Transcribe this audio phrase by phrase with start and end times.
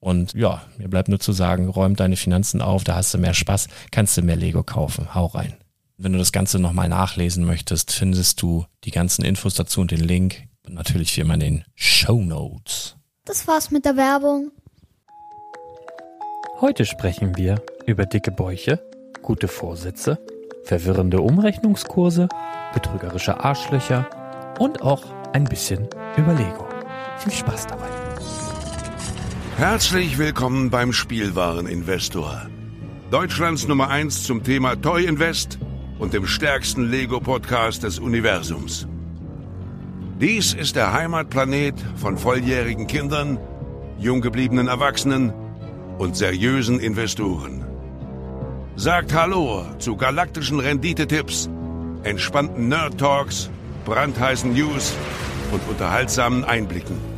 [0.00, 3.34] Und ja, mir bleibt nur zu sagen, räum deine Finanzen auf, da hast du mehr
[3.34, 5.14] Spaß, kannst du mehr Lego kaufen.
[5.14, 5.54] Hau rein.
[5.96, 10.00] Wenn du das Ganze nochmal nachlesen möchtest, findest du die ganzen Infos dazu und den
[10.00, 10.44] Link.
[10.64, 12.96] Und natürlich wie immer in den Show Notes.
[13.24, 14.52] Das war's mit der Werbung.
[16.60, 18.80] Heute sprechen wir über dicke Bäuche,
[19.22, 20.18] gute Vorsätze,
[20.64, 22.28] verwirrende Umrechnungskurse,
[22.74, 24.08] betrügerische Arschlöcher
[24.58, 26.66] und auch ein bisschen über Lego.
[27.18, 28.07] Viel Spaß dabei.
[29.58, 32.46] Herzlich willkommen beim Spielwareninvestor.
[33.10, 35.58] Deutschlands Nummer 1 zum Thema Toy Invest
[35.98, 38.86] und dem stärksten Lego-Podcast des Universums.
[40.20, 43.36] Dies ist der Heimatplanet von volljährigen Kindern,
[43.98, 45.32] jung gebliebenen Erwachsenen
[45.98, 47.64] und seriösen Investoren.
[48.76, 51.50] Sagt Hallo zu galaktischen Renditetipps,
[52.04, 53.50] entspannten Nerd-Talks,
[53.84, 54.94] brandheißen News
[55.50, 57.17] und unterhaltsamen Einblicken.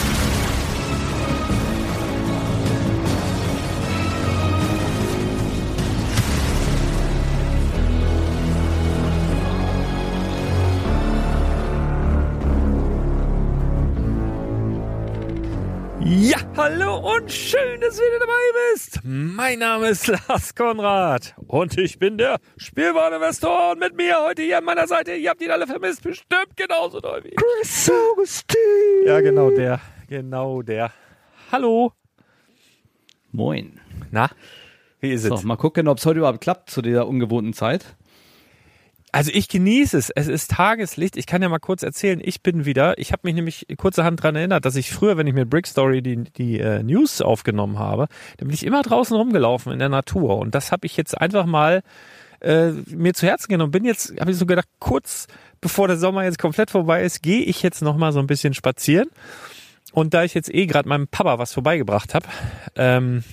[16.61, 18.99] Hallo und schön, dass du wieder dabei bist.
[19.03, 24.59] Mein Name ist Lars Konrad und ich bin der Spielwareninvestor und mit mir heute hier
[24.59, 28.57] an meiner Seite, ihr habt ihn alle vermisst, bestimmt genauso doll wie Chris Augustin.
[29.07, 30.91] Ja, genau der, genau der.
[31.51, 31.93] Hallo.
[33.31, 33.79] Moin.
[34.11, 34.29] Na,
[34.99, 35.43] wie ist so, es?
[35.43, 37.95] mal gucken, ob es heute überhaupt klappt zu dieser ungewohnten Zeit.
[39.11, 40.09] Also ich genieße es.
[40.09, 41.17] Es ist Tageslicht.
[41.17, 44.35] Ich kann ja mal kurz erzählen, ich bin wieder, ich habe mich nämlich kurzerhand dran
[44.35, 48.07] erinnert, dass ich früher, wenn ich mit Brick Story die, die äh, News aufgenommen habe,
[48.37, 50.37] dann bin ich immer draußen rumgelaufen in der Natur.
[50.37, 51.83] Und das habe ich jetzt einfach mal
[52.39, 53.71] äh, mir zu Herzen genommen.
[53.71, 55.27] Bin jetzt, habe ich so gedacht, kurz
[55.59, 58.53] bevor der Sommer jetzt komplett vorbei ist, gehe ich jetzt noch mal so ein bisschen
[58.53, 59.09] spazieren.
[59.93, 62.27] Und da ich jetzt eh gerade meinem Papa was vorbeigebracht habe,
[62.75, 63.23] ähm,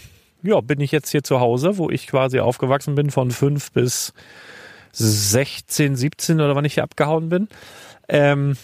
[0.42, 4.12] ja, bin ich jetzt hier zu Hause, wo ich quasi aufgewachsen bin von fünf bis
[4.92, 7.48] 16, 17 oder wann ich hier abgehauen bin.
[8.08, 8.56] Ähm,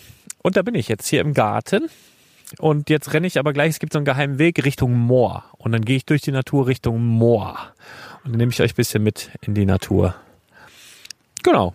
[0.43, 1.89] und da bin ich jetzt hier im Garten.
[2.59, 5.45] Und jetzt renne ich aber gleich, es gibt so einen geheimen Weg Richtung Moor.
[5.59, 7.59] Und dann gehe ich durch die Natur Richtung Moor.
[8.25, 10.15] Und dann nehme ich euch ein bisschen mit in die Natur.
[11.43, 11.75] Genau.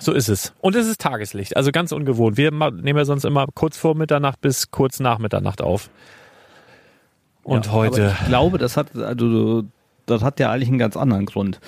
[0.00, 0.52] So ist es.
[0.60, 2.36] Und es ist Tageslicht, also ganz ungewohnt.
[2.36, 5.90] Wir nehmen ja sonst immer kurz vor Mitternacht bis kurz nach Mitternacht auf.
[7.42, 8.16] Und Ja, heute.
[8.20, 9.64] Ich glaube, das hat, also,
[10.06, 11.60] das hat ja eigentlich einen ganz anderen Grund,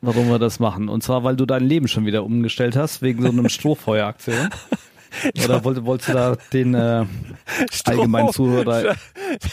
[0.00, 0.88] warum wir das machen.
[0.88, 4.50] Und zwar, weil du dein Leben schon wieder umgestellt hast, wegen so einem Strohfeueraktion.
[5.44, 7.04] Oder wollt, wolltest du da den äh,
[7.84, 8.96] allgemeinen Zuhörer.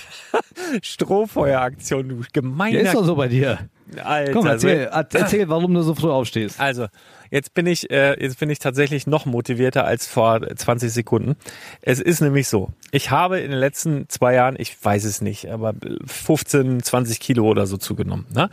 [0.81, 3.69] Strohfeueraktion, du gemeiner Ja, ist doch so bei dir.
[4.03, 4.31] Alter.
[4.31, 6.59] Komm, erzähl, erzähl, warum du so früh aufstehst.
[6.59, 6.87] Also,
[7.31, 11.35] jetzt bin ich, äh, jetzt bin ich tatsächlich noch motivierter als vor 20 Sekunden.
[11.81, 15.49] Es ist nämlich so, ich habe in den letzten zwei Jahren, ich weiß es nicht,
[15.49, 15.73] aber
[16.05, 18.25] 15, 20 Kilo oder so zugenommen.
[18.33, 18.49] Ne?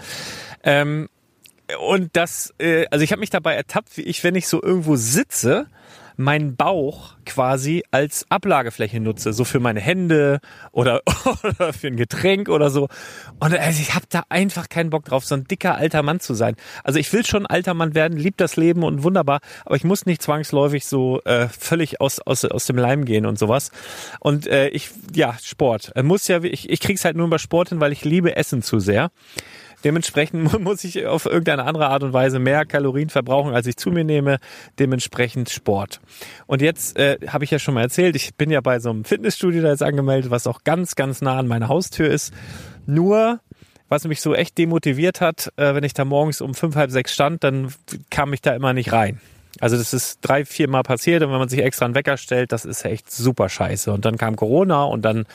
[0.62, 1.08] Ähm,
[1.78, 4.96] und das, äh, also ich habe mich dabei ertappt, wie ich, wenn ich so irgendwo
[4.96, 5.66] sitze,
[6.20, 10.40] meinen Bauch quasi als Ablagefläche nutze, so für meine Hände
[10.70, 11.00] oder,
[11.42, 12.88] oder für ein Getränk oder so.
[13.38, 16.34] Und also ich habe da einfach keinen Bock drauf, so ein dicker alter Mann zu
[16.34, 16.56] sein.
[16.84, 20.06] Also ich will schon alter Mann werden, lieb das Leben und wunderbar, aber ich muss
[20.06, 23.70] nicht zwangsläufig so äh, völlig aus, aus, aus dem Leim gehen und sowas.
[24.20, 25.92] Und äh, ich, ja, Sport.
[26.02, 28.78] Muss ja, ich, ich krieg's halt nur über Sport hin, weil ich liebe Essen zu
[28.78, 29.10] sehr.
[29.84, 33.90] Dementsprechend muss ich auf irgendeine andere Art und Weise mehr Kalorien verbrauchen, als ich zu
[33.90, 34.38] mir nehme.
[34.78, 36.00] Dementsprechend Sport.
[36.46, 39.04] Und jetzt äh, habe ich ja schon mal erzählt, ich bin ja bei so einem
[39.04, 42.32] Fitnessstudio da jetzt angemeldet, was auch ganz, ganz nah an meiner Haustür ist.
[42.86, 43.40] Nur
[43.88, 47.12] was mich so echt demotiviert hat, äh, wenn ich da morgens um fünf, halb sechs
[47.12, 47.74] stand, dann
[48.08, 49.20] kam ich da immer nicht rein.
[49.58, 52.52] Also das ist drei, vier Mal passiert und wenn man sich extra einen Wecker stellt,
[52.52, 53.92] das ist echt super scheiße.
[53.92, 55.26] Und dann kam Corona und dann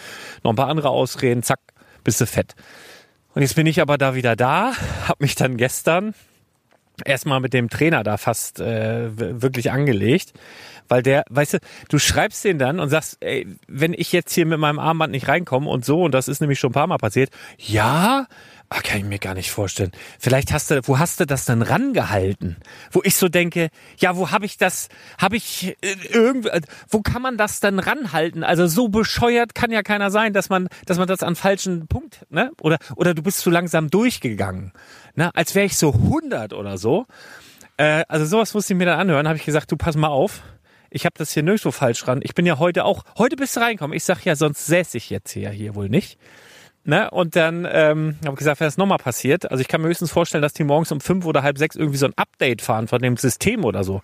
[0.42, 1.60] noch ein paar andere Ausreden, zack,
[2.06, 2.56] bist du fett.
[3.36, 4.72] Und jetzt bin ich aber da wieder da,
[5.08, 6.16] habe mich dann gestern
[7.04, 10.32] erstmal mit dem Trainer da fast äh, wirklich angelegt,
[10.88, 11.58] weil der, weißt du,
[11.90, 15.28] du schreibst den dann und sagst, ey, wenn ich jetzt hier mit meinem Armband nicht
[15.28, 18.28] reinkomme und so, und das ist nämlich schon ein paar Mal passiert, ja,
[18.70, 19.92] ah, kann ich mir gar nicht vorstellen.
[20.20, 22.58] Vielleicht hast du, wo hast du das dann rangehalten?
[22.92, 27.02] Wo ich so denke, ja, wo habe ich das, habe ich äh, irgendwo, äh, wo
[27.02, 28.44] kann man das dann ranhalten?
[28.44, 32.26] Also so bescheuert kann ja keiner sein, dass man, dass man das an falschen Punkt,
[32.30, 32.52] ne?
[32.62, 34.74] Oder, oder du bist zu langsam durchgegangen,
[35.16, 35.32] ne?
[35.36, 37.06] Als wäre ich so 100 oder so.
[37.78, 39.28] Äh, also sowas musste ich mir dann anhören.
[39.28, 40.42] Habe ich gesagt, du pass mal auf.
[40.90, 42.22] Ich habe das hier nirgendwo falsch dran.
[42.24, 43.96] Ich bin ja heute auch, heute bist du reinkommen.
[43.96, 46.18] Ich sag ja, sonst säße ich jetzt hier, hier wohl nicht.
[46.88, 47.10] Ne?
[47.10, 50.12] Und dann ähm, habe ich gesagt, wenn das nochmal passiert, also ich kann mir höchstens
[50.12, 53.02] vorstellen, dass die morgens um fünf oder halb sechs irgendwie so ein Update fahren von
[53.02, 54.02] dem System oder so.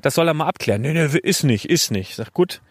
[0.00, 0.80] Das soll er mal abklären.
[0.80, 2.10] Nee, nee, ist nicht, ist nicht.
[2.10, 2.62] Ich sag, gut,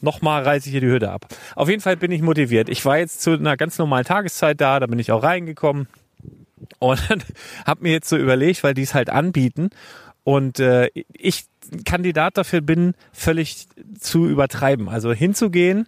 [0.00, 1.26] nochmal reiße ich hier die Hürde ab.
[1.56, 2.68] Auf jeden Fall bin ich motiviert.
[2.68, 5.88] Ich war jetzt zu einer ganz normalen Tageszeit da, da bin ich auch reingekommen
[6.78, 7.00] und
[7.66, 9.70] habe mir jetzt so überlegt, weil die es halt anbieten
[10.22, 11.46] und äh, ich
[11.84, 13.66] Kandidat dafür bin, völlig
[13.98, 14.88] zu übertreiben.
[14.88, 15.86] Also hinzugehen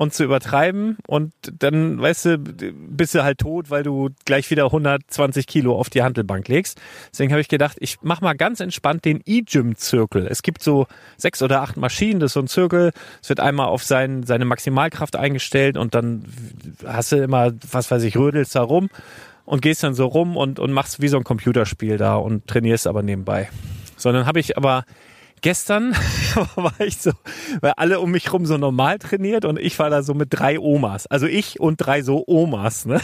[0.00, 4.64] und zu übertreiben und dann, weißt du, bist du halt tot, weil du gleich wieder
[4.64, 6.80] 120 Kilo auf die Handelbank legst.
[7.12, 10.26] Deswegen habe ich gedacht, ich mach mal ganz entspannt den E-Gym-Zirkel.
[10.26, 10.86] Es gibt so
[11.18, 12.92] sechs oder acht Maschinen, das ist so ein Zirkel.
[13.22, 16.24] Es wird einmal auf sein, seine Maximalkraft eingestellt und dann
[16.86, 18.88] hast du immer, was weiß ich, rödelst da rum
[19.44, 22.86] und gehst dann so rum und, und machst wie so ein Computerspiel da und trainierst
[22.86, 23.50] aber nebenbei.
[23.98, 24.84] So, dann habe ich aber
[25.40, 25.92] gestern
[26.54, 27.12] war ich so,
[27.60, 30.58] weil alle um mich rum so normal trainiert und ich war da so mit drei
[30.58, 31.06] Omas.
[31.06, 33.00] Also ich und drei so Omas, ne?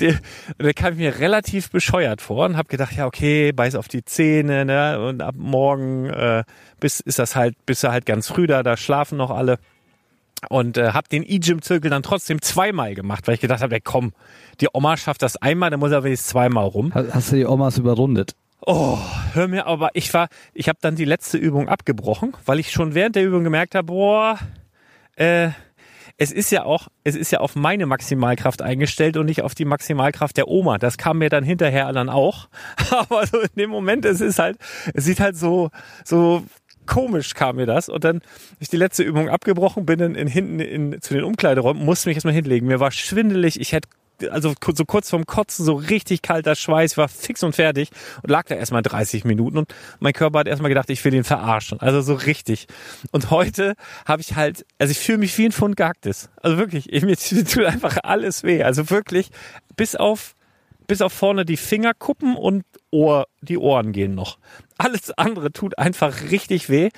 [0.00, 0.16] Die,
[0.58, 4.04] da kam ich mir relativ bescheuert vor und habe gedacht, ja, okay, beiß auf die
[4.04, 5.06] Zähne, ne?
[5.06, 6.44] Und ab morgen äh,
[6.80, 9.58] bis ist das halt, bist du halt ganz früh da, da schlafen noch alle.
[10.48, 14.12] Und äh, habe den E-Gym-Zirkel dann trotzdem zweimal gemacht, weil ich gedacht habe, komm,
[14.60, 16.92] die Oma schafft das einmal, dann muss er wenigstens zweimal rum.
[16.94, 18.34] Hast du die Omas überrundet?
[18.66, 18.98] Oh,
[19.34, 22.94] hör mir, aber ich war, ich habe dann die letzte Übung abgebrochen, weil ich schon
[22.94, 24.38] während der Übung gemerkt habe, boah,
[25.16, 25.50] äh,
[26.16, 29.66] es ist ja auch, es ist ja auf meine Maximalkraft eingestellt und nicht auf die
[29.66, 30.78] Maximalkraft der Oma.
[30.78, 32.48] Das kam mir dann hinterher dann auch.
[32.90, 34.56] Aber so in dem Moment, es ist halt,
[34.94, 35.70] es sieht halt so,
[36.04, 36.42] so
[36.86, 37.90] komisch kam mir das.
[37.90, 38.22] Und dann
[38.60, 42.16] ich die letzte Übung abgebrochen, bin dann in, hinten in, zu den Umkleideräumen, musste mich
[42.16, 42.68] erstmal hinlegen.
[42.68, 43.88] Mir war schwindelig, ich hätte
[44.30, 47.90] also so kurz vorm Kotzen, so richtig kalter Schweiß, war fix und fertig
[48.22, 51.24] und lag da erstmal 30 Minuten und mein Körper hat erstmal gedacht, ich will ihn
[51.24, 51.80] verarschen.
[51.80, 52.66] Also so richtig.
[53.10, 53.74] Und heute
[54.06, 56.30] habe ich halt, also ich fühle mich wie ein Pfund Gehacktes.
[56.42, 58.62] Also wirklich, ich, mir tut einfach alles weh.
[58.62, 59.30] Also wirklich,
[59.76, 60.34] bis auf,
[60.86, 64.38] bis auf vorne die Fingerkuppen und Ohr, die Ohren gehen noch.
[64.78, 66.90] Alles andere tut einfach richtig weh.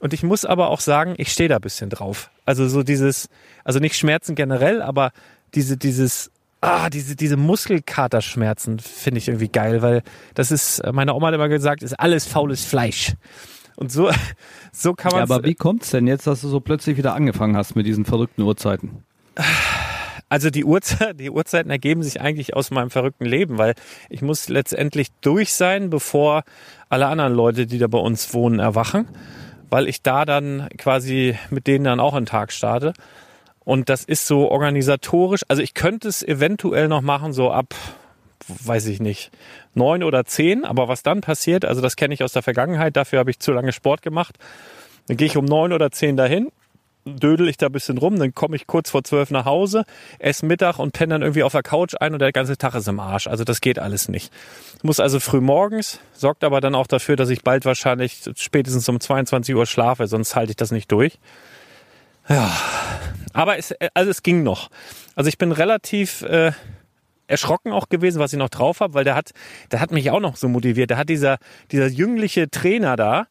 [0.00, 2.30] Und ich muss aber auch sagen, ich stehe da bisschen drauf.
[2.44, 3.28] Also so dieses,
[3.62, 5.12] also nicht Schmerzen generell, aber
[5.54, 6.30] diese, dieses,
[6.64, 10.02] ah, diese, diese Muskelkaterschmerzen finde ich irgendwie geil, weil
[10.34, 13.12] das ist, meine Oma hat immer gesagt, ist alles faules Fleisch.
[13.76, 14.10] Und so,
[14.72, 15.18] so kann man.
[15.18, 18.04] Ja, aber wie kommt's denn jetzt, dass du so plötzlich wieder angefangen hast mit diesen
[18.04, 19.04] verrückten Uhrzeiten?
[20.28, 23.74] Also die, Uhrzeit, die Uhrzeiten ergeben sich eigentlich aus meinem verrückten Leben, weil
[24.08, 26.44] ich muss letztendlich durch sein, bevor
[26.88, 29.06] alle anderen Leute, die da bei uns wohnen, erwachen,
[29.70, 32.94] weil ich da dann quasi mit denen dann auch einen Tag starte.
[33.64, 35.42] Und das ist so organisatorisch.
[35.48, 37.74] Also ich könnte es eventuell noch machen, so ab,
[38.46, 39.30] weiß ich nicht,
[39.74, 40.64] neun oder zehn.
[40.64, 43.52] Aber was dann passiert, also das kenne ich aus der Vergangenheit, dafür habe ich zu
[43.52, 44.36] lange Sport gemacht.
[45.08, 46.50] Dann gehe ich um neun oder zehn dahin,
[47.04, 49.84] dödel ich da ein bisschen rum, dann komme ich kurz vor zwölf nach Hause,
[50.18, 52.88] esse Mittag und penne dann irgendwie auf der Couch ein und der ganze Tag ist
[52.88, 53.26] im Arsch.
[53.26, 54.32] Also das geht alles nicht.
[54.76, 58.88] Ich muss also früh morgens, sorgt aber dann auch dafür, dass ich bald wahrscheinlich spätestens
[58.88, 61.18] um 22 Uhr schlafe, sonst halte ich das nicht durch.
[62.28, 62.50] Ja,
[63.32, 64.70] aber es, also es ging noch.
[65.14, 66.52] Also ich bin relativ äh,
[67.26, 69.32] erschrocken auch gewesen, was ich noch drauf habe, weil der hat,
[69.72, 70.90] der hat mich auch noch so motiviert.
[70.90, 71.38] Der hat dieser,
[71.70, 73.26] dieser jüngliche Trainer da,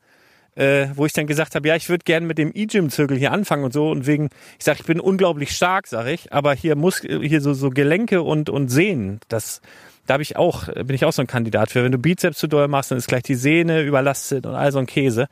[0.56, 3.64] äh, wo ich dann gesagt habe, ja, ich würde gerne mit dem E-Gym-Zirkel hier anfangen
[3.64, 3.90] und so.
[3.90, 7.54] Und wegen, ich sage, ich bin unglaublich stark, sage ich, aber hier muss hier so,
[7.54, 9.62] so Gelenke und, und Sehnen, das,
[10.06, 11.84] da ich auch, bin ich auch so ein Kandidat für.
[11.84, 14.80] Wenn du Bizeps zu doll machst, dann ist gleich die Sehne überlastet und all so
[14.80, 15.28] ein Käse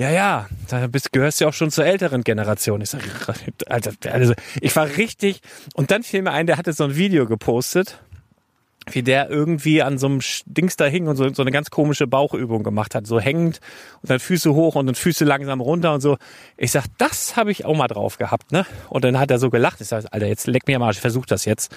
[0.00, 2.80] ja, ja, da bist, gehörst du ja auch schon zur älteren Generation.
[2.80, 3.02] Ich sag,
[3.66, 5.42] also, also, ich war richtig,
[5.74, 7.98] und dann fiel mir ein, der hatte so ein Video gepostet,
[8.90, 12.06] wie der irgendwie an so einem Dings da hing und so, so eine ganz komische
[12.06, 13.60] Bauchübung gemacht hat, so hängend
[14.00, 16.16] und dann Füße hoch und dann Füße langsam runter und so.
[16.56, 18.64] Ich sag, das habe ich auch mal drauf gehabt, ne?
[18.88, 19.82] Und dann hat er so gelacht.
[19.82, 21.76] Ich sag, Alter, jetzt leck mir am Arsch, ich versuch das jetzt.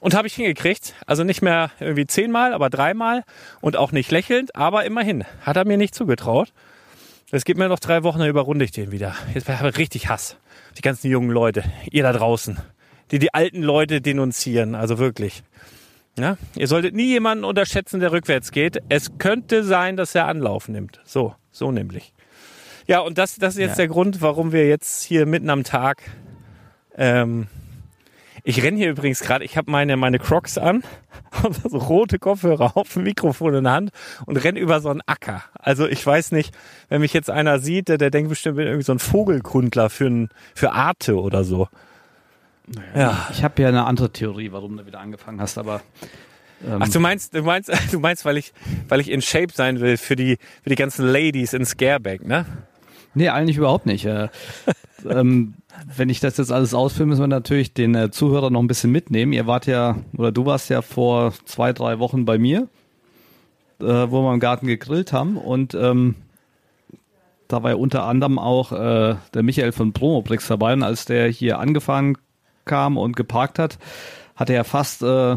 [0.00, 0.94] Und habe ich hingekriegt.
[1.06, 3.22] Also nicht mehr irgendwie zehnmal, aber dreimal
[3.60, 5.24] und auch nicht lächelnd, aber immerhin.
[5.42, 6.52] Hat er mir nicht zugetraut.
[7.32, 9.14] Es gibt mir noch drei Wochen, dann überrunde ich den wieder.
[9.34, 10.36] Jetzt habe ich richtig Hass.
[10.76, 12.58] Die ganzen jungen Leute, ihr da draußen,
[13.12, 15.44] die die alten Leute denunzieren, also wirklich.
[16.18, 16.36] Ja?
[16.56, 18.78] Ihr solltet nie jemanden unterschätzen, der rückwärts geht.
[18.88, 21.00] Es könnte sein, dass er Anlauf nimmt.
[21.04, 22.12] So, so nämlich.
[22.88, 23.76] Ja, und das, das ist jetzt ja.
[23.76, 26.02] der Grund, warum wir jetzt hier mitten am Tag
[26.96, 27.46] ähm,
[28.44, 30.82] ich renne hier übrigens gerade, ich habe meine, meine Crocs an
[31.68, 33.90] so rote Kopfhörer auf, ein Mikrofon in der Hand
[34.26, 35.42] und renne über so einen Acker.
[35.54, 36.54] Also ich weiß nicht,
[36.88, 39.90] wenn mich jetzt einer sieht, der, der denkt bestimmt, ich bin irgendwie so ein Vogelkundler
[39.90, 41.68] für, ein, für Arte oder so.
[42.94, 43.28] Ja.
[43.32, 45.80] Ich habe ja eine andere Theorie, warum du wieder angefangen hast, aber
[46.64, 48.52] ähm Ach, du meinst, du meinst, du meinst, weil ich,
[48.88, 52.46] weil ich in Shape sein will für die, für die ganzen Ladies in Scareback, ne?
[53.12, 54.06] Nee, eigentlich überhaupt nicht.
[55.04, 55.54] Äh, ähm,
[55.96, 58.90] wenn ich das jetzt alles ausführe, müssen wir natürlich den äh, Zuhörer noch ein bisschen
[58.90, 59.32] mitnehmen.
[59.32, 62.68] Ihr wart ja, oder du warst ja vor zwei, drei Wochen bei mir,
[63.80, 66.16] äh, wo wir im Garten gegrillt haben und ähm,
[67.48, 71.28] da war ja unter anderem auch äh, der Michael von Promobrix dabei und als der
[71.28, 72.16] hier angefahren
[72.64, 73.78] kam und geparkt hat,
[74.36, 75.36] hat er ja fast äh,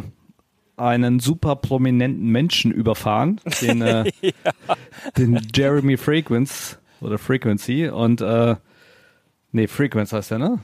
[0.78, 4.32] einen super prominenten Menschen überfahren, den, äh, ja.
[5.18, 8.56] den Jeremy Fragrance oder Frequency und äh,
[9.54, 10.60] nee, Frequency heißt der, ne?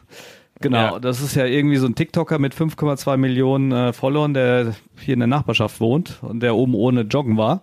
[0.61, 0.99] Genau, ja.
[0.99, 5.21] das ist ja irgendwie so ein TikToker mit 5,2 Millionen äh, Followern, der hier in
[5.21, 7.61] der Nachbarschaft wohnt und der oben ohne Joggen war.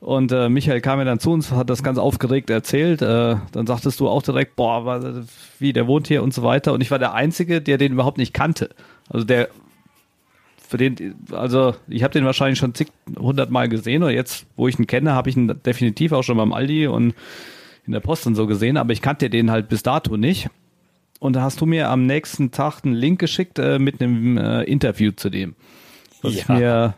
[0.00, 3.02] Und äh, Michael kam ja dann zu uns, hat das ganz aufgeregt erzählt.
[3.02, 5.02] Äh, dann sagtest du auch direkt, boah,
[5.58, 6.72] wie, der wohnt hier und so weiter.
[6.72, 8.70] Und ich war der Einzige, der den überhaupt nicht kannte.
[9.10, 9.50] Also der,
[10.66, 14.02] für den, also ich habe den wahrscheinlich schon zig, hundert Mal gesehen.
[14.02, 17.14] Und jetzt, wo ich ihn kenne, habe ich ihn definitiv auch schon beim Aldi und
[17.86, 20.48] in der Post und so gesehen, aber ich kannte den halt bis dato nicht.
[21.20, 24.62] Und da hast du mir am nächsten Tag einen Link geschickt äh, mit einem äh,
[24.64, 25.54] Interview zu dem.
[26.22, 26.40] Was ja.
[26.40, 26.94] ich mir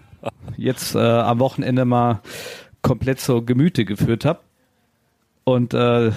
[0.56, 2.22] jetzt äh, am Wochenende mal
[2.82, 4.38] komplett zur Gemüte geführt habe.
[5.44, 6.12] Und äh,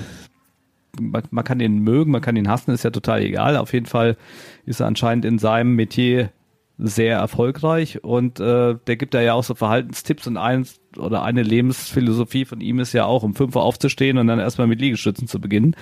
[1.00, 3.57] man, man, kann ihn mögen, man kann ihn hassen, ist ja total egal.
[3.57, 4.17] Auf jeden Fall
[4.65, 6.29] ist er anscheinend in seinem Metier
[6.77, 11.41] sehr erfolgreich und äh, der gibt da ja auch so Verhaltenstipps und eins oder eine
[11.41, 15.29] Lebensphilosophie von ihm ist ja auch, um fünf Uhr aufzustehen und dann erstmal mit Liegestützen
[15.29, 15.75] zu beginnen.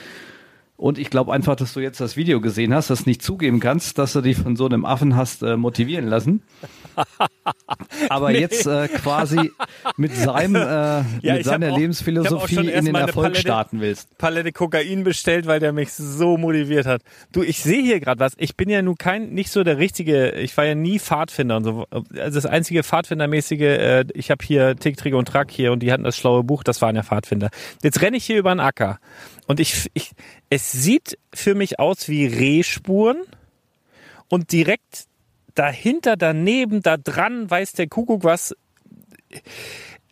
[0.83, 3.97] Und ich glaube einfach, dass du jetzt das Video gesehen hast, das nicht zugeben kannst,
[3.99, 6.43] dass du dich von so einem Affen hast äh, motivieren lassen.
[8.09, 8.41] Aber nee.
[8.41, 9.53] jetzt äh, quasi
[9.95, 10.59] mit seinem äh,
[11.21, 14.17] ja, mit seiner auch, Lebensphilosophie in den Erfolg Palette, starten willst.
[14.17, 17.01] Palette Kokain bestellt, weil der mich so motiviert hat.
[17.31, 18.33] Du, ich sehe hier gerade was.
[18.35, 20.31] Ich bin ja nun kein nicht so der richtige.
[20.31, 21.85] Ich war ja nie Pfadfinder und so.
[21.91, 23.61] Also das einzige Pfadfindermäßige.
[23.61, 26.61] Äh, ich habe hier Tick, Trick und Track hier und die hatten das schlaue Buch.
[26.61, 27.51] Das waren ja Pfadfinder.
[27.81, 28.99] Jetzt renne ich hier über einen Acker
[29.47, 30.11] und ich, ich
[30.49, 33.21] es sieht für mich aus wie Rehspuren
[34.29, 35.05] und direkt
[35.55, 38.55] dahinter, daneben, da dran, weiß der Kuckuck was.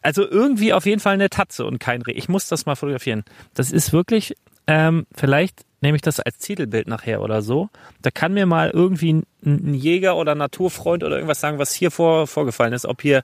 [0.01, 2.13] Also irgendwie auf jeden Fall eine Tatze und kein Reh.
[2.13, 3.23] Ich muss das mal fotografieren.
[3.53, 4.35] Das ist wirklich,
[4.67, 7.69] ähm, vielleicht nehme ich das als Titelbild nachher oder so.
[8.01, 12.27] Da kann mir mal irgendwie ein, Jäger oder Naturfreund oder irgendwas sagen, was hier vor,
[12.27, 12.85] vorgefallen ist.
[12.85, 13.23] Ob hier,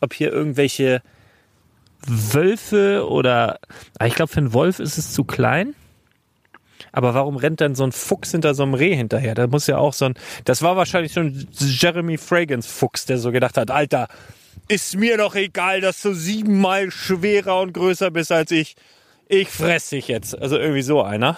[0.00, 1.02] ob hier irgendwelche
[2.06, 3.58] Wölfe oder,
[3.98, 5.74] ah, ich glaube, für einen Wolf ist es zu klein.
[6.92, 9.34] Aber warum rennt dann so ein Fuchs hinter so einem Reh hinterher?
[9.34, 10.14] Da muss ja auch so ein,
[10.44, 14.08] das war wahrscheinlich schon Jeremy Fragans Fuchs, der so gedacht hat, Alter,
[14.68, 18.76] ist mir doch egal, dass du siebenmal schwerer und größer bist als ich.
[19.28, 20.36] Ich fress dich jetzt.
[20.36, 21.36] Also irgendwie so einer.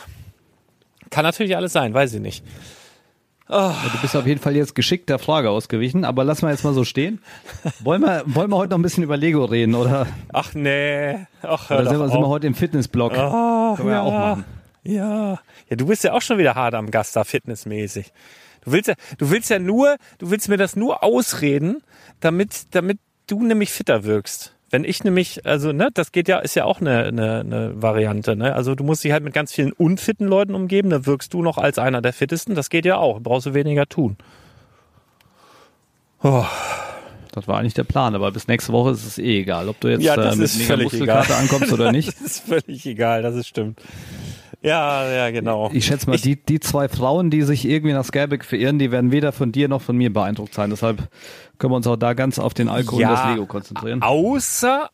[1.10, 2.44] Kann natürlich alles sein, weiß ich nicht.
[3.52, 6.64] Ja, du bist auf jeden Fall jetzt geschickt der Frage ausgewichen, aber lass mal jetzt
[6.64, 7.20] mal so stehen.
[7.80, 10.06] Wollen wir, wollen wir heute noch ein bisschen über Lego reden, oder?
[10.32, 11.26] Ach nee.
[11.42, 13.12] Ach, oder sind wir, sind wir heute im Fitnessblock?
[13.12, 14.02] Oh, Können wir ja.
[14.02, 14.44] auch machen.
[14.84, 15.38] Ja.
[15.68, 18.12] Ja, du bist ja auch schon wieder hart am Gast da, fitnessmäßig.
[18.64, 21.82] Du willst ja, du willst ja nur, du willst mir das nur ausreden,
[22.20, 24.54] damit, damit du nämlich fitter wirkst.
[24.72, 28.34] Wenn ich nämlich, also, ne, das geht ja, ist ja auch eine, eine, eine Variante,
[28.34, 28.54] ne?
[28.54, 31.58] Also du musst dich halt mit ganz vielen unfitten Leuten umgeben, da wirkst du noch
[31.58, 32.54] als einer der fittesten.
[32.54, 33.20] Das geht ja auch.
[33.20, 34.16] Brauchst du weniger tun.
[36.22, 36.46] Oh.
[37.32, 39.88] Das war eigentlich der Plan, aber bis nächste Woche ist es eh egal, ob du
[39.88, 42.08] jetzt ja, äh, mit mega Muskelkarte ankommst oder nicht.
[42.08, 43.80] das ist völlig egal, das ist stimmt.
[44.62, 45.70] Ja, ja, genau.
[45.72, 48.92] Ich schätze mal, ich, die, die zwei Frauen, die sich irgendwie nach Scareback verirren, die
[48.92, 50.70] werden weder von dir noch von mir beeindruckt sein.
[50.70, 51.08] Deshalb
[51.58, 54.02] können wir uns auch da ganz auf den Alkohol ja, und das Lego konzentrieren.
[54.02, 54.90] Außer,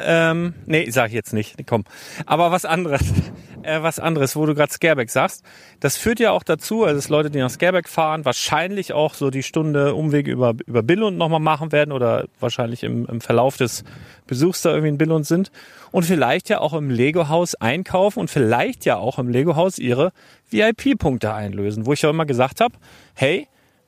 [0.00, 1.84] ähm, nee, sag ich jetzt nicht, komm.
[2.26, 3.02] Aber was anderes,
[3.62, 5.44] äh, was anderes, wo du gerade Scareback sagst,
[5.78, 9.30] das führt ja auch dazu, also dass Leute, die nach Scareback fahren, wahrscheinlich auch so
[9.30, 13.84] die Stunde Umweg über, über Billund nochmal machen werden oder wahrscheinlich im, im Verlauf des
[14.26, 15.52] Besuchs da irgendwie in Billund sind
[15.92, 20.12] und vielleicht ja auch im Lego-Haus einkaufen und vielleicht ja auch im Lego-Haus ihre
[20.50, 22.74] VIP-Punkte einlösen, wo ich ja immer gesagt habe,
[23.14, 23.46] hey,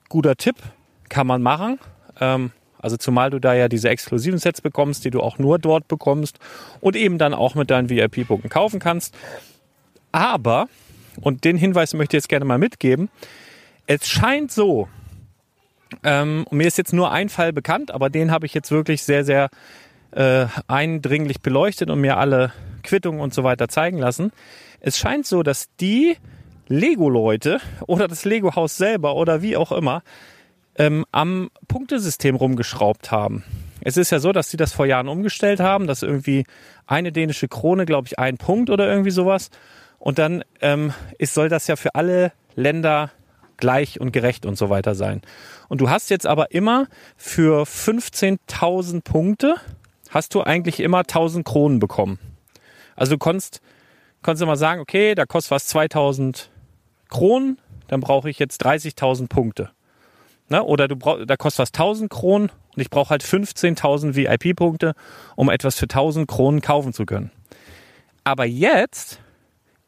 [0.09, 0.57] guter Tipp,
[1.09, 1.81] kann man machen.
[2.21, 2.53] Ähm,
[2.87, 6.39] also zumal du da ja diese exklusiven Sets bekommst, die du auch nur dort bekommst
[6.81, 9.13] und eben dann auch mit deinen VIP-Punkten kaufen kannst.
[10.13, 10.69] Aber,
[11.21, 13.09] und den Hinweis möchte ich jetzt gerne mal mitgeben,
[13.89, 14.87] es scheint so,
[16.05, 19.25] ähm, mir ist jetzt nur ein Fall bekannt, aber den habe ich jetzt wirklich sehr,
[19.25, 19.51] sehr
[20.13, 22.53] äh, eindringlich beleuchtet und mir alle
[22.85, 24.31] Quittungen und so weiter zeigen lassen.
[24.79, 26.19] Es scheint so, dass die
[26.69, 30.05] Lego-Leute oder das Lego-Haus selber oder wie auch immer
[30.79, 33.45] ähm, am Punktesystem rumgeschraubt haben.
[33.81, 36.45] Es ist ja so, dass sie das vor Jahren umgestellt haben, dass irgendwie
[36.87, 39.51] eine dänische Krone, glaube ich, ein Punkt oder irgendwie sowas.
[39.99, 43.11] Und dann ähm, ist, soll das ja für alle Länder
[43.57, 45.23] gleich und gerecht und so weiter sein.
[45.69, 46.87] Und du hast jetzt aber immer
[47.17, 49.57] für 15.000 Punkte
[50.11, 52.19] hast du eigentlich immer 1000 Kronen bekommen.
[52.95, 53.61] Also du konntest,
[54.23, 56.51] konntest immer sagen, okay, da kostet was 2000
[57.09, 57.59] Kronen,
[57.89, 59.71] dann brauche ich jetzt 30.000 Punkte.
[60.49, 60.63] Ne?
[60.63, 64.95] Oder du brauch, da kostet was 1000 Kronen und ich brauche halt 15.000 VIP-Punkte,
[65.35, 67.31] um etwas für 1000 Kronen kaufen zu können.
[68.25, 69.21] Aber jetzt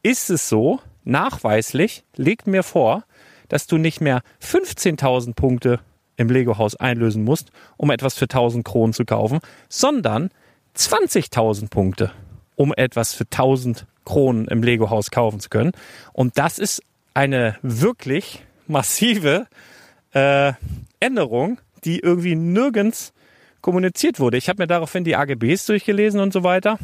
[0.03, 3.05] ist es so, nachweislich, legt mir vor,
[3.49, 5.81] dass du nicht mehr 15.000 Punkte
[6.17, 10.31] im Lego-Haus einlösen musst, um etwas für 1000 Kronen zu kaufen, sondern
[10.77, 12.13] 20.000 Punkte,
[12.57, 15.73] um etwas für 1000 Kronen im Lego-Haus kaufen zu können.
[16.13, 16.83] Und das ist
[17.15, 19.47] eine wirklich massive
[20.13, 20.53] äh,
[21.01, 23.13] Änderung, die irgendwie nirgends
[23.61, 24.37] kommuniziert wurde.
[24.37, 26.79] Ich habe mir daraufhin die AGBs durchgelesen und so weiter,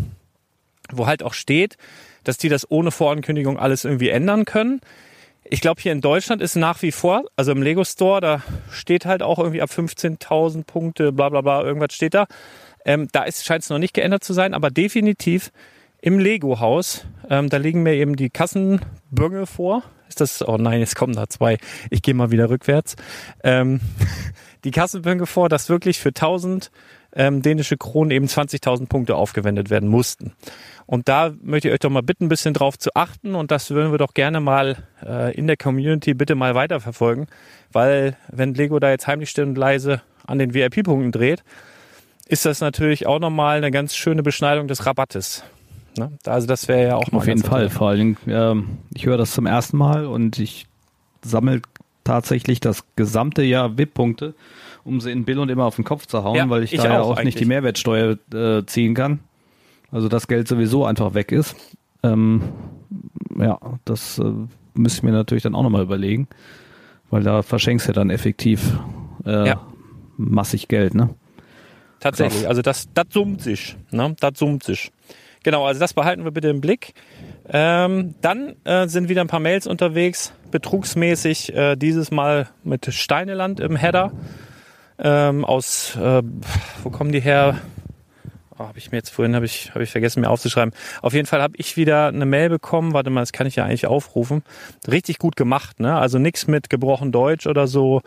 [0.91, 1.77] wo halt auch steht,
[2.25, 4.81] dass die das ohne Vorankündigung alles irgendwie ändern können.
[5.45, 9.05] Ich glaube, hier in Deutschland ist nach wie vor, also im Lego Store, da steht
[9.05, 12.27] halt auch irgendwie ab 15.000 Punkte, bla bla bla, irgendwas steht da.
[12.87, 15.53] Ähm, da scheint es noch nicht geändert zu sein, aber definitiv
[16.01, 19.83] im Lego-Haus, ähm, da liegen mir eben die Kassenböngel vor.
[20.15, 21.59] Ist das, oh nein, jetzt kommen da zwei.
[21.91, 22.95] Ich gehe mal wieder rückwärts.
[23.43, 23.81] Ähm,
[24.65, 26.71] die Kassenböngel vor, dass wirklich für 1000
[27.17, 30.33] ähm, dänische Kronen eben 20.000 Punkte aufgewendet werden mussten.
[30.87, 33.71] Und da möchte ich euch doch mal bitten, ein bisschen drauf zu achten und das
[33.71, 37.27] würden wir doch gerne mal äh, in der Community bitte mal weiterverfolgen,
[37.73, 41.43] weil wenn Lego da jetzt heimlich still und leise an den VIP-Punkten dreht,
[42.29, 45.43] ist das natürlich auch nochmal eine ganz schöne Beschneidung des Rabattes.
[45.97, 46.13] Ne?
[46.27, 47.71] Also das wäre ja auch mal Auf jeden Fall.
[47.71, 50.67] Vor allen Dingen, ähm, ich höre das zum ersten Mal und ich
[51.25, 51.63] sammle
[52.05, 54.35] tatsächlich das gesamte Jahr WIP-Punkte,
[54.85, 56.81] um sie in Bill und immer auf den Kopf zu hauen, Ja, weil ich, ich
[56.81, 57.45] da ja auch nicht die.
[57.47, 59.21] Mehrwertsteuer äh, ziehen kann.
[59.91, 61.55] Also das Geld sowieso einfach weg ist.
[62.03, 62.43] Ähm,
[63.39, 64.25] ja, das äh,
[64.75, 66.29] müsste ich mir natürlich dann auch nochmal überlegen,
[67.11, 68.79] weil da verschenkst du dann effektiv
[69.25, 69.61] äh, Ja.
[70.17, 71.11] massig Geld, ne?
[72.01, 72.49] Tatsächlich, Krass.
[72.51, 73.77] also das, das summt sich.
[73.91, 74.15] Ne?
[74.21, 74.93] Das summt sich.
[75.45, 76.95] Genau, also das behalten wir bitte im Blick.
[77.49, 83.61] Ähm, dann äh, sind wieder ein paar Mails unterwegs, betrugsmäßig, äh, dieses Mal mit Steineland
[83.61, 84.13] im Header.
[84.99, 86.23] Ähm, aus, äh,
[86.83, 87.59] wo kommen die her?
[88.59, 90.73] Oh, habe ich mir jetzt vorhin habe ich, hab ich vergessen mir aufzuschreiben.
[91.03, 92.95] Auf jeden Fall habe ich wieder eine Mail bekommen.
[92.95, 94.45] Warte mal, das kann ich ja eigentlich aufrufen.
[94.89, 95.95] Richtig gut gemacht, ne?
[95.99, 98.01] Also nichts mit gebrochen Deutsch oder so,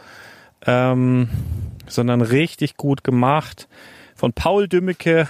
[0.66, 1.30] ähm,
[1.86, 3.68] sondern richtig gut gemacht.
[4.16, 5.28] Von Paul Dümmecke.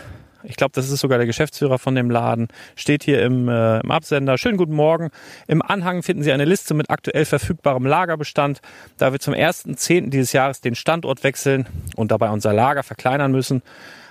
[0.49, 2.47] Ich glaube, das ist sogar der Geschäftsführer von dem Laden.
[2.75, 4.37] Steht hier im, äh, im Absender.
[4.37, 5.09] Schönen guten Morgen.
[5.47, 8.61] Im Anhang finden Sie eine Liste mit aktuell verfügbarem Lagerbestand.
[8.97, 10.09] Da wir zum 1.10.
[10.09, 13.61] dieses Jahres den Standort wechseln und dabei unser Lager verkleinern müssen.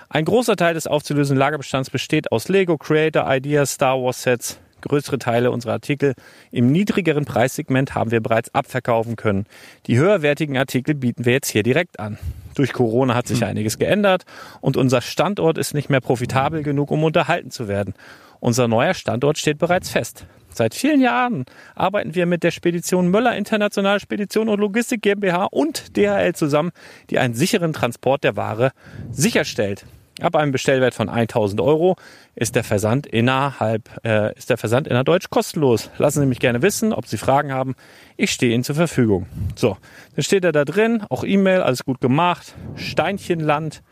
[0.09, 4.59] Ein großer Teil des aufzulösenden Lagerbestands besteht aus Lego, Creator, Ideas, Star Wars Sets.
[4.81, 6.13] Größere Teile unserer Artikel
[6.51, 9.45] im niedrigeren Preissegment haben wir bereits abverkaufen können.
[9.87, 12.17] Die höherwertigen Artikel bieten wir jetzt hier direkt an.
[12.55, 14.25] Durch Corona hat sich einiges geändert
[14.61, 17.93] und unser Standort ist nicht mehr profitabel genug, um unterhalten zu werden.
[18.39, 20.25] Unser neuer Standort steht bereits fest.
[20.49, 25.95] Seit vielen Jahren arbeiten wir mit der Spedition Möller Internationale Spedition und Logistik GmbH und
[25.95, 26.71] DHL zusammen,
[27.11, 28.71] die einen sicheren Transport der Ware
[29.11, 29.85] sicherstellt.
[30.19, 31.95] Ab einem Bestellwert von 1000 Euro
[32.33, 35.91] ist der Versand innerhalb, äh, ist der Versand innerdeutsch kostenlos.
[35.99, 37.75] Lassen Sie mich gerne wissen, ob Sie Fragen haben.
[38.15, 39.27] Ich stehe Ihnen zur Verfügung.
[39.55, 39.77] So,
[40.15, 42.55] dann steht er da drin, auch E-Mail, alles gut gemacht.
[42.75, 43.83] Steinchenland,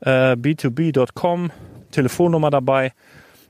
[0.00, 1.50] äh, b2b.com,
[1.90, 2.92] Telefonnummer dabei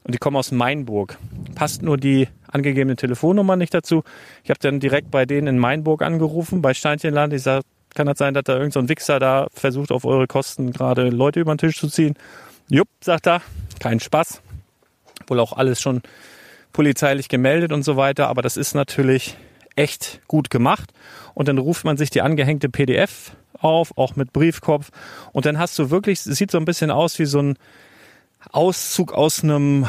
[0.03, 1.19] und die kommen aus Mainburg.
[1.55, 4.03] Passt nur die angegebene Telefonnummer nicht dazu.
[4.43, 7.33] Ich habe dann direkt bei denen in Mainburg angerufen, bei Steinchenland.
[7.33, 7.65] Ich sage,
[7.97, 11.41] kann das sein, dass da irgendein so Wichser da versucht, auf eure Kosten gerade Leute
[11.41, 12.15] über den Tisch zu ziehen?
[12.69, 13.43] Jupp, sagt er,
[13.81, 14.41] kein Spaß.
[15.27, 16.03] Wohl auch alles schon
[16.73, 19.37] polizeilich gemeldet und so weiter, aber das ist natürlich
[19.77, 20.93] echt gut gemacht.
[21.35, 24.91] Und dann ruft man sich die angehängte PDF auf, auch mit Briefkopf.
[25.33, 27.59] Und dann hast du wirklich, es sieht so ein bisschen aus wie so ein
[28.53, 29.87] Auszug aus einem,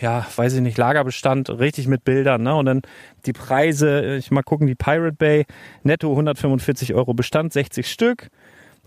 [0.00, 2.54] ja, weiß ich nicht, Lagerbestand, richtig mit Bildern, ne?
[2.54, 2.82] Und dann
[3.24, 5.46] die Preise, ich mal gucken, die Pirate Bay,
[5.82, 8.28] netto 145 Euro Bestand, 60 Stück.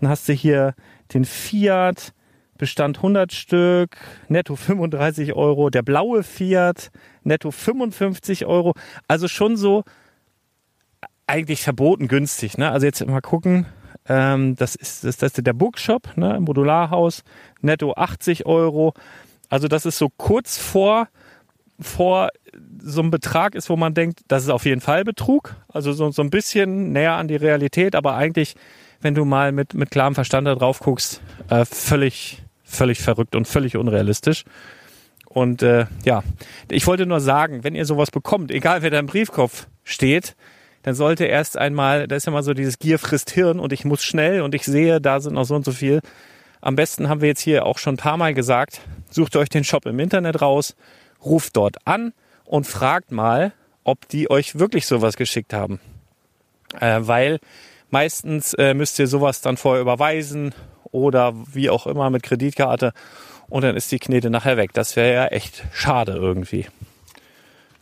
[0.00, 0.74] Dann hast du hier
[1.12, 2.12] den Fiat,
[2.58, 3.96] Bestand 100 Stück,
[4.28, 5.70] netto 35 Euro.
[5.70, 6.90] Der blaue Fiat,
[7.22, 8.74] netto 55 Euro.
[9.08, 9.84] Also schon so
[11.26, 12.70] eigentlich verboten günstig, ne?
[12.70, 13.66] Also jetzt mal gucken,
[14.08, 16.40] ähm, das ist, das, ist der Bookshop, ne?
[16.40, 17.22] Modularhaus,
[17.60, 18.94] netto 80 Euro.
[19.50, 21.08] Also das ist so kurz vor,
[21.78, 22.30] vor
[22.82, 25.56] so einem Betrag ist, wo man denkt, das ist auf jeden Fall Betrug.
[25.68, 28.54] Also so, so ein bisschen näher an die Realität, aber eigentlich,
[29.02, 33.46] wenn du mal mit, mit klarem Verstand da drauf guckst, äh, völlig, völlig verrückt und
[33.46, 34.44] völlig unrealistisch.
[35.26, 36.22] Und äh, ja,
[36.70, 40.34] ich wollte nur sagen, wenn ihr sowas bekommt, egal wer da im Briefkopf steht,
[40.82, 43.84] dann sollte erst einmal, da ist ja mal so dieses Gier frisst Hirn und ich
[43.84, 46.00] muss schnell und ich sehe, da sind noch so und so viel.
[46.60, 49.64] Am besten haben wir jetzt hier auch schon ein paar Mal gesagt, sucht euch den
[49.64, 50.76] Shop im Internet raus,
[51.24, 52.12] ruft dort an
[52.44, 53.52] und fragt mal,
[53.84, 55.80] ob die euch wirklich sowas geschickt haben.
[56.78, 57.40] Äh, weil
[57.90, 60.54] meistens äh, müsst ihr sowas dann vorher überweisen
[60.92, 62.92] oder wie auch immer mit Kreditkarte
[63.48, 64.72] und dann ist die Knete nachher weg.
[64.74, 66.66] Das wäre ja echt schade irgendwie.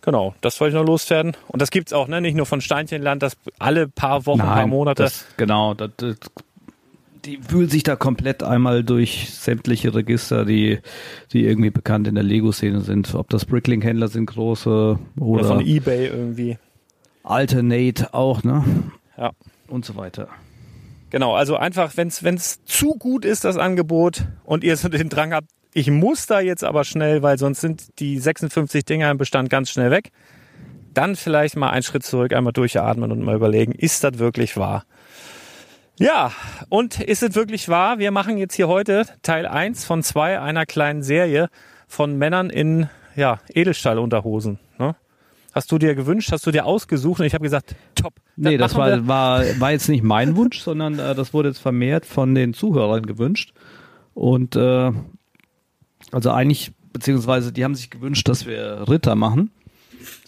[0.00, 1.36] Genau, das wollte ich noch loswerden.
[1.48, 2.20] Und das gibt's auch, ne?
[2.20, 5.02] Nicht nur von Steinchenland, das alle paar Wochen, paar Monate.
[5.02, 6.16] Das, genau, das, das,
[7.24, 10.78] die wühlt sich da komplett einmal durch sämtliche Register, die,
[11.32, 13.14] die irgendwie bekannt in der Lego-Szene sind.
[13.14, 16.58] Ob das Bricklink-Händler sind, große oder, oder von Ebay irgendwie.
[17.22, 18.64] Alternate auch, ne?
[19.16, 19.32] Ja.
[19.66, 20.28] Und so weiter.
[21.10, 25.32] Genau, also einfach, wenn es zu gut ist, das Angebot, und ihr so den Drang
[25.32, 29.50] habt, ich muss da jetzt aber schnell, weil sonst sind die 56 Dinger im Bestand
[29.50, 30.10] ganz schnell weg,
[30.94, 34.84] dann vielleicht mal einen Schritt zurück, einmal durchatmen und mal überlegen, ist das wirklich wahr?
[35.98, 36.32] Ja,
[36.68, 37.98] und ist es wirklich wahr?
[37.98, 41.48] Wir machen jetzt hier heute Teil 1 von zwei einer kleinen Serie
[41.88, 44.60] von Männern in ja, Edelstahlunterhosen.
[44.78, 44.94] Ne?
[45.52, 48.14] Hast du dir gewünscht, hast du dir ausgesucht und ich habe gesagt, top.
[48.36, 52.06] Nee, das war, war, war jetzt nicht mein Wunsch, sondern äh, das wurde jetzt vermehrt
[52.06, 53.52] von den Zuhörern gewünscht.
[54.14, 54.92] Und äh,
[56.12, 59.50] also eigentlich, beziehungsweise die haben sich gewünscht, dass wir Ritter machen.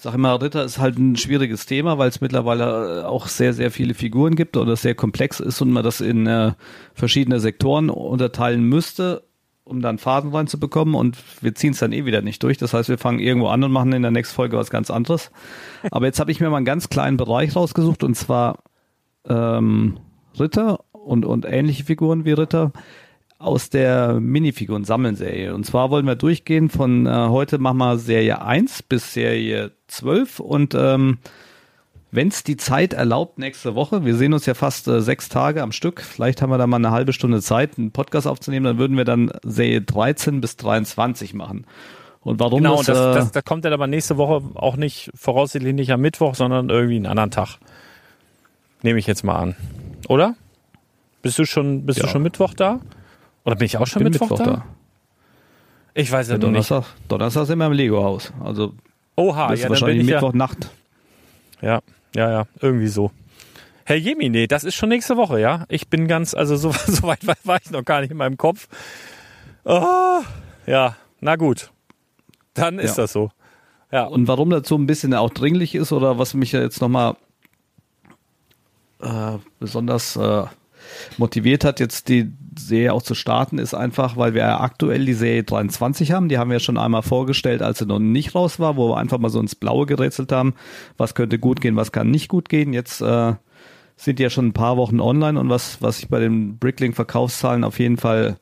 [0.01, 3.53] Ich sage immer, Ritter ist halt ein schwieriges Thema, weil es mittlerweile äh, auch sehr,
[3.53, 6.53] sehr viele Figuren gibt oder es sehr komplex ist und man das in äh,
[6.95, 9.29] verschiedene Sektoren unterteilen müsste.
[9.65, 12.57] um dann Faden reinzubekommen und wir ziehen es dann eh wieder nicht durch.
[12.57, 15.33] Das heißt, wir fangen irgendwo an und machen in der nächsten Folge was ganz anderes.
[15.91, 18.65] Aber jetzt habe ich mir mal einen ganz kleinen Bereich rausgesucht und zwar
[19.29, 20.01] ähm,
[20.39, 22.73] Ritter und, und ähnliche Figuren wie Ritter
[23.41, 25.55] aus der Minifiguren-Sammelserie.
[25.55, 30.41] Und zwar wollen wir durchgehen von äh, heute machen wir Serie 1 bis Serie 12
[30.41, 31.19] und ähm,
[32.13, 35.63] wenn es die Zeit erlaubt, nächste Woche, wir sehen uns ja fast äh, sechs Tage
[35.63, 38.79] am Stück, vielleicht haben wir da mal eine halbe Stunde Zeit, einen Podcast aufzunehmen, dann
[38.79, 41.67] würden wir dann Serie 13 bis 23 machen.
[42.21, 45.11] Und warum Genau, das, das, äh, das, das kommt dann aber nächste Woche auch nicht
[45.15, 47.57] voraussichtlich nicht am Mittwoch, sondern irgendwie einen anderen Tag.
[48.83, 49.57] Nehme ich jetzt mal an.
[50.09, 50.35] Oder?
[51.23, 52.11] Bist du schon, bist du Ja.
[52.11, 52.81] schon Mittwoch da?
[53.45, 54.53] Oder bin ich auch schon bin Mittwoch, Mittwoch da?
[54.53, 54.65] da.
[55.95, 56.71] Ich weiß ja noch nicht.
[56.71, 58.33] Donnerstag, Donnerstag sind wir im Lego-Haus.
[58.43, 58.75] Also
[59.17, 60.71] Oha, ja, wahrscheinlich Mittwochnacht.
[61.61, 61.81] ja,
[62.15, 63.11] ja, ja, irgendwie so.
[63.85, 65.65] Herr Jemine, das ist schon nächste Woche, ja?
[65.69, 68.37] Ich bin ganz, also so, so weit war- war ich noch gar nicht in meinem
[68.37, 68.69] Kopf.
[69.65, 70.21] Oh,
[70.67, 71.71] ja, na gut.
[72.55, 73.03] Dann ist Ja.
[73.05, 73.31] das so.
[73.93, 76.81] Ja, Und warum das so ein bisschen auch dringlich ist oder was mich ja jetzt
[76.81, 77.17] nochmal
[79.01, 80.45] äh, besonders äh,
[81.19, 85.15] motiviert hat, jetzt die Serie auch zu starten, ist einfach, weil wir ja aktuell die
[85.15, 86.29] Serie 23 haben.
[86.29, 89.19] Die haben wir schon einmal vorgestellt, als sie noch nicht raus war, wo wir einfach
[89.19, 90.55] mal so ins Blaue gerätselt haben,
[90.97, 92.73] was könnte gut gehen, was kann nicht gut gehen.
[92.73, 93.35] Jetzt äh,
[93.97, 97.65] sind die ja schon ein paar Wochen online und was, was ich bei den Bricklink-Verkaufszahlen
[97.65, 98.39] auf jeden Fall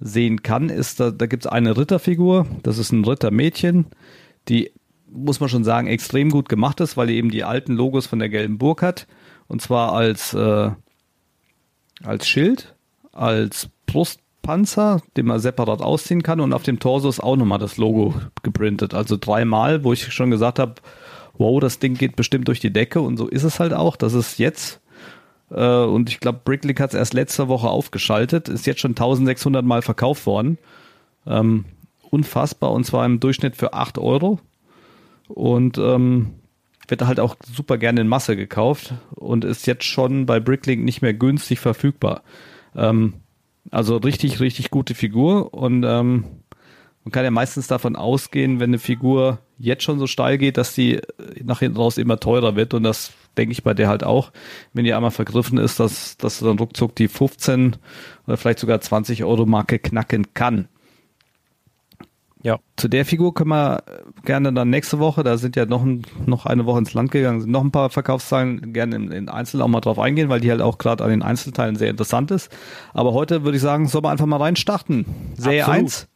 [0.00, 3.86] sehen kann, ist, da, da gibt es eine Ritterfigur, das ist ein Rittermädchen,
[4.48, 4.72] die,
[5.08, 8.18] muss man schon sagen, extrem gut gemacht ist, weil die eben die alten Logos von
[8.18, 9.06] der Gelben Burg hat.
[9.46, 10.70] Und zwar als, äh,
[12.02, 12.71] als Schild,
[13.12, 17.76] als Brustpanzer, den man separat ausziehen kann und auf dem Torso ist auch nochmal das
[17.76, 18.94] Logo geprintet.
[18.94, 20.74] Also dreimal, wo ich schon gesagt habe,
[21.34, 23.96] wow, das Ding geht bestimmt durch die Decke und so ist es halt auch.
[23.96, 24.80] Das ist jetzt
[25.50, 29.64] äh, und ich glaube, Bricklink hat es erst letzte Woche aufgeschaltet, ist jetzt schon 1600
[29.64, 30.58] Mal verkauft worden.
[31.26, 31.66] Ähm,
[32.10, 34.40] unfassbar und zwar im Durchschnitt für 8 Euro.
[35.28, 36.34] Und ähm,
[36.88, 41.00] wird halt auch super gerne in Masse gekauft und ist jetzt schon bei Bricklink nicht
[41.00, 42.22] mehr günstig verfügbar.
[42.76, 43.14] Ähm,
[43.70, 46.24] also richtig, richtig gute Figur und ähm,
[47.04, 50.74] man kann ja meistens davon ausgehen, wenn eine Figur jetzt schon so steil geht, dass
[50.74, 51.00] die
[51.42, 54.30] nach hinten raus immer teurer wird und das denke ich bei der halt auch,
[54.72, 57.76] wenn die einmal vergriffen ist, dass, dass dann ruckzuck die 15
[58.26, 60.68] oder vielleicht sogar 20 Euro Marke knacken kann.
[62.42, 62.58] Ja.
[62.76, 63.84] Zu der Figur können wir
[64.24, 67.40] gerne dann nächste Woche, da sind ja noch, ein, noch eine Woche ins Land gegangen,
[67.40, 70.50] sind noch ein paar Verkaufszahlen, gerne in, in Einzelnen auch mal drauf eingehen, weil die
[70.50, 72.50] halt auch gerade an den Einzelteilen sehr interessant ist.
[72.94, 75.06] Aber heute würde ich sagen, sollen wir einfach mal rein starten.
[75.36, 75.84] Serie Absolut.
[75.84, 76.08] 1.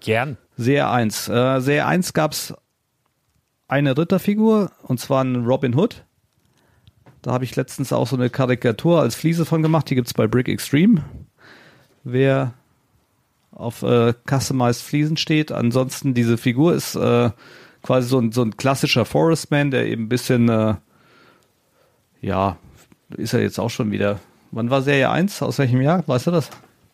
[0.00, 0.36] Gern.
[0.56, 1.28] Serie 1.
[1.28, 2.54] Äh, Serie 1 gab's
[3.66, 6.04] eine Ritterfigur, und zwar einen Robin Hood.
[7.22, 10.28] Da habe ich letztens auch so eine Karikatur als Fliese von gemacht, die gibt's bei
[10.28, 11.02] Brick Extreme.
[12.04, 12.52] Wer
[13.54, 15.52] auf äh, Customized Fliesen steht.
[15.52, 17.30] Ansonsten, diese Figur ist äh,
[17.82, 20.74] quasi so ein, so ein klassischer Forestman, der eben ein bisschen, äh,
[22.20, 22.56] ja,
[23.16, 24.18] ist er jetzt auch schon wieder.
[24.50, 25.42] Wann war Serie 1?
[25.42, 26.02] Aus welchem Jahr?
[26.06, 26.50] Weißt du das?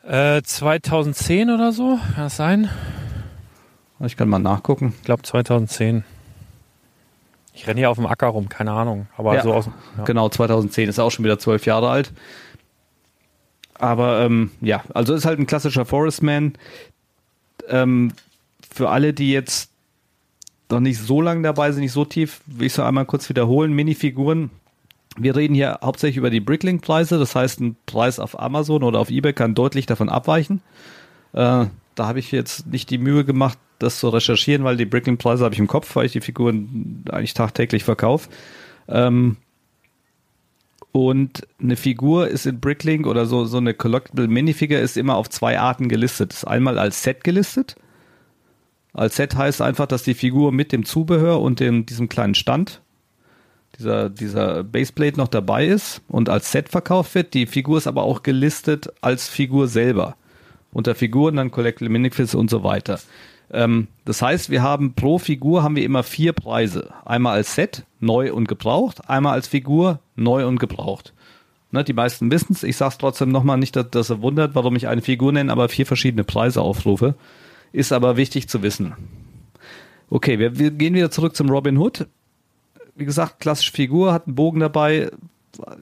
[0.06, 2.68] Äh, 2010 oder so, kann das sein?
[4.00, 4.94] Ich kann mal nachgucken.
[4.98, 6.04] Ich glaube 2010.
[7.52, 9.08] Ich renne hier auf dem Acker rum, keine Ahnung.
[9.16, 9.42] Aber Ja.
[9.42, 9.68] so aus.
[9.98, 10.04] Ja.
[10.04, 12.12] Genau, 2010 ist auch schon wieder zwölf Jahre alt.
[13.80, 16.52] Aber ähm, ja, also ist halt ein klassischer Forestman.
[17.66, 18.12] Ähm,
[18.70, 19.70] für alle, die jetzt
[20.68, 23.72] noch nicht so lange dabei sind, nicht so tief, will ich so einmal kurz wiederholen.
[23.72, 24.50] Minifiguren.
[25.16, 27.18] Wir reden hier hauptsächlich über die Bricklink-Preise.
[27.18, 30.60] Das heißt, ein Preis auf Amazon oder auf eBay kann deutlich davon abweichen.
[31.32, 35.42] Äh, da habe ich jetzt nicht die Mühe gemacht, das zu recherchieren, weil die Bricklink-Preise
[35.42, 38.28] habe ich im Kopf, weil ich die Figuren eigentlich tagtäglich verkaufe.
[38.88, 39.38] Ähm,
[40.92, 45.30] und eine Figur ist in Bricklink oder so, so eine Collectible Minifigure ist immer auf
[45.30, 46.32] zwei Arten gelistet.
[46.32, 47.76] Ist einmal als Set gelistet.
[48.92, 52.80] Als Set heißt einfach, dass die Figur mit dem Zubehör und dem, diesem kleinen Stand,
[53.78, 57.34] dieser, dieser Baseplate noch dabei ist und als Set verkauft wird.
[57.34, 60.16] Die Figur ist aber auch gelistet als Figur selber.
[60.72, 62.98] Unter Figuren dann Collectible Minifigures und so weiter.
[63.52, 66.92] Ähm, das heißt, wir haben pro Figur haben wir immer vier Preise.
[67.04, 71.12] Einmal als Set, neu und gebraucht, einmal als Figur, neu und gebraucht.
[71.72, 72.62] Ne, die meisten wissen es.
[72.62, 75.52] Ich sage es trotzdem nochmal nicht, dass, dass ihr wundert, warum ich eine Figur nenne,
[75.52, 77.14] aber vier verschiedene Preise aufrufe.
[77.72, 78.94] Ist aber wichtig zu wissen.
[80.08, 82.08] Okay, wir, wir gehen wieder zurück zum Robin Hood.
[82.96, 85.10] Wie gesagt, klassische Figur, hat einen Bogen dabei,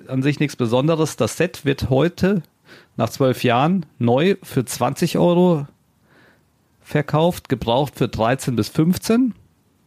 [0.07, 1.17] an sich nichts Besonderes.
[1.17, 2.43] Das Set wird heute,
[2.99, 5.67] nach zwölf Jahren, neu für 20 Euro
[6.89, 9.35] verkauft, gebraucht für 13 bis 15.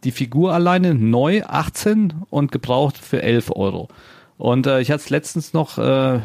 [0.04, 3.88] Die Figur alleine neu 18 und gebraucht für 11 Euro.
[4.38, 6.20] Und äh, ich hatte es letztens noch äh,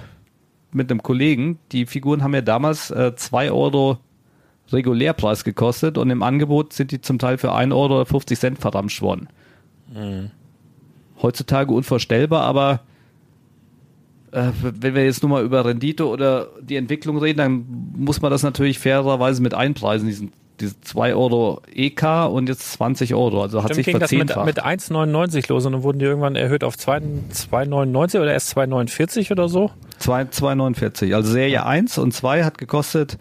[0.72, 3.98] mit einem Kollegen, die Figuren haben ja damals äh, 2 Euro
[4.72, 8.60] Regulärpreis gekostet und im Angebot sind die zum Teil für 1 Euro oder 50 Cent
[8.60, 9.30] verramscht worden.
[11.22, 12.82] Heutzutage unvorstellbar, aber
[14.32, 18.30] äh, wenn wir jetzt nur mal über Rendite oder die Entwicklung reden, dann muss man
[18.30, 23.42] das natürlich fairerweise mit einpreisen, diesen diese 2 Euro EK und jetzt 20 Euro.
[23.42, 24.46] Also hat Stimmt, sich ging das mit, verzehnfacht.
[24.46, 29.32] mit 1,99 los und dann wurden die irgendwann erhöht auf 2 2,99 oder erst 2,49
[29.32, 29.72] oder so?
[30.00, 31.16] 2 2,49.
[31.16, 33.18] Also Serie 1 und 2 hat gekostet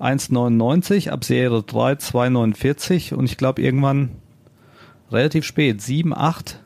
[0.00, 4.10] 1,99, ab Serie 3 2,49 und ich glaube irgendwann
[5.10, 6.60] relativ spät, 7, 8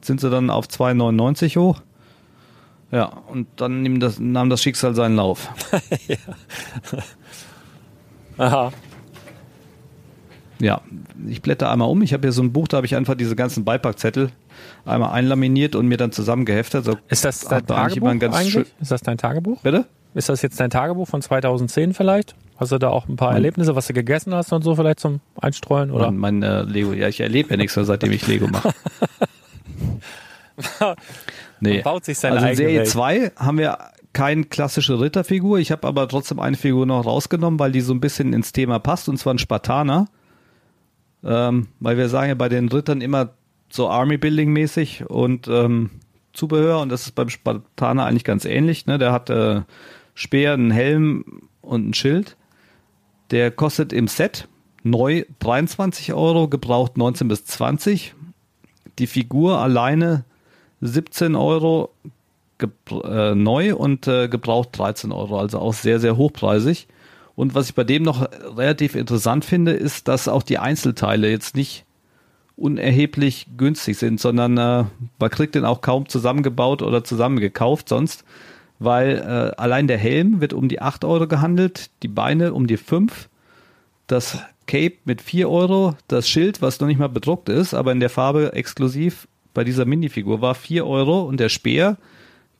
[0.00, 1.80] sind sie dann auf 2,99 hoch.
[2.90, 5.48] Ja, und dann nahm das, nahm das Schicksal seinen Lauf.
[8.38, 8.72] Aha.
[10.60, 10.82] Ja,
[11.26, 12.02] ich blätter einmal um.
[12.02, 14.30] Ich habe hier so ein Buch, da habe ich einfach diese ganzen Beipackzettel
[14.84, 16.84] einmal einlaminiert und mir dann zusammengeheftet.
[16.84, 18.52] So Ist das dein eigentlich Tagebuch ein ganz eigentlich?
[18.52, 19.62] schön- Ist das dein Tagebuch?
[19.62, 19.86] Bitte?
[20.12, 22.34] Ist das jetzt dein Tagebuch von 2010 vielleicht?
[22.56, 25.20] Hast du da auch ein paar Erlebnisse, was du gegessen hast und so vielleicht zum
[25.40, 25.90] Einstreuen?
[25.90, 26.10] Oder?
[26.10, 26.92] Mein, mein äh, Lego.
[26.92, 28.72] Ja, ich erlebe ja nichts mehr, seitdem ich Lego mache.
[31.60, 31.74] nee.
[31.76, 32.88] Man baut sich seine also in Serie Welt.
[32.88, 33.78] 2 haben wir
[34.12, 35.58] keine klassische Ritterfigur.
[35.58, 38.78] Ich habe aber trotzdem eine Figur noch rausgenommen, weil die so ein bisschen ins Thema
[38.78, 40.06] passt, und zwar ein Spartaner.
[41.24, 43.30] Ähm, weil wir sagen ja bei den Rittern immer
[43.68, 45.90] so Army-Building-mäßig und ähm,
[46.32, 48.86] Zubehör, und das ist beim Spartaner eigentlich ganz ähnlich.
[48.86, 48.98] Ne?
[48.98, 49.62] Der hat äh,
[50.14, 52.36] Speer, einen Helm und ein Schild.
[53.30, 54.48] Der kostet im Set
[54.82, 58.14] neu 23 Euro, gebraucht 19 bis 20.
[58.98, 60.24] Die Figur alleine
[60.80, 61.90] 17 Euro
[63.04, 66.88] äh, neu und äh, gebraucht 13 Euro, also auch sehr, sehr hochpreisig.
[67.40, 71.56] Und was ich bei dem noch relativ interessant finde, ist, dass auch die Einzelteile jetzt
[71.56, 71.86] nicht
[72.54, 74.84] unerheblich günstig sind, sondern äh,
[75.18, 78.24] man kriegt den auch kaum zusammengebaut oder zusammengekauft sonst,
[78.78, 82.76] weil äh, allein der Helm wird um die 8 Euro gehandelt, die Beine um die
[82.76, 83.30] 5,
[84.06, 88.00] das Cape mit 4 Euro, das Schild, was noch nicht mal bedruckt ist, aber in
[88.00, 91.96] der Farbe exklusiv bei dieser Minifigur war 4 Euro und der Speer,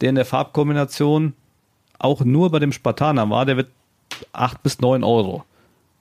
[0.01, 1.35] der in der Farbkombination
[1.99, 3.69] auch nur bei dem Spartaner war, der wird
[4.33, 5.45] 8 bis 9 Euro.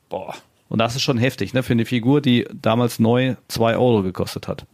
[0.09, 0.35] Boah.
[0.69, 4.47] Und das ist schon heftig, ne, für eine Figur, die damals neu 2 Euro gekostet
[4.47, 4.65] hat.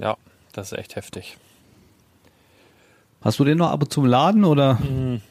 [0.00, 0.16] Ja,
[0.52, 1.36] das ist echt heftig.
[3.20, 4.78] Hast du den noch ab und zu im Laden oder?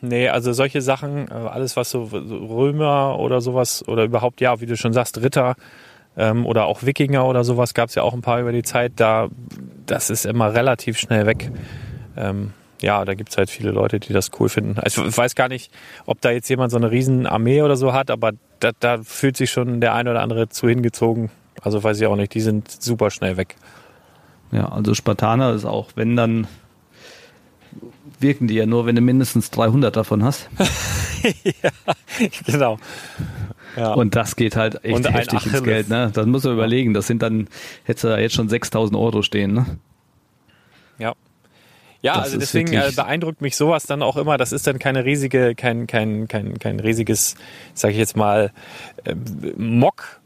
[0.02, 4.60] Nee, also solche Sachen, äh, alles was so so Römer oder sowas oder überhaupt, ja,
[4.60, 5.56] wie du schon sagst, Ritter
[6.18, 8.94] ähm, oder auch Wikinger oder sowas gab es ja auch ein paar über die Zeit,
[8.98, 9.30] da
[9.86, 11.50] das ist immer relativ schnell weg.
[12.18, 14.80] Ähm, ja, da gibt's halt viele Leute, die das cool finden.
[14.80, 15.72] Also ich weiß gar nicht,
[16.06, 19.38] ob da jetzt jemand so eine riesen Armee oder so hat, aber da, da fühlt
[19.38, 21.30] sich schon der eine oder andere zu hingezogen.
[21.62, 23.56] Also weiß ich auch nicht, die sind super schnell weg.
[24.52, 26.48] Ja, also Spartaner ist auch, wenn dann
[28.20, 30.50] wirken die ja nur, wenn du mindestens 300 davon hast.
[32.46, 32.78] genau.
[33.76, 33.94] Ja.
[33.94, 35.64] Und das geht halt echt Und heftig ins.
[35.64, 36.10] Geld, ne?
[36.12, 36.94] Das muss man überlegen.
[36.94, 37.48] Das sind dann,
[37.84, 39.66] hättest du da jetzt schon 6000 Euro stehen, ne?
[40.98, 41.14] Ja.
[42.02, 44.38] Ja, Das also deswegen wirklich- äh, beeindruckt mich sowas dann auch immer.
[44.38, 47.36] Das ist dann keine riesige, kein, kein, kein, kein riesiges,
[47.74, 48.52] sage ich jetzt mal,
[49.04, 49.16] äh,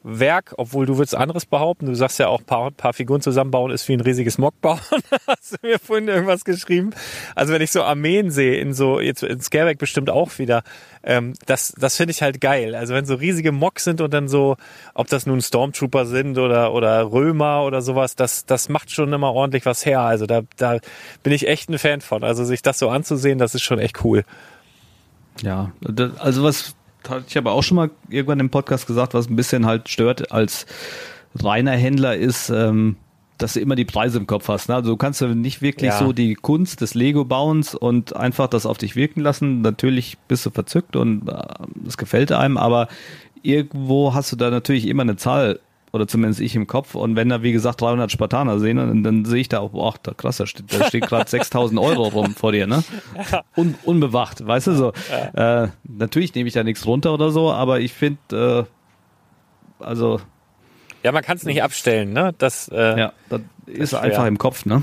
[0.04, 1.86] Mockwerk, obwohl du würdest anderes behaupten.
[1.86, 4.80] Du sagst ja auch, paar, paar Figuren zusammenbauen ist wie ein riesiges Mock bauen.
[5.28, 6.92] Hast du mir vorhin irgendwas geschrieben?
[7.36, 10.64] Also wenn ich so Armeen sehe, in so, jetzt in Scareback bestimmt auch wieder,
[11.04, 12.76] ähm, das, das finde ich halt geil.
[12.76, 14.58] Also wenn so riesige Mocks sind und dann so,
[14.94, 19.34] ob das nun Stormtrooper sind oder, oder Römer oder sowas, das, das macht schon immer
[19.34, 20.02] ordentlich was her.
[20.02, 20.78] Also da, da
[21.24, 22.24] bin ich echt ein Fan von.
[22.24, 24.24] Also sich das so anzusehen, das ist schon echt cool.
[25.42, 25.72] Ja,
[26.20, 26.76] also was
[27.10, 30.32] hatte ich aber auch schon mal irgendwann im Podcast gesagt, was ein bisschen halt stört
[30.32, 30.66] als
[31.42, 32.98] reiner Händler ist, ähm,
[33.38, 34.70] dass du immer die Preise im Kopf hast.
[34.70, 34.76] Ne?
[34.76, 35.98] Also du kannst ja nicht wirklich Ja.
[36.00, 39.62] so die Kunst des Lego-Bauens und einfach das auf dich wirken lassen.
[39.62, 41.42] Natürlich bist du verzückt und äh,
[41.88, 42.88] es gefällt einem, aber
[43.42, 45.60] irgendwo hast du da natürlich immer eine Zahl
[45.94, 46.96] oder zumindest ich im Kopf.
[46.96, 49.94] Und wenn da, wie gesagt, 300 Spartaner sehen, dann, dann sehe ich da auch, boah,
[50.04, 52.84] da krass, da steht, da steht gerade 6000 Euro rum vor dir, ne?
[53.56, 54.94] Un, unbewacht, weißt du so.
[55.34, 58.68] Äh, natürlich nehme ich da nichts runter oder so, aber ich finde,
[59.80, 60.22] äh, also,
[61.04, 62.34] Ja, man kann es nicht abstellen, ne?
[62.38, 64.02] Das, äh, ja, das ist schwer.
[64.02, 64.82] einfach im Kopf, ne?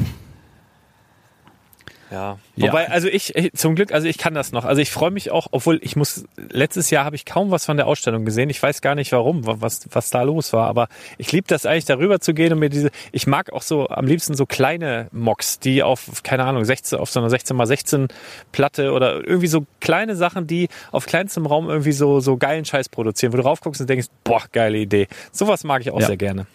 [2.11, 2.39] Ja.
[2.57, 2.69] Ja.
[2.69, 4.65] Wobei, also ich, ich, zum Glück, also ich kann das noch.
[4.65, 7.77] Also ich freue mich auch, obwohl ich muss, letztes Jahr habe ich kaum was von
[7.77, 8.49] der Ausstellung gesehen.
[8.49, 10.69] Ich weiß gar nicht warum, wa- was, was da los war.
[10.69, 13.89] Aber ich liebe das eigentlich, darüber zu gehen und mir diese, ich mag auch so
[13.89, 18.09] am liebsten so kleine Mocks, die auf, keine Ahnung, 16, auf so einer 16x16
[18.53, 22.89] Platte oder irgendwie so kleine Sachen, die auf kleinstem Raum irgendwie so, so geilen Scheiß
[22.89, 25.09] produzieren, wo du raufguckst und denkst, boah, geile Idee.
[25.31, 26.07] Sowas mag ich auch Ja.
[26.07, 26.47] sehr gerne.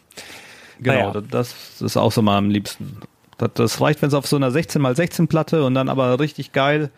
[0.79, 1.21] Genau, Naja.
[1.29, 2.97] das ist auch so mal am liebsten.
[3.43, 6.89] Das, das reicht, wenn es auf so einer 16x16 Platte und dann aber richtig geil,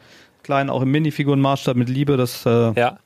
[0.43, 3.00] klein, auch im Minifigurenmaßstab mit Liebe, das, äh, Ja.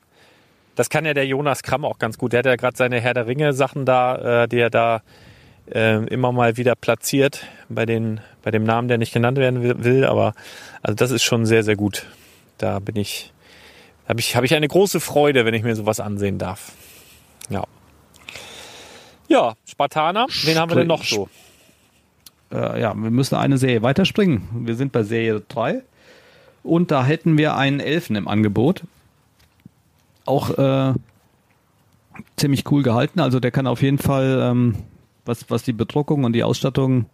[0.76, 2.32] Das kann ja der Jonas Kramm auch ganz gut.
[2.32, 5.02] Der hat ja gerade seine Herr der Ringe Sachen da, äh, die er da
[5.70, 10.04] äh, immer mal wieder platziert bei den bei dem Namen, der nicht genannt werden will.
[10.04, 10.32] Aber
[10.82, 12.06] also das ist schon sehr sehr gut.
[12.56, 13.32] Da bin ich,
[14.08, 16.72] habe ich habe ich eine große Freude, wenn ich mir sowas ansehen darf.
[17.50, 17.64] Ja.
[19.28, 20.28] Ja, Spartaner.
[20.44, 21.28] Wen haben wir denn noch so?
[22.52, 24.42] Äh, ja, wir müssen eine Serie weiterspringen.
[24.66, 25.82] Wir sind bei Serie 3
[26.62, 28.82] und da hätten wir einen Elfen im Angebot.
[30.26, 30.94] Auch äh,
[32.36, 33.20] ziemlich cool gehalten.
[33.20, 34.74] Also der kann auf jeden Fall, ähm,
[35.24, 37.06] was, was die Bedruckung und die Ausstattung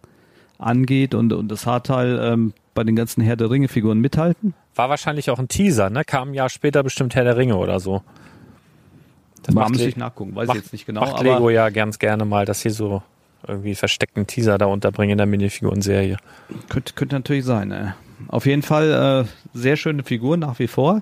[0.57, 4.53] angeht und, und das Haarteil ähm, bei den ganzen Herr der Ringe-Figuren mithalten.
[4.75, 6.03] War wahrscheinlich auch ein Teaser, ne?
[6.05, 8.01] Kam ein Jahr später bestimmt Herr der Ringe oder so.
[9.43, 11.01] Das muss ich nachgucken, weiß macht- ich jetzt nicht genau.
[11.01, 13.01] Macht aber Lego ja ganz gerne mal, dass sie so
[13.45, 16.17] irgendwie versteckten Teaser da unterbringen in der Minifiguren-Serie.
[16.69, 17.71] Könnte, könnte natürlich sein.
[17.71, 17.91] Äh.
[18.27, 21.01] Auf jeden Fall äh, sehr schöne Figur nach wie vor.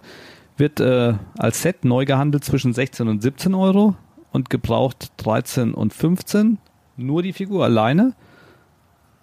[0.58, 3.96] Wird äh, als Set neu gehandelt zwischen 16 und 17 Euro
[4.32, 6.58] und gebraucht 13 und 15.
[6.98, 8.14] Nur die Figur alleine.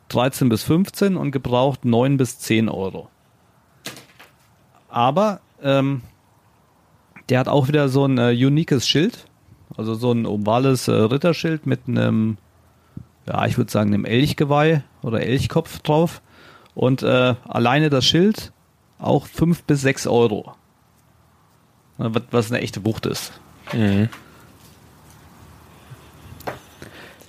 [0.09, 3.09] 13 bis 15 und gebraucht 9 bis 10 Euro.
[4.89, 6.03] Aber ähm,
[7.29, 9.27] der hat auch wieder so ein äh, uniques Schild.
[9.77, 12.37] Also so ein ovales äh, Ritterschild mit einem,
[13.27, 16.23] ja, ich würde sagen, einem Elchgeweih oder Elchkopf drauf.
[16.75, 18.53] Und äh, alleine das Schild
[18.99, 20.55] auch 5 bis 6 Euro.
[21.99, 23.33] Was, eine echte Wucht ist.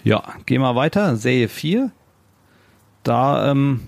[0.03, 1.15] Ja, gehen wir weiter.
[1.15, 1.91] Serie 4.
[3.03, 3.81] Da ähm,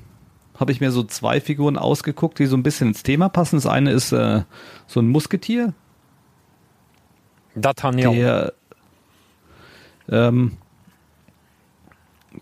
[0.59, 3.57] habe ich mir so zwei Figuren ausgeguckt, die so ein bisschen ins Thema passen.
[3.57, 4.43] Das eine ist äh,
[4.87, 5.73] so ein Musketier,
[7.55, 8.13] D'Artagnan.
[8.13, 8.53] der
[10.09, 10.57] ähm,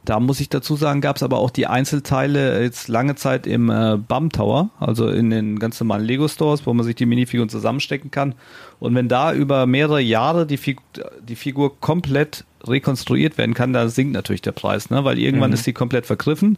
[0.06, 3.70] da muss ich dazu sagen, gab es aber auch die Einzelteile jetzt lange Zeit im
[3.70, 7.50] äh, BAM Tower, also in den ganz normalen Lego Stores, wo man sich die Minifiguren
[7.50, 8.36] zusammenstecken kann.
[8.80, 10.80] Und wenn da über mehrere Jahre die, Fig
[11.22, 15.04] die Figur komplett rekonstruiert werden kann, da sinkt natürlich der Preis, ne?
[15.04, 16.58] weil irgendwann ist sie komplett vergriffen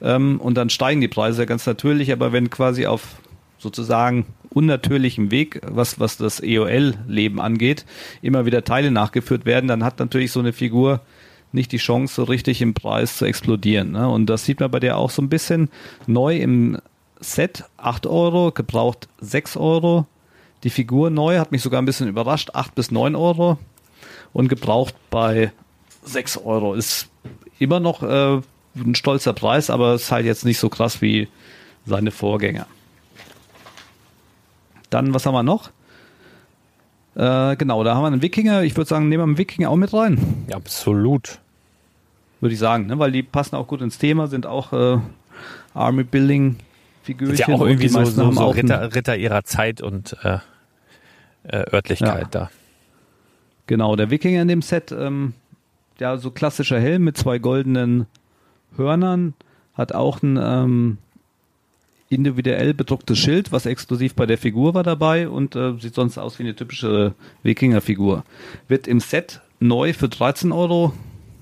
[0.00, 2.12] ähm, und dann steigen die Preise ganz natürlich.
[2.12, 3.16] Aber wenn quasi auf
[3.58, 7.84] sozusagen unnatürlichem Weg, was, was das EOL-Leben angeht,
[8.22, 11.00] immer wieder Teile nachgeführt werden, dann hat natürlich so eine Figur
[11.54, 13.92] nicht die Chance, so richtig im Preis zu explodieren.
[13.92, 14.08] Ne?
[14.08, 15.70] Und das sieht man bei der auch so ein bisschen
[16.06, 16.78] neu im
[17.20, 20.06] Set, 8 Euro, gebraucht 6 Euro.
[20.62, 23.58] Die Figur neu hat mich sogar ein bisschen überrascht, 8 bis 9 Euro.
[24.32, 25.52] Und gebraucht bei
[26.04, 26.74] 6 Euro.
[26.74, 27.08] Ist
[27.58, 28.40] immer noch äh,
[28.76, 31.28] ein stolzer Preis, aber ist halt jetzt nicht so krass wie
[31.86, 32.66] seine Vorgänger.
[34.90, 35.70] Dann, was haben wir noch?
[37.14, 38.62] Äh, genau, da haben wir einen Wikinger.
[38.62, 40.44] Ich würde sagen, nehmen wir einen Wikinger auch mit rein.
[40.48, 41.38] Ja, absolut.
[42.44, 42.98] Würde ich sagen, ne?
[42.98, 44.98] weil die passen auch gut ins Thema, sind auch äh,
[45.72, 46.56] Army Building
[47.02, 47.32] Figürchen.
[47.32, 50.40] Ist ja auch irgendwie so, so, so Ritter, Ritter ihrer Zeit und äh,
[51.44, 52.28] äh, Örtlichkeit Ja.
[52.30, 52.50] da.
[53.66, 55.32] Genau, der Wikinger in dem Set, ähm,
[55.98, 58.04] ja, so klassischer Helm mit zwei goldenen
[58.76, 59.32] Hörnern,
[59.72, 60.98] hat auch ein ähm,
[62.10, 66.38] individuell bedrucktes Schild, was exklusiv bei der Figur war dabei und äh, sieht sonst aus
[66.38, 68.22] wie eine typische Wikinger-Figur.
[68.68, 70.92] Wird im Set neu für 13 Euro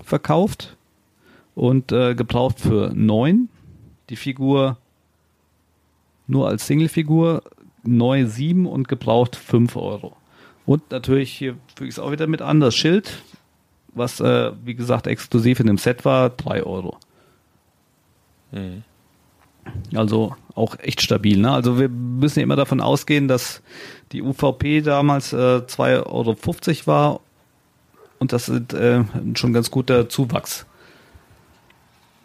[0.05, 0.77] verkauft
[1.55, 3.49] und äh, gebraucht für 9.
[4.09, 4.79] Die Figur
[6.27, 7.43] nur als Single-Figur
[7.83, 10.17] neu 7 und gebraucht 5 Euro.
[10.65, 13.23] Und natürlich, hier füge ich es auch wieder mit an, das Schild,
[13.95, 16.97] was, äh, wie gesagt, exklusiv in dem Set war, 3 Euro.
[19.95, 21.39] Also auch echt stabil.
[21.39, 21.51] Ne?
[21.51, 23.63] Also wir müssen ja immer davon ausgehen, dass
[24.13, 27.21] die UVP damals äh, 2,50 Euro war
[28.19, 30.67] und das ist äh, schon ganz guter Zuwachs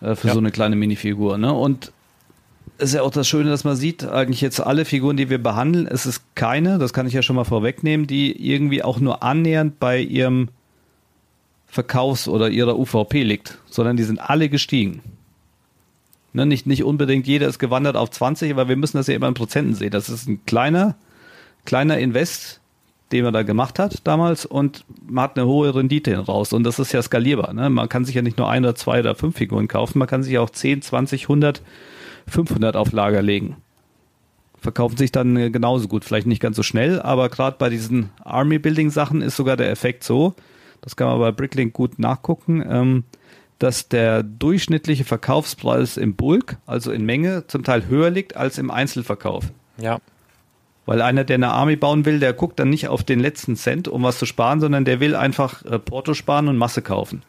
[0.01, 0.33] äh, für Ja.
[0.33, 1.37] so eine kleine Minifigur.
[1.37, 1.53] Ne?
[1.53, 1.91] Und
[2.77, 5.41] es ist ja auch das Schöne, dass man sieht, eigentlich jetzt alle Figuren, die wir
[5.41, 9.23] behandeln, es ist keine, das kann ich ja schon mal vorwegnehmen, die irgendwie auch nur
[9.23, 10.49] annähernd bei ihrem
[11.67, 15.01] Verkaufs- oder ihrer UVP liegt, sondern die sind alle gestiegen.
[16.33, 19.27] Ne, nicht, nicht unbedingt jeder ist gewandert auf 20, aber wir müssen das ja immer
[19.27, 19.91] in Prozenten sehen.
[19.91, 20.95] Das ist ein kleiner,
[21.65, 22.61] kleiner Invest,
[23.11, 26.79] den man da gemacht hat damals und man hat eine hohe Rendite raus und das
[26.79, 27.53] ist ja skalierbar.
[27.53, 27.69] Ne?
[27.69, 30.23] Man kann sich ja nicht nur ein oder zwei oder fünf Figuren kaufen, man kann
[30.23, 31.61] sich auch 10, 20, 100,
[32.27, 33.57] 500 auf Lager legen.
[34.59, 38.09] Verkaufen sich dann äh, genauso gut, vielleicht nicht ganz so schnell, aber gerade bei diesen
[38.23, 40.33] Army-Building-Sachen ist sogar der Effekt so,
[40.81, 43.03] das kann man bei Bricklink gut nachgucken, ähm,
[43.59, 48.69] dass der durchschnittliche Verkaufspreis im Bulk, also in Menge, zum Teil höher liegt als im
[48.69, 49.51] Einzelverkauf.
[49.77, 49.99] Ja.
[50.87, 53.87] Weil einer, der eine Army bauen will, der guckt dann nicht auf den letzten Cent,
[53.87, 57.21] um was zu sparen, sondern der will einfach äh, Porto sparen und Masse kaufen.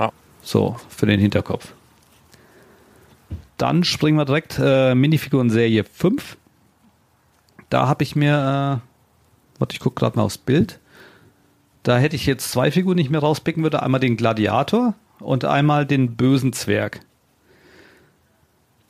[0.00, 0.10] Ja.
[0.42, 1.74] So, für den Hinterkopf.
[3.56, 6.36] Dann springen wir direkt äh, Minifiguren Serie 5.
[7.70, 8.82] Da habe ich mir
[9.58, 10.78] Warte, ich gucke gerade mal aufs Bild.
[11.82, 13.82] Da hätte ich jetzt zwei Figuren nicht mehr rauspicken würde.
[13.82, 17.00] Einmal den Gladiator und einmal den bösen Zwerg.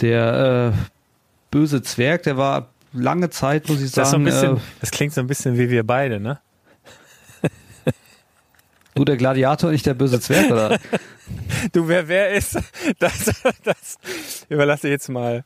[0.00, 0.97] Der äh,
[1.50, 4.24] böse Zwerg, der war lange Zeit, muss ich Das, sagen.
[4.24, 6.38] bisschen, äh, das klingt so ein bisschen wie wir beide, ne?
[8.94, 10.78] du der Gladiator, nicht der böse Zwerg, oder?
[11.72, 12.58] Du, wer wer ist,
[12.98, 13.98] das, das
[14.48, 15.44] überlasse ich jetzt mal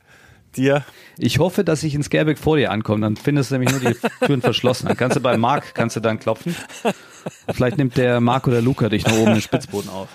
[0.55, 0.83] dir.
[1.17, 3.01] Ich hoffe, dass ich in Scareback vor dir ankomme.
[3.01, 4.87] Dann findest du nämlich nur die Türen verschlossen.
[4.87, 6.55] Dann kannst du bei Marc, kannst du dann klopfen.
[7.51, 10.07] Vielleicht nimmt der Marc oder Luca dich noch oben den Spitzboden auf.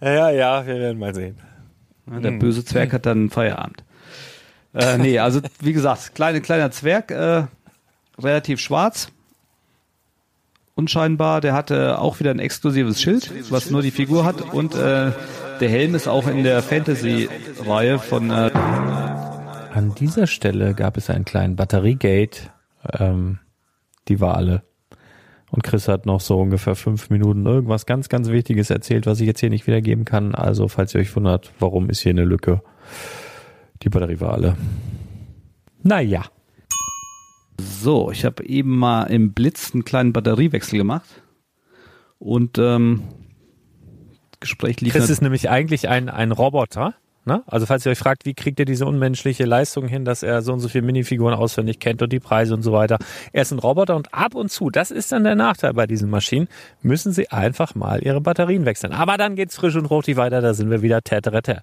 [0.00, 1.38] Ja, ja, wir werden mal sehen.
[2.06, 3.82] Der böse Zwerg hat dann Feierabend.
[4.74, 7.44] Äh, nee, also wie gesagt, kleine, kleiner Zwerg, äh,
[8.18, 9.08] relativ schwarz.
[10.74, 14.40] Unscheinbar, der hatte auch wieder ein exklusives Schild, was nur die Figur hat.
[14.40, 15.12] Und äh,
[15.60, 18.50] der Helm ist auch in der Fantasy-Reihe von äh,
[19.72, 22.50] An dieser Stelle gab es einen kleinen Batteriegate,
[22.98, 23.38] ähm,
[24.08, 24.62] die war alle.
[25.50, 29.28] Und Chris hat noch so ungefähr fünf Minuten irgendwas ganz, ganz Wichtiges erzählt, was ich
[29.28, 30.34] jetzt hier nicht wiedergeben kann.
[30.34, 32.60] Also, falls ihr euch wundert, warum ist hier eine Lücke?
[33.82, 34.56] Die Batterie war alle.
[35.82, 36.24] Naja.
[37.60, 41.22] So, ich habe eben mal im Blitz einen kleinen Batteriewechsel gemacht.
[42.18, 43.02] Und ähm,
[44.40, 46.94] Gespräch lief Chris ist nämlich eigentlich ein, ein Roboter.
[47.26, 47.42] Ne?
[47.46, 50.52] Also falls ihr euch fragt, wie kriegt er diese unmenschliche Leistung hin, dass er so
[50.52, 52.98] und so viele Minifiguren auswendig kennt und die Preise und so weiter.
[53.32, 56.10] Er ist ein Roboter und ab und zu, das ist dann der Nachteil bei diesen
[56.10, 56.48] Maschinen,
[56.82, 58.92] müssen sie einfach mal ihre Batterien wechseln.
[58.92, 61.62] Aber dann geht's frisch und fruchtig weiter, da sind wir wieder tätere.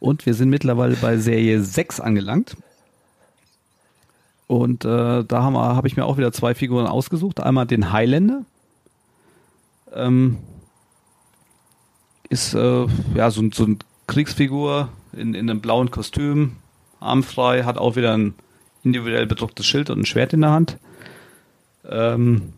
[0.00, 2.56] Und wir sind mittlerweile bei Serie 6 angelangt.
[4.46, 7.40] Und äh, da habe hab ich mir auch wieder zwei Figuren ausgesucht.
[7.40, 8.44] Einmal den Highlander.
[9.92, 10.38] Ähm,
[12.30, 16.56] ist äh, ja so, so ein Kriegsfigur in, in einem blauen Kostüm,
[17.00, 18.34] armfrei, hat auch wieder ein
[18.82, 20.78] individuell bedrucktes Schild und ein Schwert in der Hand.
[21.88, 22.52] Ähm,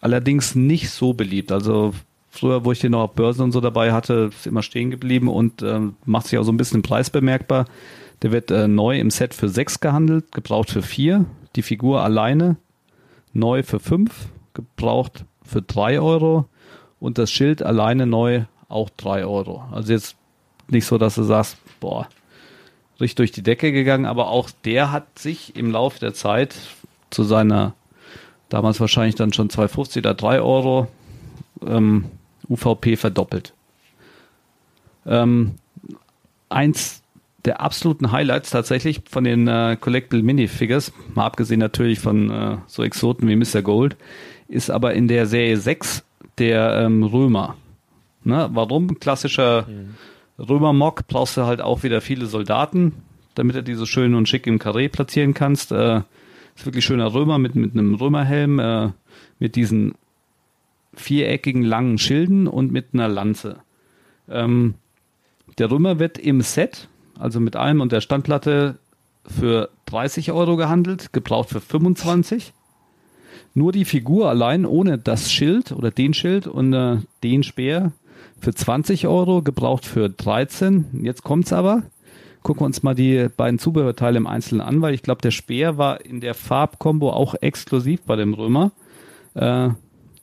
[0.00, 1.52] allerdings nicht so beliebt.
[1.52, 1.94] Also
[2.32, 5.28] früher, wo ich den noch auf Börsen und so dabei hatte, ist immer stehen geblieben
[5.28, 7.66] und ähm, macht sich auch so ein bisschen im Preis bemerkbar.
[8.22, 11.26] Der wird äh, neu im Set für sechs gehandelt, gebraucht für vier.
[11.54, 12.56] Die Figur alleine
[13.34, 16.48] neu für fünf, gebraucht für drei Euro
[16.98, 19.64] und das Schild alleine neu auch drei Euro.
[19.70, 20.16] Also jetzt
[20.68, 22.08] nicht so, dass du sagst, boah,
[22.98, 26.54] richtig durch die Decke gegangen, aber auch der hat sich im Laufe der Zeit
[27.10, 27.74] zu seiner
[28.48, 30.88] damals wahrscheinlich dann schon 2,50 oder 3 Euro
[31.66, 32.06] ähm,
[32.48, 33.54] UVP verdoppelt.
[35.06, 35.54] Ähm,
[36.48, 37.02] eins
[37.44, 42.84] der absoluten Highlights tatsächlich von den äh, Collectible Minifigures, mal abgesehen natürlich von äh, so
[42.84, 43.62] Exoten wie Mr.
[43.62, 43.96] Gold,
[44.48, 46.04] ist aber in der Serie 6
[46.38, 47.56] der ähm, Römer.
[48.24, 48.48] Ne?
[48.52, 49.00] Warum?
[49.00, 49.66] Klassischer
[50.38, 52.92] Römer-Mock brauchst du halt auch wieder viele Soldaten,
[53.34, 55.72] damit du die so schön und schick im Karree platzieren kannst.
[55.72, 56.02] Äh,
[56.54, 58.90] ist wirklich schöner Römer mit, mit einem Römerhelm, äh,
[59.38, 59.94] mit diesen
[60.94, 63.58] viereckigen langen Schilden und mit einer Lanze.
[64.28, 64.74] Ähm,
[65.58, 66.88] der Römer wird im Set,
[67.18, 68.78] also mit allem und der Standplatte,
[69.24, 72.52] für 30 Euro gehandelt, gebraucht für 25.
[73.54, 77.92] Nur die Figur allein ohne das Schild oder den Schild und äh, den Speer
[78.40, 81.02] für 20 Euro, gebraucht für 13.
[81.02, 81.82] Jetzt kommt's aber.
[82.42, 85.78] Gucken wir uns mal die beiden Zubehörteile im Einzelnen an, weil ich glaube, der Speer
[85.78, 88.72] war in der Farbkombo auch exklusiv bei dem Römer.
[89.34, 89.70] Äh,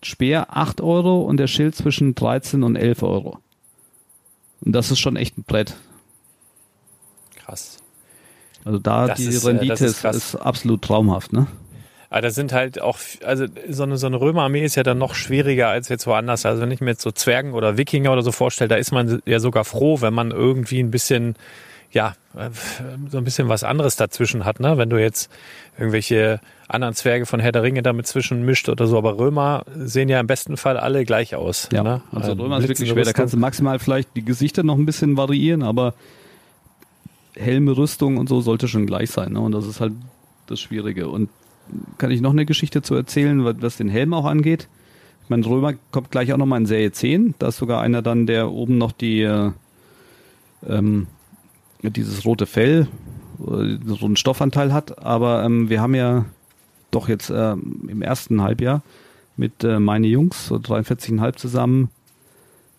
[0.04, 3.40] Speer 8 Euro und der Schild zwischen 13 und 11 Euro.
[4.62, 5.76] Und das ist schon echt ein Brett.
[7.36, 7.78] Krass.
[8.66, 11.48] Also da Das die ist, äh, Rendite ist ist absolut traumhaft, ne?
[12.10, 15.14] Aber das sind halt auch, also so eine, so eine Römerarmee ist ja dann noch
[15.14, 16.46] schwieriger als jetzt woanders.
[16.46, 19.22] Also wenn ich mir jetzt so Zwergen oder Wikinger oder so vorstelle, da ist man
[19.26, 21.36] ja sogar froh, wenn man irgendwie ein bisschen,
[21.92, 22.50] ja, äh,
[23.10, 24.78] so ein bisschen was anderes dazwischen hat, ne?
[24.78, 25.32] Wenn du jetzt
[25.78, 28.98] irgendwelche anderen Zwerge von Herr der Ringe damit zwischen mischt oder so.
[28.98, 31.68] Aber Römer sehen ja im besten Fall alle gleich aus.
[31.72, 32.02] Ja, ne?
[32.12, 33.06] also Römer ist wirklich schwer.
[33.06, 35.96] Da kannst du maximal vielleicht die Gesichter noch ein bisschen variieren, aber
[37.36, 39.34] Helme, Rüstung und so sollte schon gleich sein.
[39.34, 39.40] Ne?
[39.40, 39.94] Und das ist halt
[40.46, 41.10] das Schwierige.
[41.10, 41.30] Und
[41.98, 44.68] kann ich noch eine Geschichte zu erzählen, was was den Helm auch angeht?
[45.24, 47.36] Ich meine, Römer kommt gleich auch nochmal in Serie 10.
[47.40, 49.52] Da ist sogar einer dann, der oben noch die äh,
[50.68, 51.08] ähm,
[51.82, 52.88] dieses rote Fell,
[53.40, 55.04] äh, so einen Stoffanteil hat.
[55.04, 56.26] Aber ähm, wir haben ja
[56.92, 58.82] doch jetzt ähm, im ersten Halbjahr
[59.38, 61.90] mit äh, meine Jungs, so 43,5 zusammen,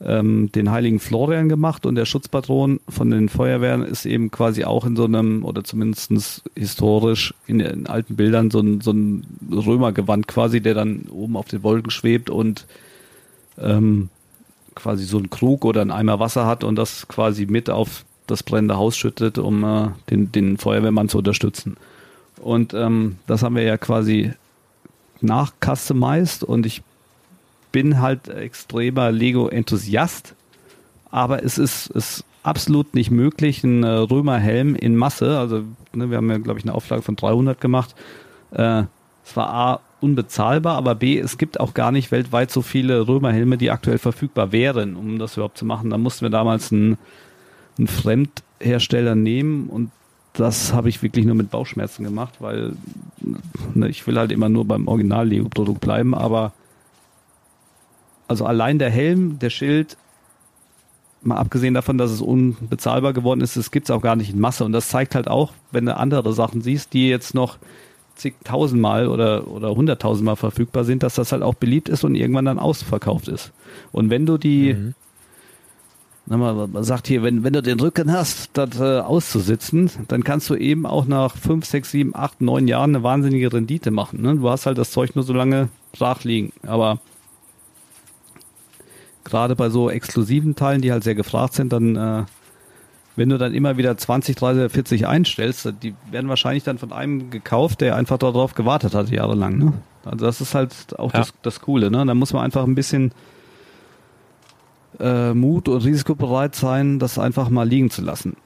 [0.03, 4.85] ähm, den heiligen Florian gemacht und der Schutzpatron von den Feuerwehren ist eben quasi auch
[4.87, 10.27] in so einem, oder zumindest historisch in, in alten Bildern, so ein, so ein Römergewand
[10.27, 12.67] quasi, der dann oben auf den Wolken schwebt und
[13.59, 14.09] ähm,
[14.75, 18.43] quasi so einen Krug oder einen Eimer Wasser hat und das quasi mit auf das
[18.43, 21.77] brennende Haus schüttet, um äh, den, den Feuerwehrmann zu unterstützen.
[22.41, 24.33] Und ähm, das haben wir ja quasi
[25.21, 26.83] nachcustomized und ich
[27.73, 30.35] bin halt extremer Lego-Enthusiast,
[31.11, 36.17] aber es ist, ist absolut nicht möglich, einen äh, Römerhelm in Masse, also ne, wir
[36.17, 37.95] haben ja, glaube ich, eine Auflage von 300 gemacht,
[38.53, 38.85] äh,
[39.25, 43.59] es war A, unbezahlbar, aber B, es gibt auch gar nicht weltweit so viele Römerhelme,
[43.59, 45.91] die aktuell verfügbar wären, um das überhaupt zu machen.
[45.91, 46.99] Da mussten wir damals einen,
[47.81, 49.91] einen Fremdhersteller nehmen und
[50.33, 52.73] das habe ich wirklich nur mit Bauchschmerzen gemacht, weil
[53.75, 56.53] ne, ich will halt immer nur beim Original-Lego-Produkt bleiben, aber
[58.29, 59.97] also allein der Helm, der Schild,
[61.23, 64.41] mal abgesehen davon, dass es unbezahlbar geworden ist, das gibt es auch gar nicht in
[64.41, 64.65] Masse.
[64.65, 67.59] Und das zeigt halt auch, wenn du andere Sachen siehst, die jetzt noch
[68.15, 72.59] zigtausendmal oder, oder hunderttausendmal verfügbar sind, dass das halt auch beliebt ist und irgendwann dann
[72.59, 73.53] ausverkauft ist.
[73.93, 74.95] Und wenn du die, mhm.
[76.37, 80.55] Man sagt hier, wenn, wenn du den Rücken hast, das äh, auszusitzen, dann kannst du
[80.55, 84.23] eben auch nach fünf, sechs, sieben, acht, neun Jahren eine wahnsinnige Rendite machen.
[84.23, 84.37] Ne?
[84.37, 86.53] Du hast halt das Zeug nur so lange brach liegen.
[86.67, 86.99] Aber
[89.25, 92.25] gerade bei so exklusiven Teilen, die halt sehr gefragt sind, dann äh,
[93.17, 97.31] wenn du dann immer wieder 20, 30, 40 einstellst, die werden wahrscheinlich dann von einem
[97.31, 99.59] gekauft, der einfach darauf gewartet hat, jahrelang.
[99.59, 99.73] Ne?
[100.05, 101.21] Also das ist halt auch ja.
[101.21, 101.91] das, das Coole.
[101.91, 102.07] Ne?
[102.07, 103.13] Da muss man einfach ein bisschen
[105.01, 108.37] äh, Mut und risikobereit sein, das einfach mal liegen zu lassen.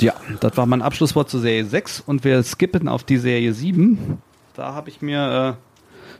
[0.00, 4.18] Ja, das war mein Abschlusswort zur Serie 6 und wir skippen auf die Serie 7.
[4.54, 5.72] Da habe ich mir äh,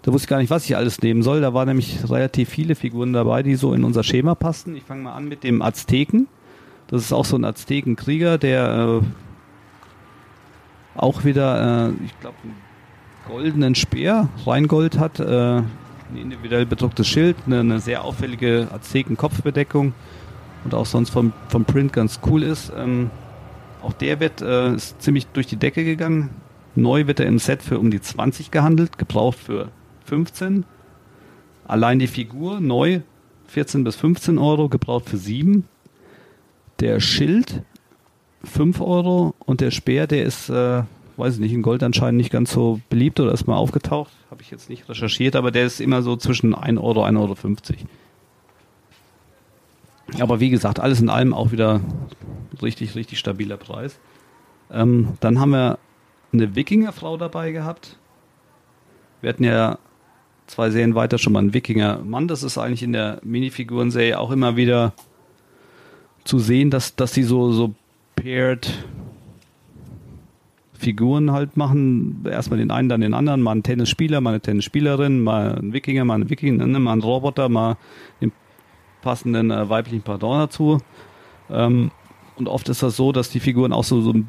[0.02, 1.40] da wusste ich gar nicht, was ich alles nehmen soll.
[1.40, 4.74] Da waren nämlich relativ viele Figuren dabei, die so in unser Schema passten.
[4.74, 6.26] Ich fange mal an mit dem Azteken.
[6.88, 12.56] Das ist auch so ein Aztekenkrieger, der äh, auch wieder, äh, ich glaube, einen
[13.28, 15.62] goldenen Speer, Reingold hat, äh,
[16.12, 19.94] ein individuell bedrucktes Schild, eine, eine sehr auffällige Azteken-Kopfbedeckung
[20.64, 22.72] und auch sonst vom, vom Print ganz cool ist.
[22.76, 23.10] Ähm,
[23.82, 26.30] auch der wird äh, ist ziemlich durch die Decke gegangen.
[26.74, 29.68] Neu wird er im Set für um die 20 gehandelt, gebraucht für
[30.04, 30.64] 15.
[31.66, 33.00] Allein die Figur neu
[33.48, 35.66] 14 bis 15 Euro, gebraucht für 7.
[36.80, 37.62] Der Schild
[38.44, 40.82] 5 Euro und der Speer, der ist, äh,
[41.16, 44.12] weiß ich nicht, in Gold anscheinend nicht ganz so beliebt oder ist mal aufgetaucht.
[44.30, 47.18] Habe ich jetzt nicht recherchiert, aber der ist immer so zwischen 1 Euro und 1,50
[47.18, 47.76] Euro.
[50.20, 51.80] Aber wie gesagt, alles in allem auch wieder
[52.60, 53.98] richtig, richtig stabiler Preis.
[54.70, 55.78] Ähm, dann haben wir
[56.32, 57.98] eine Wikingerfrau dabei gehabt.
[59.20, 59.78] Wir hatten ja
[60.46, 62.28] zwei Serien weiter schon mal ein Wikinger-Mann.
[62.28, 64.92] Das ist eigentlich in der Minifiguren-Serie auch immer wieder
[66.24, 67.74] zu sehen, dass, dass die so, so
[68.16, 68.70] paired
[70.82, 72.24] Figuren halt machen.
[72.28, 73.40] Erstmal den einen, dann den anderen.
[73.40, 77.00] Mal einen Tennisspieler, mal eine Tennisspielerin, mal ein Wikinger, mal ein Wikinger, ne, mal ein
[77.00, 77.76] Roboter, mal
[78.20, 78.32] den
[79.00, 80.78] passenden äh, weiblichen Pardon dazu.
[81.50, 81.90] Ähm,
[82.36, 84.28] und oft ist das so, dass die Figuren auch so, so ein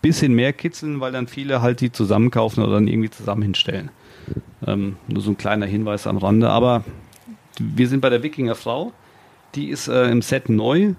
[0.00, 3.90] bisschen mehr kitzeln, weil dann viele halt die zusammenkaufen oder dann irgendwie zusammen hinstellen.
[4.66, 6.50] Ähm, nur so ein kleiner Hinweis am Rande.
[6.50, 6.84] Aber
[7.58, 8.92] wir sind bei der Wikinger Frau.
[9.54, 10.94] Die ist äh, im Set neu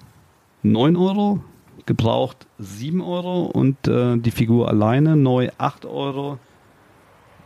[0.63, 1.41] 9 Euro,
[1.85, 6.39] gebraucht 7 Euro und äh, die Figur alleine neu 8 Euro,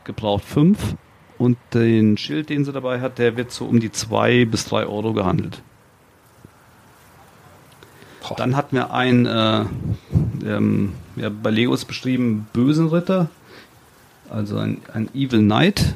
[0.04, 0.96] gebraucht 5
[1.38, 4.86] und den Schild, den sie dabei hat, der wird so um die 2 bis 3
[4.86, 5.62] Euro gehandelt.
[8.36, 9.66] Dann hatten wir einen, äh,
[10.46, 13.30] ähm, ja, bei Legos beschrieben, bösen Ritter.
[14.30, 15.96] Also ein, ein Evil Knight,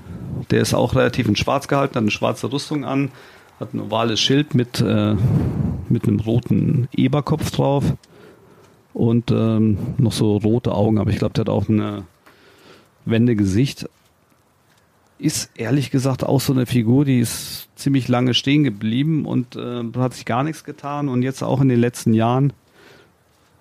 [0.49, 3.11] der ist auch relativ in schwarz gehalten, hat eine schwarze Rüstung an,
[3.59, 5.15] hat ein ovales Schild mit, äh,
[5.89, 7.83] mit einem roten Eberkopf drauf
[8.93, 12.03] und ähm, noch so rote Augen, aber ich glaube, der hat auch eine
[13.05, 13.89] Wendegesicht.
[15.17, 19.83] Ist ehrlich gesagt auch so eine Figur, die ist ziemlich lange stehen geblieben und äh,
[19.97, 22.53] hat sich gar nichts getan und jetzt auch in den letzten Jahren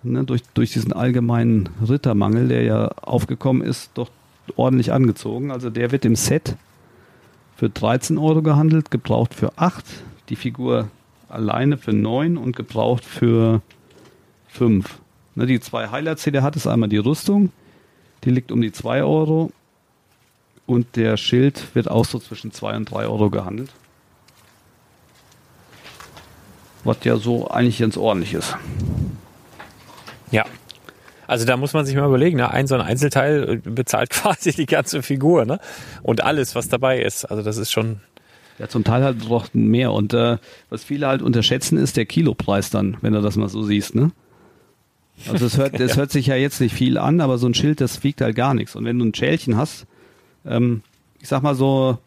[0.02, 4.10] ne, durch, durch diesen allgemeinen Rittermangel, der ja aufgekommen ist, doch
[4.56, 5.50] ordentlich angezogen.
[5.50, 6.56] Also der wird im Set
[7.56, 9.84] für 13 Euro gehandelt, gebraucht für 8.
[10.28, 10.88] Die Figur
[11.28, 13.60] alleine für 9 und gebraucht für
[14.48, 15.00] 5.
[15.34, 17.50] Ne, die zwei Highlights, die der hat, ist einmal die Rüstung.
[18.24, 19.50] Die liegt um die 2 Euro.
[20.66, 23.70] Und der Schild wird auch so zwischen 2 und 3 Euro gehandelt.
[26.84, 28.56] Was ja so eigentlich ganz ordentlich ist.
[30.30, 30.44] Ja,
[31.30, 32.50] also da muss man sich mal überlegen, ne?
[32.50, 35.60] ein so ein Einzelteil äh, bezahlt quasi die ganze Figur, ne?
[36.02, 37.24] Und alles, was dabei ist.
[37.24, 38.00] Also das ist schon.
[38.58, 39.92] Ja, zum Teil halt noch mehr.
[39.92, 40.38] Und äh,
[40.70, 44.10] was viele halt unterschätzen, ist der Kilopreis dann, wenn du das mal so siehst, ne?
[45.28, 47.80] Also es hört, das hört sich ja jetzt nicht viel an, aber so ein Schild,
[47.80, 48.76] das wiegt halt gar nichts.
[48.76, 49.86] Und wenn du ein Schälchen hast,
[50.46, 50.82] ähm,
[51.20, 51.98] ich sag mal so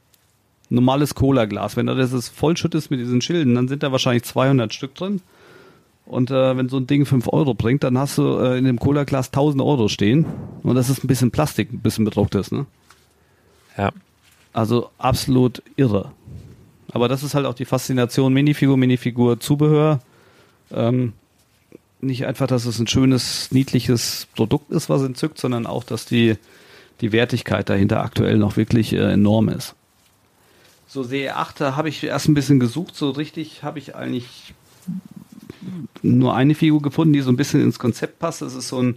[0.70, 4.96] normales Cola-Glas, wenn du das vollschüttest mit diesen Schilden, dann sind da wahrscheinlich 200 Stück
[4.96, 5.22] drin.
[6.06, 8.80] Und äh, wenn so ein Ding 5 Euro bringt, dann hast du äh, in dem
[8.80, 10.26] Cola-Glas 1000 Euro stehen.
[10.64, 12.66] Und das ist ein bisschen Plastik, ein bisschen bedrucktes, ne?
[13.78, 13.92] Ja.
[14.52, 16.12] Also absolut irre.
[16.92, 20.00] Aber das ist halt auch die Faszination Minifigur, Minifigur, Zubehör.
[20.72, 21.14] Ähm,
[22.04, 26.36] nicht einfach, dass es ein schönes, niedliches Produkt ist, was entzückt, sondern auch, dass die,
[27.02, 29.76] die Wertigkeit dahinter aktuell noch wirklich äh, enorm ist.
[30.88, 32.96] So Serie 8, da habe ich erst ein bisschen gesucht.
[32.96, 34.54] So richtig habe ich eigentlich
[36.02, 38.42] nur eine Figur gefunden, die so ein bisschen ins Konzept passt.
[38.42, 38.96] Das ist so ein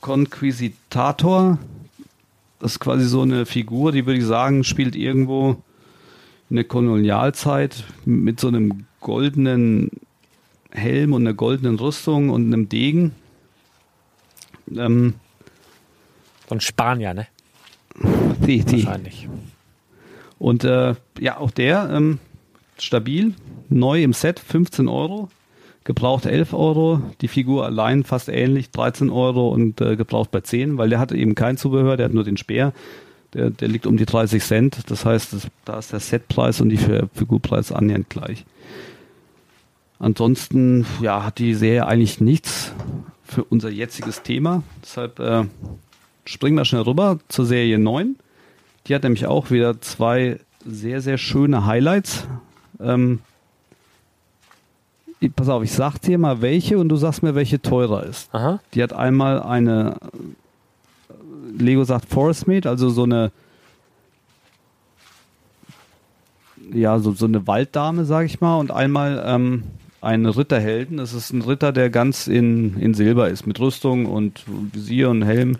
[0.00, 1.58] Conquisitator.
[2.58, 5.62] Das ist quasi so eine Figur, die würde ich sagen, spielt irgendwo
[6.50, 9.90] in der Kolonialzeit mit so einem goldenen
[10.76, 13.12] Helm und einer goldenen Rüstung und einem Degen.
[14.76, 15.14] Ähm,
[16.48, 17.26] So ein Spanier, ne?
[18.46, 18.84] die, die.
[18.84, 19.28] Wahrscheinlich.
[20.38, 22.18] Und äh, ja, auch der ähm,
[22.78, 23.34] stabil,
[23.68, 25.28] neu im Set, 15 Euro.
[25.84, 30.78] Gebraucht 11 Euro, die Figur allein fast ähnlich, 13 Euro und äh, gebraucht bei 10,
[30.78, 32.72] weil der hatte eben kein Zubehör, der hat nur den Speer.
[33.34, 34.90] Der, der liegt um die 30 Cent.
[34.90, 38.44] Das heißt, das, da ist der Setpreis und die Fi- Figurpreis annähernd gleich.
[39.98, 42.72] Ansonsten ja, hat die Serie eigentlich nichts
[43.24, 44.62] für unser jetziges Thema.
[44.82, 45.44] Deshalb äh,
[46.24, 48.16] springen wir schnell rüber zur Serie 9.
[48.86, 52.26] Die hat nämlich auch wieder zwei sehr, sehr schöne Highlights.
[52.78, 53.20] Ähm,
[55.18, 58.28] ich- pass auf, ich sag dir mal welche und du sagst mir, welche teurer ist.
[58.34, 58.60] Aha.
[58.74, 59.96] Die hat einmal eine,
[61.08, 63.32] äh, Lego sagt Forest Mate, also so eine,
[66.72, 69.64] ja, so, so eine Walddame, sag ich mal, und einmal ähm,
[70.00, 70.96] einen Ritterhelden.
[70.98, 75.22] Das ist ein Ritter, der ganz in, in Silber ist, mit Rüstung und Visier und
[75.22, 75.58] Helm.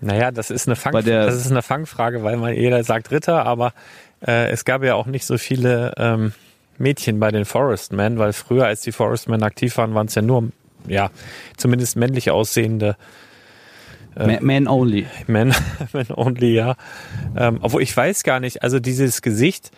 [0.00, 3.44] Naja, das ist eine Fang der- das ist eine Fangfrage, weil man jeder sagt Ritter,
[3.46, 3.72] aber
[4.26, 6.32] äh, es gab ja auch nicht so viele ähm,
[6.78, 10.48] Mädchen bei den Forestmen, weil früher, als die Forestmen aktiv waren, waren es ja nur,
[10.88, 11.10] ja,
[11.58, 12.96] zumindest männlich aussehende
[14.16, 15.06] Ma- Man only.
[15.28, 15.54] Men,
[15.92, 16.74] Men Only, ja.
[17.36, 19.76] Ähm, obwohl ich weiß gar nicht, also dieses Gesicht äh,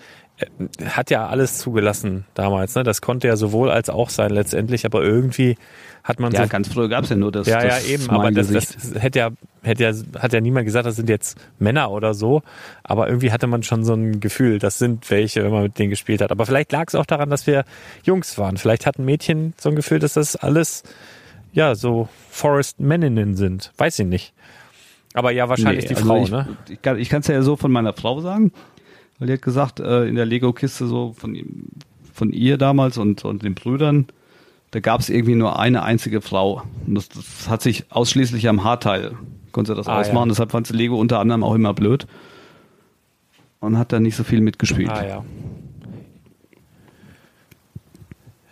[0.85, 2.83] hat ja alles zugelassen damals, ne?
[2.83, 5.57] Das konnte ja sowohl als auch sein letztendlich, aber irgendwie
[6.03, 7.47] hat man Ja, so ganz früher gab es ja nur das.
[7.47, 9.31] ja, ja, das eben, aber das, das hätte ja,
[9.63, 12.43] hätte ja, hat ja niemand gesagt, das sind jetzt Männer oder so.
[12.83, 15.91] Aber irgendwie hatte man schon so ein Gefühl, das sind welche, wenn man mit denen
[15.91, 16.33] gespielt hat.
[16.33, 17.65] Aber vielleicht lag es auch daran, dass wir
[18.03, 18.57] Jungs waren.
[18.57, 20.83] Vielleicht hatten Mädchen so ein Gefühl, dass das alles,
[21.53, 23.73] ja, so Forest-Männinnen sind.
[23.77, 24.35] Weiß ich nicht.
[25.15, 26.49] Aber ja, wahrscheinlich Nee, die also Frau, ich, ne?
[26.99, 28.51] Ich kann es ja so von meiner Frau sagen,
[29.23, 31.39] weil die hat gesagt, äh, in der Lego-Kiste so von,
[32.13, 34.09] von ihr damals und, und den Brüdern,
[34.73, 36.65] da gab es irgendwie nur eine einzige Frau.
[36.89, 39.17] Und das, das hat sich ausschließlich am Haarteil,
[39.53, 40.27] konnte sie das Ah, ausmachen.
[40.27, 40.31] ja.
[40.33, 42.09] Deshalb fand sie Lego unter anderem auch immer blöd.
[43.61, 44.91] Und hat da nicht so viel mitgespielt.
[44.91, 45.25] Ah, ja.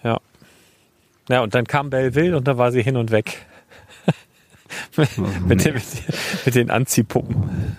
[0.05, 0.21] Ja.
[1.29, 3.45] Ja, und dann kam Belleville und da war sie hin und weg.
[4.97, 5.75] mit, den, mit, den,
[6.45, 7.77] mit den Anziehpuppen.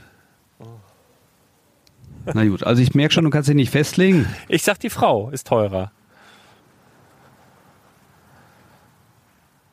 [2.33, 4.25] Na gut, also ich merke schon, du kannst dich nicht festlegen.
[4.47, 5.91] Ich sag, die Frau ist teurer.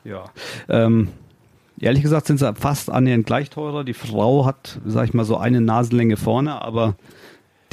[0.03, 0.25] Ja.
[0.67, 1.09] Ähm,
[1.79, 3.83] ehrlich gesagt sind sie fast annähernd gleich teurer.
[3.83, 6.95] Die Frau hat, sag ich mal, so eine Nasenlänge vorne, aber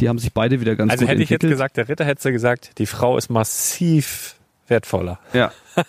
[0.00, 1.54] die haben sich beide wieder ganz Also gut hätte ich jetzt entwickelt.
[1.54, 4.36] gesagt, der Ritter hätte gesagt, die Frau ist massiv
[4.68, 5.18] wertvoller.
[5.32, 5.52] Ja.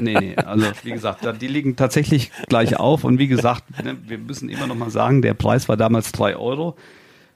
[0.00, 4.18] Nee, nee, also wie gesagt, die liegen tatsächlich gleich auf und wie gesagt, ne, wir
[4.18, 6.76] müssen immer noch mal sagen, der Preis war damals drei Euro.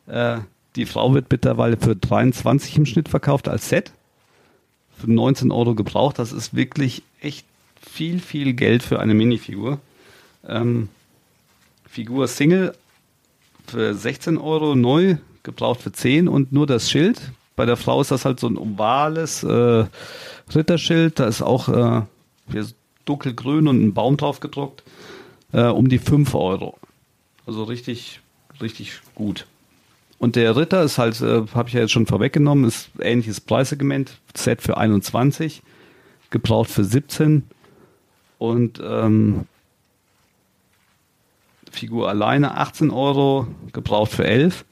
[0.07, 0.39] Äh,
[0.77, 3.93] die Frau wird mittlerweile für 23 im Schnitt verkauft als Set.
[4.99, 6.19] Für 19 Euro gebraucht.
[6.19, 7.47] Das ist wirklich echt
[7.81, 9.79] viel, viel Geld für eine Minifigur.
[10.47, 10.89] Ähm,
[11.87, 12.75] Figur Single
[13.67, 17.21] für 16 Euro neu, gebraucht für 10 und nur das Schild.
[17.55, 19.85] Bei der Frau ist das halt so ein ovales äh,
[20.55, 21.19] Ritterschild.
[21.19, 22.65] Da ist auch äh,
[23.05, 24.83] dunkelgrün und ein Baum drauf gedruckt.
[25.53, 26.79] Äh, um die 5 Euro.
[27.47, 28.21] Also richtig,
[28.61, 29.47] richtig gut.
[30.23, 34.21] Und der Ritter ist halt, äh, habe ich ja jetzt schon vorweggenommen, ist ähnliches Preissegment.
[34.37, 35.65] Set für 21,
[36.31, 37.43] gebraucht für 17
[38.39, 39.47] und ähm,
[41.73, 44.65] Figur alleine 18 Euro, gebraucht für 11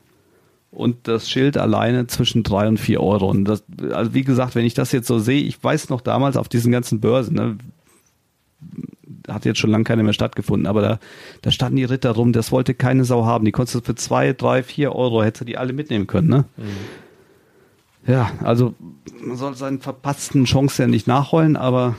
[0.70, 3.28] und das Schild alleine zwischen 3 und 4 Euro.
[3.28, 6.36] Und das, also wie gesagt, wenn ich das jetzt so sehe, ich weiß noch damals
[6.36, 7.58] auf diesen ganzen Börsen, ne,
[9.30, 10.98] hat jetzt schon lange keine mehr stattgefunden, aber da,
[11.42, 13.44] da standen die Ritter rum, das wollte keine Sau haben.
[13.44, 16.44] Die konntest du für 2, 3, 4 Euro, hättest du die alle mitnehmen können, ne?
[18.06, 18.74] Ja, also
[19.22, 21.94] man soll seinen verpassten Chancen ja nicht nachholen, aber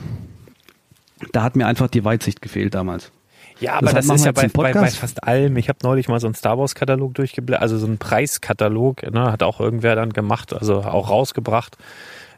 [1.32, 3.12] da hat mir einfach die Weitsicht gefehlt damals.
[3.60, 5.56] Ja, aber das machen ist ja bei, bei, bei fast allem.
[5.56, 9.30] Ich habe neulich mal so einen Star Wars Katalog durchgeblättert, also so einen Preiskatalog, ne,
[9.30, 11.76] hat auch irgendwer dann gemacht, also auch rausgebracht.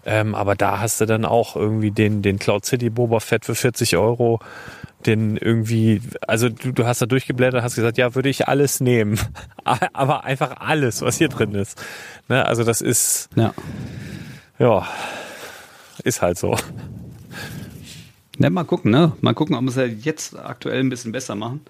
[0.07, 3.55] Ähm, aber da hast du dann auch irgendwie den, den Cloud City Boba Fett für
[3.55, 4.41] 40 Euro,
[5.07, 9.19] den irgendwie, also du, du hast da durchgeblättert, hast gesagt, ja, würde ich alles nehmen.
[9.93, 11.83] aber einfach alles, was hier drin ist.
[12.29, 12.45] Ne?
[12.45, 13.55] Also das ist, Ja.
[14.59, 14.87] ja,
[16.03, 16.57] ist halt so.
[18.39, 19.13] Ne, mal gucken, ne?
[19.21, 21.61] Mal gucken, ob wir es ja jetzt aktuell ein bisschen besser machen.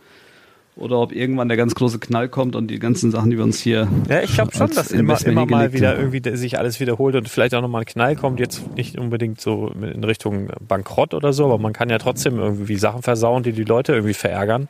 [0.76, 3.60] Oder ob irgendwann der ganz große Knall kommt und die ganzen Sachen, die wir uns
[3.60, 3.86] hier.
[4.08, 6.12] Ja, ich glaube schon, dass immer, immer mal wieder haben.
[6.12, 8.40] irgendwie sich alles wiederholt und vielleicht auch nochmal ein Knall kommt.
[8.40, 12.74] Jetzt nicht unbedingt so in Richtung Bankrott oder so, aber man kann ja trotzdem irgendwie
[12.74, 14.68] Sachen versauen, die die Leute irgendwie verärgern.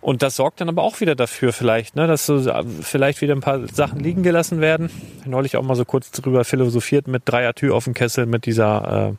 [0.00, 2.40] Und das sorgt dann aber auch wieder dafür vielleicht, ne, dass so
[2.80, 4.88] vielleicht wieder ein paar Sachen liegen gelassen werden.
[5.26, 9.10] Neulich auch mal so kurz drüber philosophiert mit Dreier Tür auf dem Kessel mit dieser,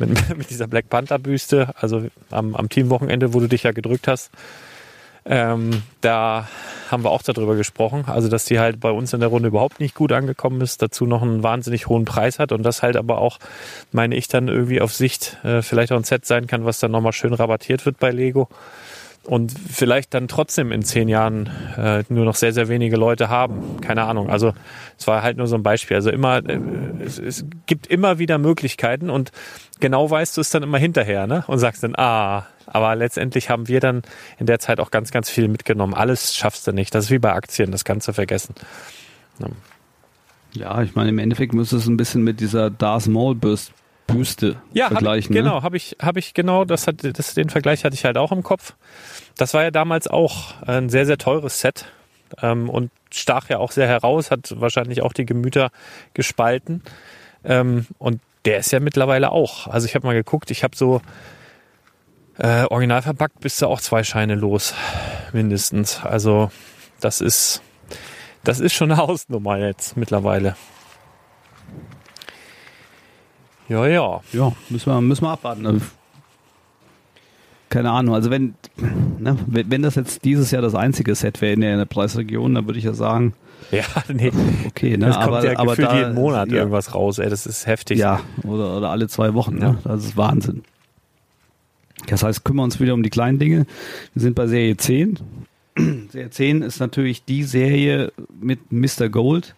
[0.00, 3.70] äh, mit, mit dieser Black Panther Büste, also am, am Teamwochenende, wo du dich ja
[3.72, 4.32] gedrückt hast.
[5.28, 6.48] Ähm, da
[6.90, 9.80] haben wir auch darüber gesprochen, also dass die halt bei uns in der Runde überhaupt
[9.80, 13.18] nicht gut angekommen ist, dazu noch einen wahnsinnig hohen Preis hat und das halt aber
[13.18, 13.38] auch,
[13.90, 16.92] meine ich, dann irgendwie auf Sicht äh, vielleicht auch ein Set sein kann, was dann
[16.92, 18.48] nochmal schön rabattiert wird bei Lego
[19.26, 23.80] und vielleicht dann trotzdem in zehn Jahren äh, nur noch sehr, sehr wenige Leute haben.
[23.80, 24.30] Keine Ahnung.
[24.30, 24.54] Also
[24.98, 25.96] es war halt nur so ein Beispiel.
[25.96, 26.60] Also immer, äh,
[27.04, 29.32] es, es gibt immer wieder Möglichkeiten und
[29.80, 31.44] genau weißt du es dann immer hinterher, ne?
[31.48, 34.02] Und sagst dann, ah, aber letztendlich haben wir dann
[34.38, 35.94] in der Zeit auch ganz, ganz viel mitgenommen.
[35.94, 36.94] Alles schaffst du nicht.
[36.94, 38.54] Das ist wie bei Aktien, das kannst du vergessen.
[40.52, 43.72] Ja, ich meine, im Endeffekt müsste es ein bisschen mit dieser Darth Maul Bürst-
[44.06, 45.34] Büste Ja, hab ich, vergleichen.
[45.34, 45.62] genau, Ne?
[45.62, 48.42] habe ich, habe ich genau, das hat, das, den Vergleich hatte ich halt auch im
[48.42, 48.74] Kopf.
[49.36, 51.86] Das war ja damals auch ein sehr, sehr teures Set
[52.42, 55.70] ähm, und stach ja auch sehr heraus, hat wahrscheinlich auch die Gemüter
[56.14, 56.82] gespalten.
[57.44, 59.66] Ähm, und der ist ja mittlerweile auch.
[59.66, 61.00] Also ich habe mal geguckt, ich habe so
[62.38, 64.74] äh, original verpackt, bist du auch zwei Scheine los,
[65.32, 66.00] mindestens.
[66.04, 66.50] Also
[67.00, 67.62] das ist,
[68.44, 70.54] das ist schon eine Hausnummer jetzt mittlerweile.
[73.68, 74.20] Ja, ja.
[74.32, 75.66] Ja, müssen wir, müssen wir abwarten.
[75.66, 75.80] Also,
[77.68, 78.54] Keine Ahnung, also wenn,
[79.18, 82.54] ne, wenn das jetzt dieses Jahr das einzige Set wäre in der, in der Preisregion,
[82.54, 83.34] dann würde ich ja sagen,
[83.72, 84.30] Ja, nee.
[84.66, 87.28] okay, ne, Das kommt aber, ja aber da, jeden Monat ja, irgendwas raus, ey.
[87.28, 87.98] Das ist heftig.
[87.98, 89.78] Ja, oder, oder alle zwei Wochen, ne?
[89.82, 90.62] Das ist Wahnsinn.
[92.06, 93.66] Das heißt, kümmern wir uns wieder um die kleinen Dinge.
[94.14, 95.18] Wir sind bei Serie 10.
[96.10, 99.08] Serie 10 ist natürlich die Serie mit Mr.
[99.08, 99.56] Gold,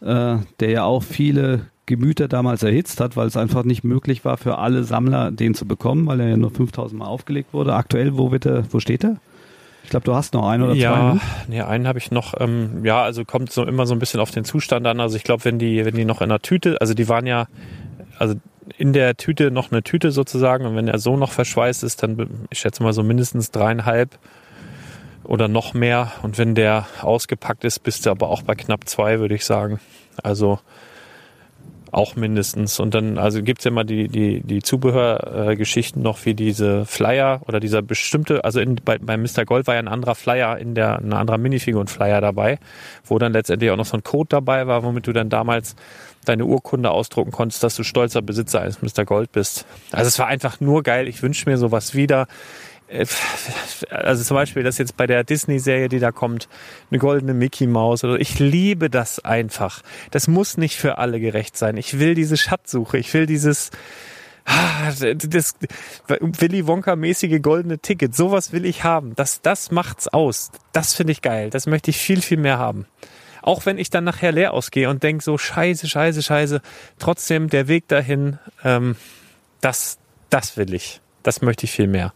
[0.00, 4.36] äh, der ja auch viele Gemüter damals erhitzt hat, weil es einfach nicht möglich war
[4.36, 7.74] für alle Sammler, den zu bekommen, weil er ja nur 5000 Mal aufgelegt wurde.
[7.74, 9.16] Aktuell, wo, wird er, wo steht er?
[9.82, 10.80] Ich glaube, du hast noch einen oder zwei.
[10.80, 11.20] Ja, ne?
[11.48, 12.34] nee, einen habe ich noch.
[12.38, 15.00] Ähm, ja, also kommt so immer so ein bisschen auf den Zustand an.
[15.00, 17.46] Also ich glaube, wenn die, wenn die noch in der Tüte, also die waren ja,
[18.18, 18.34] also
[18.76, 22.28] in der Tüte noch eine Tüte sozusagen und wenn er so noch verschweißt ist, dann
[22.50, 24.18] ich schätze mal so mindestens dreieinhalb
[25.24, 26.12] oder noch mehr.
[26.22, 29.80] Und wenn der ausgepackt ist, bist du aber auch bei knapp zwei, würde ich sagen.
[30.22, 30.58] Also
[31.90, 32.80] auch mindestens.
[32.80, 37.40] Und dann, also gibt's ja immer die, die, die Zubehörgeschichten äh, noch, wie diese Flyer
[37.46, 39.44] oder dieser bestimmte, also in, bei, bei Mr.
[39.44, 42.58] Gold war ja ein anderer Flyer in der, ein anderer Minifigur-Flyer dabei,
[43.04, 45.76] wo dann letztendlich auch noch so ein Code dabei war, womit du dann damals
[46.24, 49.04] deine Urkunde ausdrucken konntest, dass du stolzer Besitzer eines Mr.
[49.04, 49.66] Gold bist.
[49.92, 51.08] Also es war einfach nur geil.
[51.08, 52.26] Ich wünsche mir sowas wieder.
[52.88, 53.06] Äh,
[53.90, 56.48] Also zum Beispiel, das jetzt bei der Disney-Serie, die da kommt,
[56.90, 59.82] eine goldene Mickey Maus oder ich liebe das einfach.
[60.10, 61.76] Das muss nicht für alle gerecht sein.
[61.76, 62.98] Ich will diese Schatzsuche.
[62.98, 63.70] Ich will dieses
[64.44, 65.54] ah, das
[66.08, 68.14] Willy Wonka-mäßige goldene Ticket.
[68.14, 69.14] Sowas will ich haben.
[69.14, 70.50] Das, das macht's aus.
[70.72, 71.50] Das finde ich geil.
[71.50, 72.86] Das möchte ich viel, viel mehr haben.
[73.42, 76.60] Auch wenn ich dann nachher leer ausgehe und denk so, scheiße, scheiße, scheiße.
[76.98, 78.96] Trotzdem der Weg dahin, ähm,
[79.60, 81.00] das, das will ich.
[81.28, 82.14] Das möchte ich viel mehr.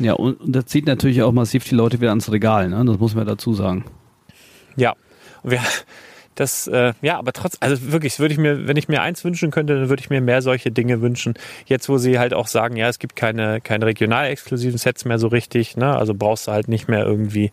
[0.00, 2.84] Ja, und, und das zieht natürlich auch massiv die Leute wieder ans Regal, ne?
[2.84, 3.86] Das muss man dazu sagen.
[4.76, 4.92] Ja.
[5.42, 5.60] Wir,
[6.34, 9.50] das, äh, ja, aber trotz, also wirklich, würde ich mir, wenn ich mir eins wünschen
[9.50, 11.32] könnte, dann würde ich mir mehr solche Dinge wünschen.
[11.64, 15.18] Jetzt, wo sie halt auch sagen, ja, es gibt keine, keine regional exklusiven Sets mehr
[15.18, 15.96] so richtig, ne?
[15.96, 17.50] Also brauchst du halt nicht mehr irgendwie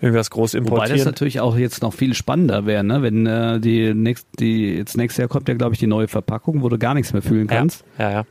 [0.00, 1.04] irgendwas groß Wobei das importieren.
[1.04, 3.02] natürlich auch jetzt noch viel spannender wäre, ne?
[3.02, 6.62] Wenn äh, die nächst, die jetzt nächstes Jahr kommt ja, glaube ich, die neue Verpackung,
[6.62, 7.84] wo du gar nichts mehr fühlen kannst.
[8.00, 8.24] Ja, ja.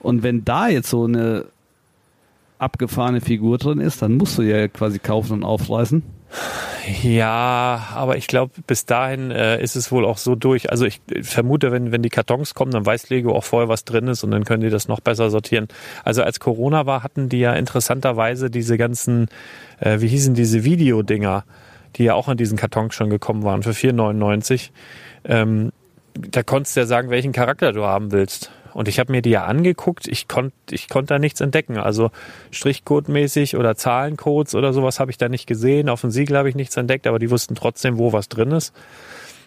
[0.00, 1.46] Und wenn da jetzt so eine
[2.58, 6.02] abgefahrene Figur drin ist, dann musst du ja quasi kaufen und aufreißen.
[7.02, 10.70] Ja, aber ich glaube, bis dahin äh, ist es wohl auch so durch.
[10.70, 14.08] Also ich vermute, wenn, wenn die Kartons kommen, dann weiß Lego auch vorher, was drin
[14.08, 15.68] ist und dann können die das noch besser sortieren.
[16.04, 19.28] Also als Corona war, hatten die ja interessanterweise diese ganzen,
[19.80, 21.44] äh, wie hießen diese Videodinger,
[21.96, 24.70] die ja auch in diesen Kartons schon gekommen waren für 4,99.
[25.24, 25.72] Ähm,
[26.14, 28.50] da konntest du ja sagen, welchen Charakter du haben willst.
[28.78, 31.78] Und ich habe mir die ja angeguckt, ich konnte ich konnt da nichts entdecken.
[31.78, 32.12] Also
[32.52, 35.88] Strichcode-mäßig oder Zahlencodes oder sowas habe ich da nicht gesehen.
[35.88, 38.72] Auf dem Siegel habe ich nichts entdeckt, aber die wussten trotzdem, wo was drin ist.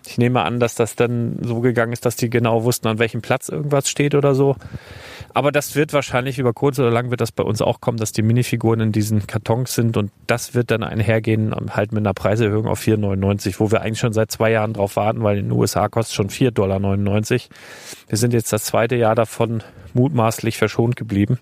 [0.06, 3.22] Ich nehme an, dass das dann so gegangen ist, dass die genau wussten, an welchem
[3.22, 4.56] Platz irgendwas steht oder so.
[5.34, 8.12] Aber das wird wahrscheinlich über kurz oder lang wird das bei uns auch kommen, dass
[8.12, 12.68] die Minifiguren in diesen Kartons sind und das wird dann einhergehen, halt mit einer Preiserhöhung
[12.68, 15.88] auf 4,99, wo wir eigentlich schon seit zwei Jahren drauf warten, weil in den USA
[15.88, 16.80] kostet schon 4,99 Dollar.
[18.10, 21.40] Wir sind jetzt das zweite Jahr davon mutmaßlich verschont geblieben.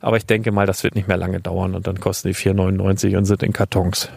[0.00, 3.16] Aber ich denke mal, das wird nicht mehr lange dauern und dann kosten die 4,99
[3.16, 4.08] und sind in Kartons.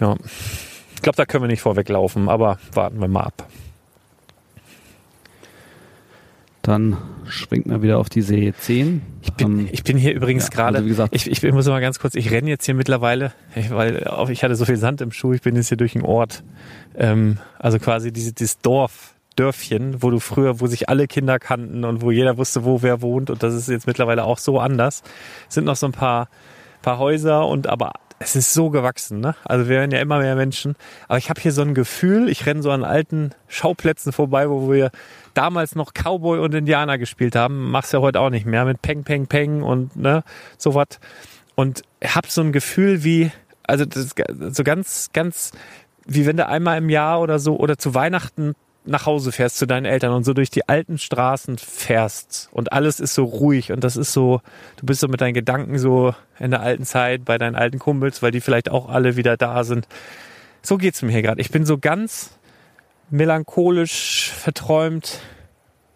[0.00, 0.16] Ja.
[1.02, 3.48] Ich glaube, da können wir nicht vorweglaufen, aber warten wir mal ab.
[6.62, 6.96] Dann
[7.26, 9.02] schwingt man wieder auf die See 10.
[9.20, 11.66] Ich bin, Ähm, ich bin hier übrigens ja, gerade, also wie gesagt- ich, ich muss
[11.66, 13.32] mal ganz kurz, ich renne jetzt hier mittlerweile,
[13.70, 16.44] weil ich hatte so viel Sand im Schuh, ich bin jetzt hier durch den Ort.
[16.96, 21.84] Ähm, also quasi diese, dieses Dorf, Dörfchen, wo du früher, wo sich alle Kinder kannten
[21.84, 25.02] und wo jeder wusste, wo wer wohnt und das ist jetzt mittlerweile auch so anders.
[25.48, 26.28] Es sind noch so ein paar,
[26.80, 27.90] paar Häuser und aber
[28.22, 29.34] es ist so gewachsen, ne?
[29.44, 30.76] Also wir werden ja immer mehr Menschen.
[31.08, 34.70] Aber ich habe hier so ein Gefühl, ich renne so an alten Schauplätzen vorbei, wo
[34.70, 34.90] wir
[35.34, 37.70] damals noch Cowboy und Indianer gespielt haben.
[37.70, 40.22] Mach's ja heute auch nicht mehr mit Peng, Peng, Peng und ne,
[40.56, 41.00] sowas.
[41.56, 43.32] Und hab so ein Gefühl wie,
[43.64, 45.50] also das, ist so ganz, ganz,
[46.06, 48.54] wie wenn du einmal im Jahr oder so oder zu Weihnachten
[48.84, 52.98] nach Hause fährst zu deinen Eltern und so durch die alten Straßen fährst und alles
[52.98, 54.40] ist so ruhig und das ist so,
[54.76, 58.22] du bist so mit deinen Gedanken so in der alten Zeit bei deinen alten Kumpels,
[58.22, 59.86] weil die vielleicht auch alle wieder da sind.
[60.62, 61.40] So geht's mir hier gerade.
[61.40, 62.38] Ich bin so ganz
[63.10, 65.20] melancholisch, verträumt,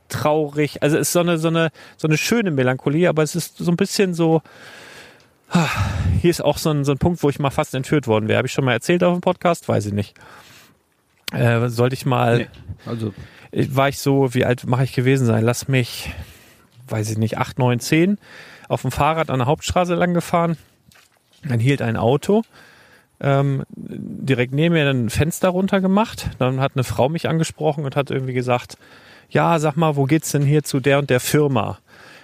[0.08, 0.82] traurig.
[0.82, 3.70] Also es ist so eine, so eine, so eine schöne Melancholie, aber es ist so
[3.70, 4.42] ein bisschen so,
[5.50, 5.68] ah,
[6.20, 8.38] hier ist auch so ein, so ein Punkt, wo ich mal fast entführt worden wäre.
[8.38, 9.68] Habe ich schon mal erzählt auf dem Podcast?
[9.68, 10.14] Weiß ich nicht.
[11.32, 12.48] Äh, sollte ich mal, Nee,
[12.86, 13.12] also
[13.52, 15.44] war ich so, wie alt mache ich gewesen sein?
[15.44, 16.10] Lass mich,
[16.88, 18.18] weiß ich nicht, 8, 9, 10
[18.68, 20.56] auf dem Fahrrad an der Hauptstraße lang gefahren.
[21.44, 22.42] Dann hielt ein Auto
[23.20, 26.30] ähm, direkt neben mir ein Fenster runter gemacht.
[26.38, 28.76] Dann hat eine Frau mich angesprochen und hat irgendwie gesagt,
[29.30, 31.78] ja, sag mal, wo geht's denn hier zu der und der Firma?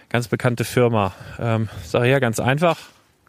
[0.09, 1.13] Ganz bekannte Firma.
[1.39, 2.79] Ähm, sag ja, ganz einfach,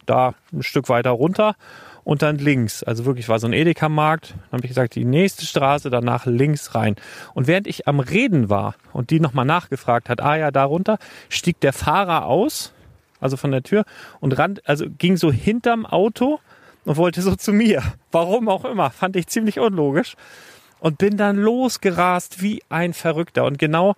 [0.05, 1.55] da ein Stück weiter runter
[2.03, 2.83] und dann links.
[2.83, 4.31] Also wirklich war so ein Edeka-Markt.
[4.31, 6.95] Dann habe ich gesagt, die nächste Straße, danach links rein.
[7.33, 10.97] Und während ich am Reden war und die nochmal nachgefragt hat, ah ja, da runter,
[11.29, 12.73] stieg der Fahrer aus,
[13.19, 13.85] also von der Tür,
[14.19, 16.39] und rand, also ging so hinterm Auto
[16.85, 17.81] und wollte so zu mir.
[18.11, 20.15] Warum auch immer, fand ich ziemlich unlogisch.
[20.79, 23.45] Und bin dann losgerast wie ein Verrückter.
[23.45, 23.95] Und genau,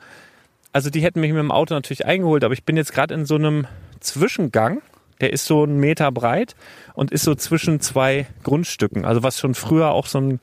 [0.72, 3.26] also die hätten mich mit dem Auto natürlich eingeholt, aber ich bin jetzt gerade in
[3.26, 3.66] so einem
[4.02, 4.84] Zwischengang.
[5.22, 6.56] Der ist so einen Meter breit
[6.94, 9.06] und ist so zwischen zwei Grundstücken.
[9.06, 10.40] Also was schon früher auch so ein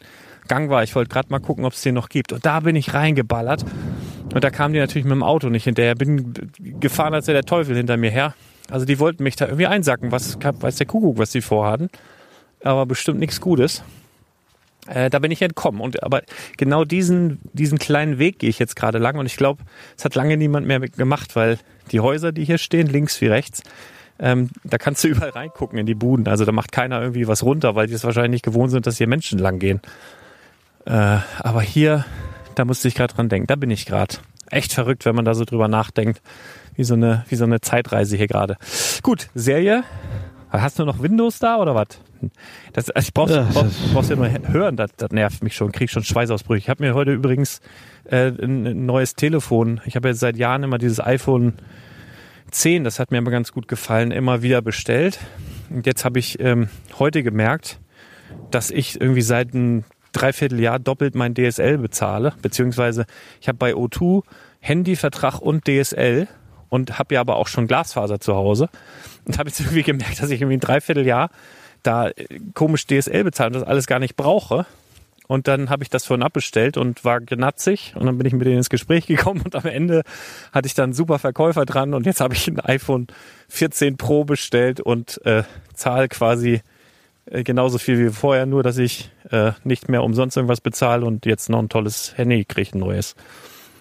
[0.48, 0.82] Gang war.
[0.82, 2.32] Ich wollte gerade mal gucken, ob es den noch gibt.
[2.32, 3.64] Und da bin ich reingeballert.
[4.34, 5.94] Und da kamen die natürlich mit dem Auto nicht hinterher.
[5.94, 6.34] Bin
[6.80, 8.34] gefahren, als wäre der Teufel hinter mir her.
[8.70, 10.10] Also die wollten mich da irgendwie einsacken.
[10.10, 11.90] Was weiß der Kuckuck, was die vorhatten.
[12.64, 13.82] Aber bestimmt nichts Gutes.
[14.88, 15.80] Äh, da bin ich entkommen.
[15.80, 16.22] Und aber
[16.56, 19.18] genau diesen, diesen kleinen Weg gehe ich jetzt gerade lang.
[19.18, 19.62] Und ich glaube,
[19.96, 21.58] es hat lange niemand mehr gemacht, weil
[21.92, 23.62] die Häuser, die hier stehen, links wie rechts,
[24.18, 26.26] ähm, da kannst du überall reingucken in die Buden.
[26.28, 28.98] Also da macht keiner irgendwie was runter, weil die es wahrscheinlich nicht gewohnt sind, dass
[28.98, 29.80] hier Menschen lang gehen.
[30.84, 32.04] Äh, aber hier,
[32.54, 33.46] da musste ich gerade dran denken.
[33.46, 34.16] Da bin ich gerade.
[34.50, 36.20] Echt verrückt, wenn man da so drüber nachdenkt.
[36.74, 38.56] Wie so eine, wie so eine Zeitreise hier gerade.
[39.02, 39.84] Gut, Serie.
[40.50, 41.86] Hast du noch Windows da oder was?
[42.72, 45.90] Das, also ich brauch's, brauch, brauch's ja nur hören, das, das nervt mich schon, krieg
[45.90, 46.58] schon Schweißausbrüche.
[46.58, 47.60] Ich habe mir heute übrigens
[48.04, 49.80] äh, ein, ein neues Telefon.
[49.86, 51.54] Ich habe jetzt seit Jahren immer dieses iPhone
[52.52, 55.18] 10, das hat mir aber ganz gut gefallen, immer wieder bestellt.
[55.70, 57.80] Und jetzt habe ich ähm, heute gemerkt,
[58.50, 63.06] dass ich irgendwie seit einem Dreivierteljahr doppelt mein DSL bezahle, beziehungsweise
[63.40, 64.22] ich habe bei O2
[64.60, 66.28] Handyvertrag und DSL
[66.68, 68.68] und habe ja aber auch schon Glasfaser zu Hause
[69.24, 71.30] und habe jetzt irgendwie gemerkt, dass ich irgendwie ein Dreivierteljahr
[71.82, 74.66] da äh, komisch DSL bezahle und das alles gar nicht brauche.
[75.28, 78.46] Und dann habe ich das vorhin abbestellt und war genatzig und dann bin ich mit
[78.46, 80.02] denen ins Gespräch gekommen und am Ende
[80.52, 83.06] hatte ich dann einen super Verkäufer dran und jetzt habe ich ein iPhone
[83.48, 85.44] 14 Pro bestellt und äh,
[85.74, 86.62] zahle quasi
[87.26, 91.24] äh, genauso viel wie vorher, nur dass ich äh, nicht mehr umsonst irgendwas bezahle und
[91.26, 93.14] jetzt noch ein tolles Handy kriege, ein neues.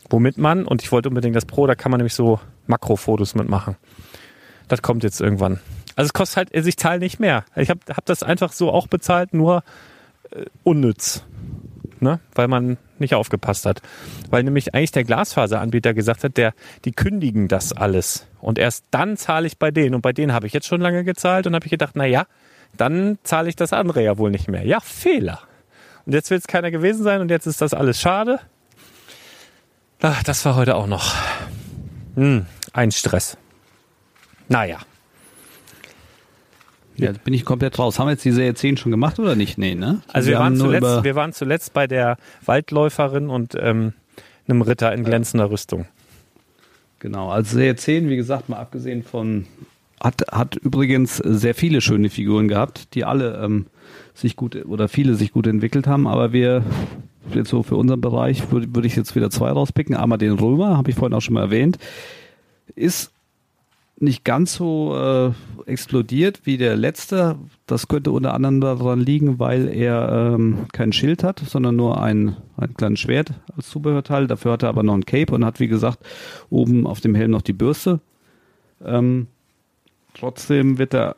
[0.10, 3.78] Womit man, und ich wollte unbedingt das Pro, da kann man nämlich so Makrofotos mitmachen.
[4.68, 5.60] Das kommt jetzt irgendwann.
[5.96, 7.46] Also es kostet halt, also ich zahle nicht mehr.
[7.56, 9.64] Ich habe hab das einfach so auch bezahlt, nur
[10.64, 11.24] unnütz.
[12.00, 12.20] Ne?
[12.34, 13.82] Weil man nicht aufgepasst hat.
[14.30, 16.54] Weil nämlich eigentlich der Glasfaseranbieter gesagt hat, der,
[16.86, 18.28] die kündigen das alles.
[18.40, 19.96] Und erst dann zahle ich bei denen.
[19.96, 22.26] Und bei denen habe ich jetzt schon lange gezahlt und habe ich gedacht, na ja,
[22.76, 24.66] dann zahle ich das andere ja wohl nicht mehr.
[24.66, 25.42] Ja, Fehler.
[26.06, 28.40] Und jetzt will es keiner gewesen sein und jetzt ist das alles schade.
[30.02, 31.14] Ach, das war heute auch noch.
[32.16, 33.38] Hm, ein Stress.
[34.48, 34.80] Naja.
[36.98, 38.00] Ja, bin ich komplett raus.
[38.00, 39.58] Haben wir jetzt die Serie 10 schon gemacht oder nicht?
[39.58, 40.02] Nee, ne?
[40.12, 43.94] Also wir, haben waren zuletzt, wir waren zuletzt bei der Waldläuferin und ähm,
[44.48, 45.86] einem Ritter in glänzender Rüstung.
[47.00, 49.48] Genau, also Serie 10, wie gesagt, mal abgesehen von,
[50.00, 53.68] hat, hat übrigens sehr viele schöne Figuren gehabt, die alle ähm,
[54.14, 56.64] sich gut oder viele sich gut entwickelt haben, aber wir
[57.34, 59.96] jetzt so für unseren Bereich würde würde ich jetzt wieder zwei rauspicken.
[59.96, 61.78] Einmal den Römer, habe ich vorhin auch schon mal erwähnt,
[62.76, 63.12] ist
[64.02, 67.38] nicht ganz so äh, explodiert wie der letzte.
[67.68, 72.36] Das könnte unter anderem daran liegen, weil er ähm, kein Schild hat, sondern nur ein,
[72.58, 74.28] ein kleines Schwert als Zubehörteil.
[74.28, 76.00] Dafür hat er aber noch ein Cape und hat, wie gesagt,
[76.50, 78.00] oben auf dem Helm noch die Bürste.
[78.84, 79.28] Ähm,
[80.14, 81.16] trotzdem wird er.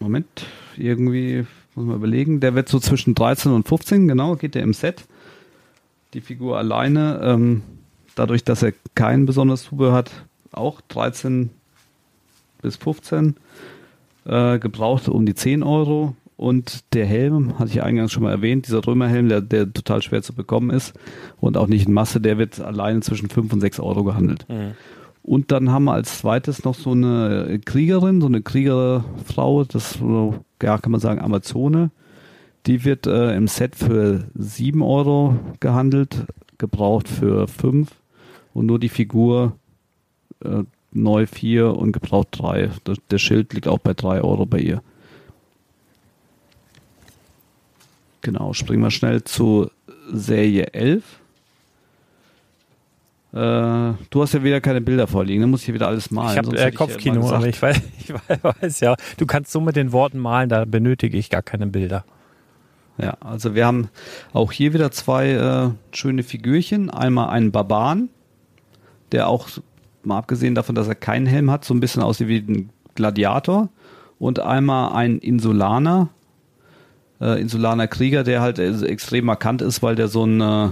[0.00, 2.40] Moment, irgendwie muss man überlegen.
[2.40, 5.04] Der wird so zwischen 13 und 15, genau, geht der im Set.
[6.14, 7.62] Die Figur alleine, ähm,
[8.14, 10.10] dadurch, dass er kein besonderes Zubehör hat,
[10.52, 11.50] auch 13
[12.62, 13.36] bis 15.
[14.24, 16.14] Äh, gebraucht um die 10 Euro.
[16.36, 20.22] Und der Helm, hatte ich eingangs schon mal erwähnt, dieser Römerhelm, der, der total schwer
[20.22, 20.94] zu bekommen ist
[21.40, 24.46] und auch nicht in Masse, der wird alleine zwischen 5 und 6 Euro gehandelt.
[25.22, 29.98] Und dann haben wir als zweites noch so eine Kriegerin, so eine Kriegerfrau, das
[30.62, 31.90] ja, kann man sagen, Amazone.
[32.66, 36.24] Die wird äh, im Set für 7 Euro gehandelt,
[36.56, 37.90] gebraucht für 5
[38.54, 39.54] und nur die Figur
[40.44, 42.70] äh, neu 4 und gebraucht 3.
[42.86, 44.82] Der, der Schild liegt auch bei 3 Euro bei ihr.
[48.22, 49.70] Genau, springen wir schnell zu
[50.10, 51.04] Serie 11.
[53.32, 56.32] Äh, du hast ja wieder keine Bilder vorliegen, dann muss ich hier wieder alles malen.
[56.32, 59.52] ich habe äh, hätte ich ja Kopfkino, aber ich weiß, ich weiß ja, du kannst
[59.52, 62.04] so mit den Worten malen, da benötige ich gar keine Bilder.
[63.00, 63.88] Ja, also wir haben
[64.32, 66.90] auch hier wieder zwei äh, schöne Figürchen.
[66.90, 68.08] Einmal einen Barbaren,
[69.12, 69.48] der auch,
[70.08, 73.68] mal abgesehen davon, dass er keinen Helm hat, so ein bisschen aussieht wie ein Gladiator.
[74.18, 76.08] Und einmal einen Insulaner,
[77.20, 80.70] äh, Insulaner Krieger, der halt äh, extrem markant ist, weil der so ein äh,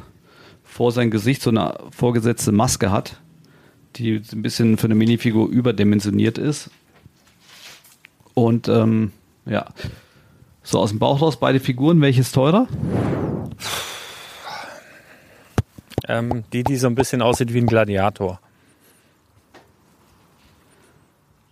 [0.64, 3.20] vor sein Gesicht so eine vorgesetzte Maske hat,
[3.94, 6.70] die ein bisschen für eine Minifigur überdimensioniert ist.
[8.34, 9.12] Und ähm,
[9.46, 9.66] ja,
[10.62, 12.66] so aus dem Bauch raus, beide Figuren, welches teurer?
[16.08, 18.40] Ähm, die, die so ein bisschen aussieht wie ein Gladiator.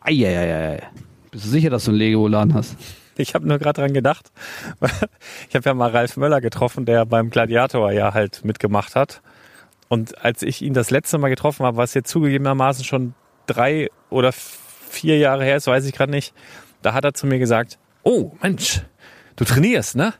[0.05, 0.83] Eieiei.
[1.31, 2.77] Bist du sicher, dass du einen Legolan hast?
[3.17, 4.31] Ich habe nur gerade dran gedacht.
[5.49, 9.23] Ich habe ja mal Ralf Möller getroffen, der beim Gladiator ja halt mitgemacht hat.
[9.89, 13.15] Und als ich ihn das letzte Mal getroffen habe, was jetzt zugegebenermaßen schon
[13.47, 16.35] drei oder vier Jahre her ist, weiß ich gerade nicht,
[16.83, 18.83] da hat er zu mir gesagt, oh Mensch,
[19.37, 20.13] du trainierst, ne?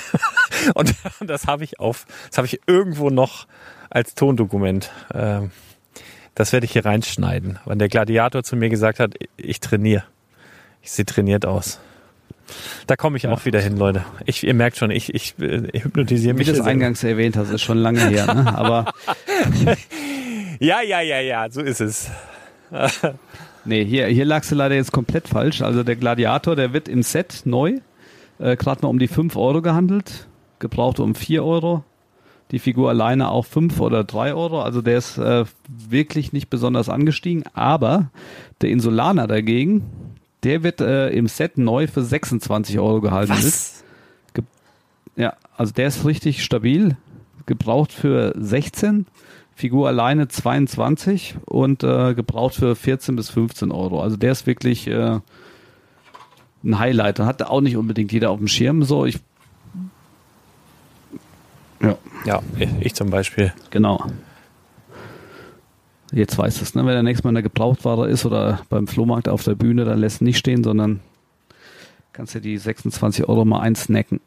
[0.74, 0.94] Und
[1.26, 3.46] das habe ich auf, das habe ich irgendwo noch
[3.90, 4.90] als Tondokument.
[5.12, 5.50] Ähm,
[6.40, 10.04] das werde ich hier reinschneiden, weil der Gladiator zu mir gesagt hat, ich trainiere.
[10.80, 11.80] Ich sehe trainiert aus.
[12.86, 14.06] Da komme ich auch wieder hin, Leute.
[14.24, 16.46] Ich, ihr merkt schon, ich, ich, äh, ich hypnotisiere Wie mich.
[16.46, 18.56] du das hier eingangs erwähnt hast, ist schon lange her, ne?
[18.56, 18.86] Aber.
[20.62, 22.10] Ja, ja, ja, ja, so ist es.
[23.64, 25.62] nee, hier, hier lagst du leider jetzt komplett falsch.
[25.62, 27.78] Also der Gladiator, der wird im Set neu,
[28.38, 30.26] äh, gerade mal um die 5 Euro gehandelt,
[30.58, 31.82] gebraucht um 4 Euro.
[32.50, 34.62] Die Figur alleine auch 5 oder 3 Euro.
[34.62, 37.44] Also der ist äh, wirklich nicht besonders angestiegen.
[37.54, 38.10] Aber
[38.60, 39.84] der Insulaner dagegen,
[40.42, 43.32] der wird äh, im Set neu für 26 Euro gehalten.
[43.32, 43.84] Was?
[45.16, 46.96] Ja, also der ist richtig stabil.
[47.46, 49.06] Gebraucht für 16,
[49.54, 54.00] Figur alleine 22 und äh, gebraucht für 14 bis 15 Euro.
[54.00, 55.20] Also der ist wirklich äh,
[56.64, 57.18] ein Highlight.
[57.18, 58.82] Hat auch nicht unbedingt jeder auf dem Schirm.
[58.82, 59.18] So, ich.
[61.82, 62.42] Ja, Ja,
[62.80, 63.52] ich zum Beispiel.
[63.70, 64.04] genau.
[66.12, 66.84] Jetzt weißt du es, ne?
[66.84, 69.98] Wenn der nächste Mal in der Gebrauchtware ist oder beim Flohmarkt auf der Bühne, dann
[70.00, 71.00] lässt nicht stehen, sondern
[72.12, 74.20] kannst dir die 26 Euro mal einsnacken.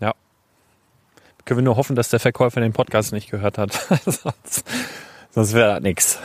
[0.00, 0.14] Ja.
[1.44, 3.72] Können wir nur hoffen, dass der Verkäufer den Podcast nicht gehört hat.
[4.04, 4.64] sonst
[5.30, 6.18] sonst wäre das nix.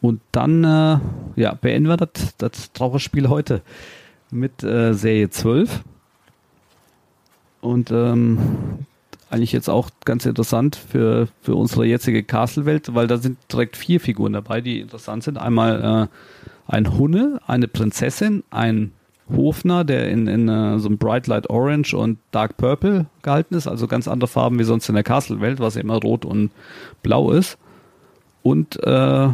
[0.00, 0.98] Und dann äh,
[1.36, 3.62] ja, beenden wir das, das Trauerspiel heute
[4.30, 5.80] mit äh, Serie 12.
[7.60, 8.38] Und ähm,
[9.30, 14.00] eigentlich jetzt auch ganz interessant für, für unsere jetzige Castle-Welt, weil da sind direkt vier
[14.00, 15.38] Figuren dabei, die interessant sind.
[15.38, 18.92] Einmal äh, ein Hunne, eine Prinzessin, ein
[19.34, 23.68] Hofner, der in, in äh, so einem Bright Light Orange und Dark Purple gehalten ist,
[23.68, 26.50] also ganz andere Farben wie sonst in der Castle-Welt, was immer rot und
[27.02, 27.56] blau ist.
[28.42, 29.28] Und äh,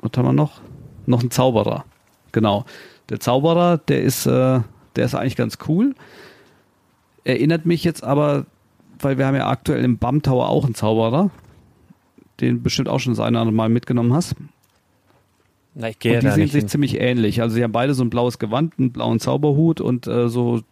[0.00, 0.60] was haben wir noch?
[1.06, 1.84] Noch ein Zauberer.
[2.32, 2.64] Genau.
[3.10, 4.60] Der Zauberer, der ist, äh,
[4.96, 5.94] der ist eigentlich ganz cool.
[7.24, 8.46] Erinnert mich jetzt aber,
[8.98, 11.30] weil wir haben ja aktuell im BAM Tower auch einen Zauberer,
[12.40, 14.36] den bestimmt auch schon das eine oder andere Mal mitgenommen hast.
[15.74, 16.68] Na, ich gehe und die sehen sich hin.
[16.68, 17.42] ziemlich ähnlich.
[17.42, 20.62] Also sie haben beide so ein blaues Gewand, einen blauen Zauberhut und äh, so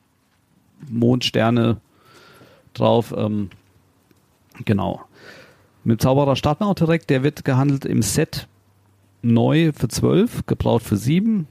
[0.88, 1.80] Mondsterne
[2.74, 3.14] drauf.
[3.16, 3.50] Ähm,
[4.64, 5.02] genau.
[5.84, 7.10] Mit Zauberer starten wir auch direkt.
[7.10, 8.48] Der wird gehandelt im Set
[9.22, 11.46] neu für 12, gebraucht für 7.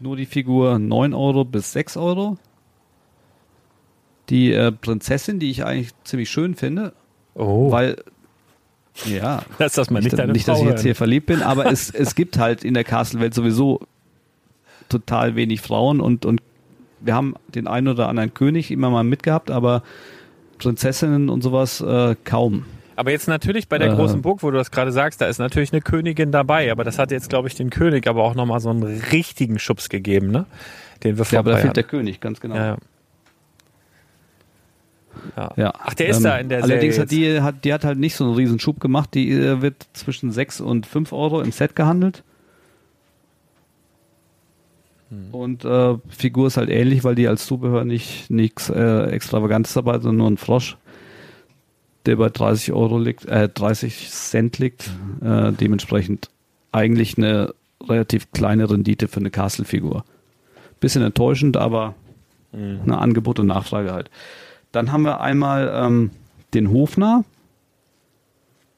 [0.00, 2.36] Nur die Figur 9 Euro bis 6 Euro.
[4.30, 6.92] Die äh, Prinzessin, die ich eigentlich ziemlich schön finde,
[7.34, 7.96] Oh, weil
[9.06, 11.90] ja, das mal nicht, nicht, nicht Frau dass ich jetzt hier verliebt bin, aber es,
[11.90, 13.80] es gibt halt in der Castle-Welt sowieso
[14.88, 16.40] total wenig Frauen und, und
[17.00, 19.82] wir haben den einen oder anderen König immer mal mitgehabt, aber
[20.58, 22.64] Prinzessinnen und sowas äh, kaum.
[22.96, 23.96] Aber jetzt natürlich bei der Äh.
[23.96, 26.98] großen Burg, wo du das gerade sagst, da ist natürlich eine Königin dabei, aber das
[26.98, 30.46] hat jetzt, glaube ich, den König aber auch nochmal so einen richtigen Schubs gegeben, ne?
[31.02, 31.82] Den wir Ja, aber da fehlt der.
[31.82, 32.54] König, ganz genau.
[32.54, 32.76] Ja, ja.
[35.36, 35.52] Ja.
[35.56, 35.72] Ja.
[35.78, 37.98] Ach, der ist Ähm, da in der Allerdings Serie hat die, hat die hat halt
[37.98, 39.14] nicht so einen riesen Schub gemacht.
[39.14, 42.22] Die äh, wird zwischen 6 und 5 Euro im Set gehandelt.
[45.10, 45.34] Hm.
[45.34, 49.94] Und äh, Figur ist halt ähnlich, weil die als Zubehör nicht nichts äh, Extravagantes dabei,
[49.94, 50.76] sondern nur ein Frosch,
[52.06, 54.90] der bei 30 Euro liegt, äh, 30 Cent liegt.
[55.22, 56.30] Äh, dementsprechend
[56.72, 57.54] eigentlich eine
[57.86, 60.04] relativ kleine Rendite für eine Castle-Figur.
[60.80, 61.94] Bisschen enttäuschend, aber
[62.56, 64.10] eine Angebot und Nachfrage halt.
[64.74, 66.10] Dann haben wir einmal ähm,
[66.52, 67.24] den Hofner.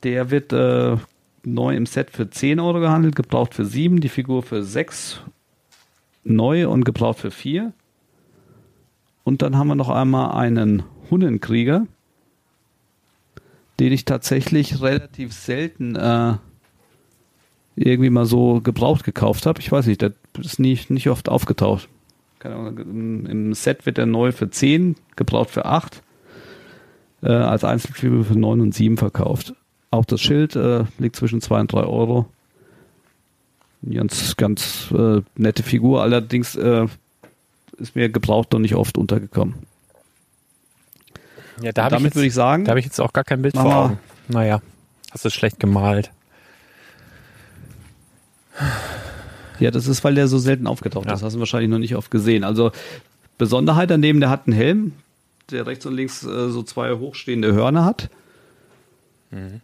[0.02, 0.98] Der wird äh,
[1.42, 5.22] neu im Set für 10 Euro gehandelt, gebraucht für 7, die Figur für 6
[6.22, 7.72] neu und gebraucht für 4.
[9.24, 11.86] Und dann haben wir noch einmal einen Hunnenkrieger,
[13.80, 16.34] den ich tatsächlich relativ selten äh,
[17.74, 19.60] irgendwie mal so gebraucht gekauft habe.
[19.60, 21.88] Ich weiß nicht, der ist nicht, nicht oft aufgetaucht.
[22.46, 26.00] Keine Ahnung, im, Set wird er neu für 10, gebraucht für 8,
[27.24, 29.52] äh, als Einzelfigur für 9 und 7 verkauft.
[29.90, 32.26] Auch das Schild äh, liegt zwischen 2 und 3 Euro.
[33.82, 36.86] Ganz, ganz äh, nette Figur, allerdings äh,
[37.78, 39.56] ist mir gebraucht noch nicht oft untergekommen.
[41.62, 43.24] Ja, da habe ich, Damit jetzt- würde ich sagen, da hab ich jetzt auch gar
[43.24, 43.98] kein Bild vor Augen.
[44.28, 44.62] Naja,
[45.10, 46.12] hast du schlecht gemalt.
[49.60, 51.12] Ja, das ist, weil der so selten aufgetaucht Ja.
[51.12, 51.20] ist.
[51.20, 52.44] Das hast du wahrscheinlich noch nicht oft gesehen.
[52.44, 52.72] Also
[53.38, 54.92] Besonderheit an dem, der hat einen Helm,
[55.50, 58.08] der rechts und links äh, so zwei hochstehende Hörner hat.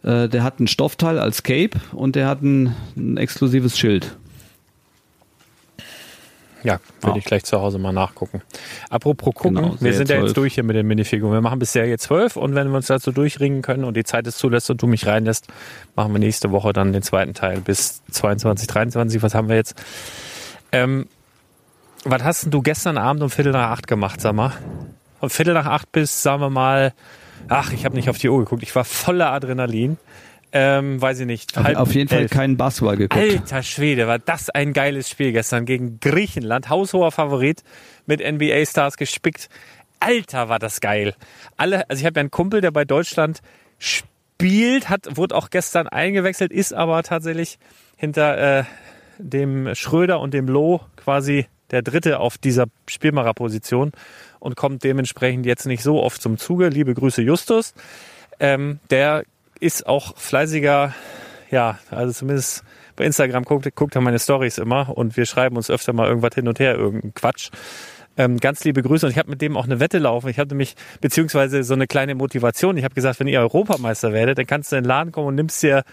[0.03, 4.15] Äh, der hat ein Stoffteil als Cape und der hat ein, ein exklusives Schild.
[6.63, 7.17] Ja, würde Ah.
[7.17, 8.41] ich gleich zu Hause mal nachgucken.
[8.89, 10.27] Apropos gucken, Genau, wir sind ja 12.
[10.27, 11.33] jetzt durch hier mit den Minifiguren.
[11.33, 14.25] Wir machen bis Serie 12 und wenn wir uns dazu durchringen können und die Zeit
[14.27, 15.47] es zulässt und du mich reinlässt,
[15.95, 19.21] machen wir nächste Woche dann den zweiten Teil bis 22, 23.
[19.21, 19.75] Was haben wir jetzt?
[20.71, 21.07] Ähm,
[22.05, 24.51] was hast denn du gestern Abend um Viertel nach acht gemacht, sag mal?
[25.19, 26.93] Um Viertel nach acht bis, sagen wir mal,
[27.47, 28.63] ach, ich habe nicht auf die Uhr geguckt.
[28.63, 29.97] Ich war voller Adrenalin.
[30.55, 31.57] Ähm, weiß ich nicht.
[31.57, 32.31] Auf, halb auf jeden Fall elf.
[32.31, 33.19] keinen Basketball geguckt.
[33.19, 36.69] Alter Schwede, war das ein geiles Spiel gestern gegen Griechenland.
[36.69, 37.63] Haushoher Favorit
[38.05, 39.49] mit NBA-Stars gespickt.
[39.99, 41.15] Alter, war das geil.
[41.57, 43.41] Alle, also ich habe ja einen Kumpel, der bei Deutschland
[43.79, 47.57] spielt, hat, wurde auch gestern eingewechselt, ist aber tatsächlich
[47.97, 48.63] hinter äh,
[49.17, 53.91] dem Schröder und dem Loh quasi der Dritte auf dieser Spielmacherposition
[54.39, 56.69] und kommt dementsprechend jetzt nicht so oft zum Zuge.
[56.69, 57.73] Liebe Grüße Justus.
[58.39, 59.23] Ähm, der
[59.63, 60.93] ist auch fleißiger,
[61.49, 62.63] ja, also zumindest
[62.95, 66.35] bei Instagram guckt, guckt er meine Stories immer und wir schreiben uns öfter mal irgendwas
[66.35, 67.49] hin und her, irgendeinen Quatsch.
[68.15, 70.29] Ähm, ganz liebe Grüße und ich habe mit dem auch eine Wette laufen.
[70.29, 72.77] Ich hatte mich, beziehungsweise so eine kleine Motivation.
[72.77, 75.35] Ich habe gesagt, wenn ihr Europameister werdet, dann kannst du in den Laden kommen und
[75.35, 75.83] nimmst dir,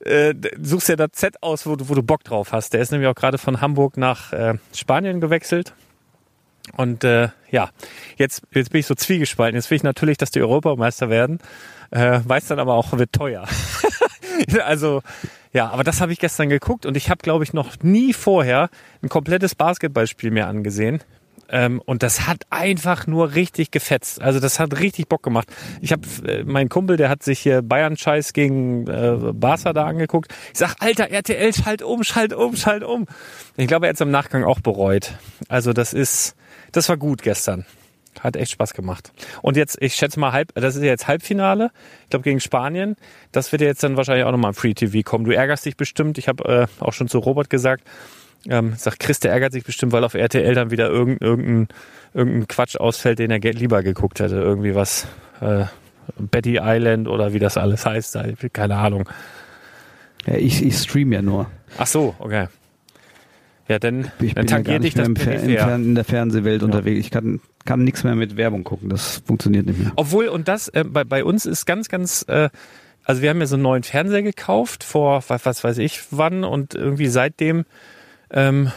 [0.00, 2.74] äh, suchst dir das Z aus, wo du, wo du Bock drauf hast.
[2.74, 5.72] Der ist nämlich auch gerade von Hamburg nach äh, Spanien gewechselt.
[6.76, 7.70] Und äh, ja,
[8.16, 9.56] jetzt, jetzt bin ich so zwiegespalten.
[9.56, 11.38] Jetzt will ich natürlich, dass die Europameister werden.
[11.90, 13.46] Äh, weiß dann aber auch, wird teuer.
[14.64, 15.02] also,
[15.52, 18.68] ja, aber das habe ich gestern geguckt und ich habe, glaube ich, noch nie vorher
[19.02, 21.00] ein komplettes Basketballspiel mehr angesehen.
[21.48, 24.20] Ähm, und das hat einfach nur richtig gefetzt.
[24.20, 25.48] Also das hat richtig Bock gemacht.
[25.80, 30.34] Ich habe, äh, mein Kumpel, der hat sich hier Bayern-Scheiß gegen äh, Barca da angeguckt.
[30.52, 33.06] Ich sag, Alter, RTL, schalt um, schalt um, schalt um.
[33.56, 35.14] Ich glaube, er hat es im Nachgang auch bereut.
[35.48, 36.34] Also das ist,
[36.76, 37.64] das war gut gestern.
[38.20, 39.12] Hat echt Spaß gemacht.
[39.42, 41.70] Und jetzt, ich schätze mal, halb, das ist ja jetzt Halbfinale.
[42.04, 42.96] Ich glaube gegen Spanien.
[43.30, 45.24] Das wird ja jetzt dann wahrscheinlich auch nochmal im Free TV kommen.
[45.24, 46.16] Du ärgerst dich bestimmt.
[46.16, 47.84] Ich habe äh, auch schon zu Robert gesagt,
[48.48, 51.68] ähm, sagt Chris, der ärgert sich bestimmt, weil auf RTL dann wieder irgendein, irgendein,
[52.14, 54.36] irgendein Quatsch ausfällt, den er lieber geguckt hätte.
[54.36, 55.06] Irgendwie was,
[55.40, 55.64] äh,
[56.18, 58.18] Betty Island oder wie das alles heißt.
[58.52, 59.08] Keine Ahnung.
[60.26, 61.50] Ja, ich, ich stream ja nur.
[61.78, 62.48] Ach so, okay.
[63.68, 65.74] Ja, dann, Ich dann bin ja gar tangiert dich nicht mehr das peripher.
[65.74, 67.00] In der Fernsehwelt unterwegs.
[67.00, 68.88] Ich kann, kann nichts mehr mit Werbung gucken.
[68.88, 69.92] Das funktioniert nicht mehr.
[69.96, 72.48] Obwohl, und das äh, bei, bei uns ist ganz, ganz äh,
[73.04, 76.44] Also wir haben ja so einen neuen Fernseher gekauft vor was, was weiß ich wann
[76.44, 77.64] und irgendwie seitdem,
[78.30, 78.72] ähm,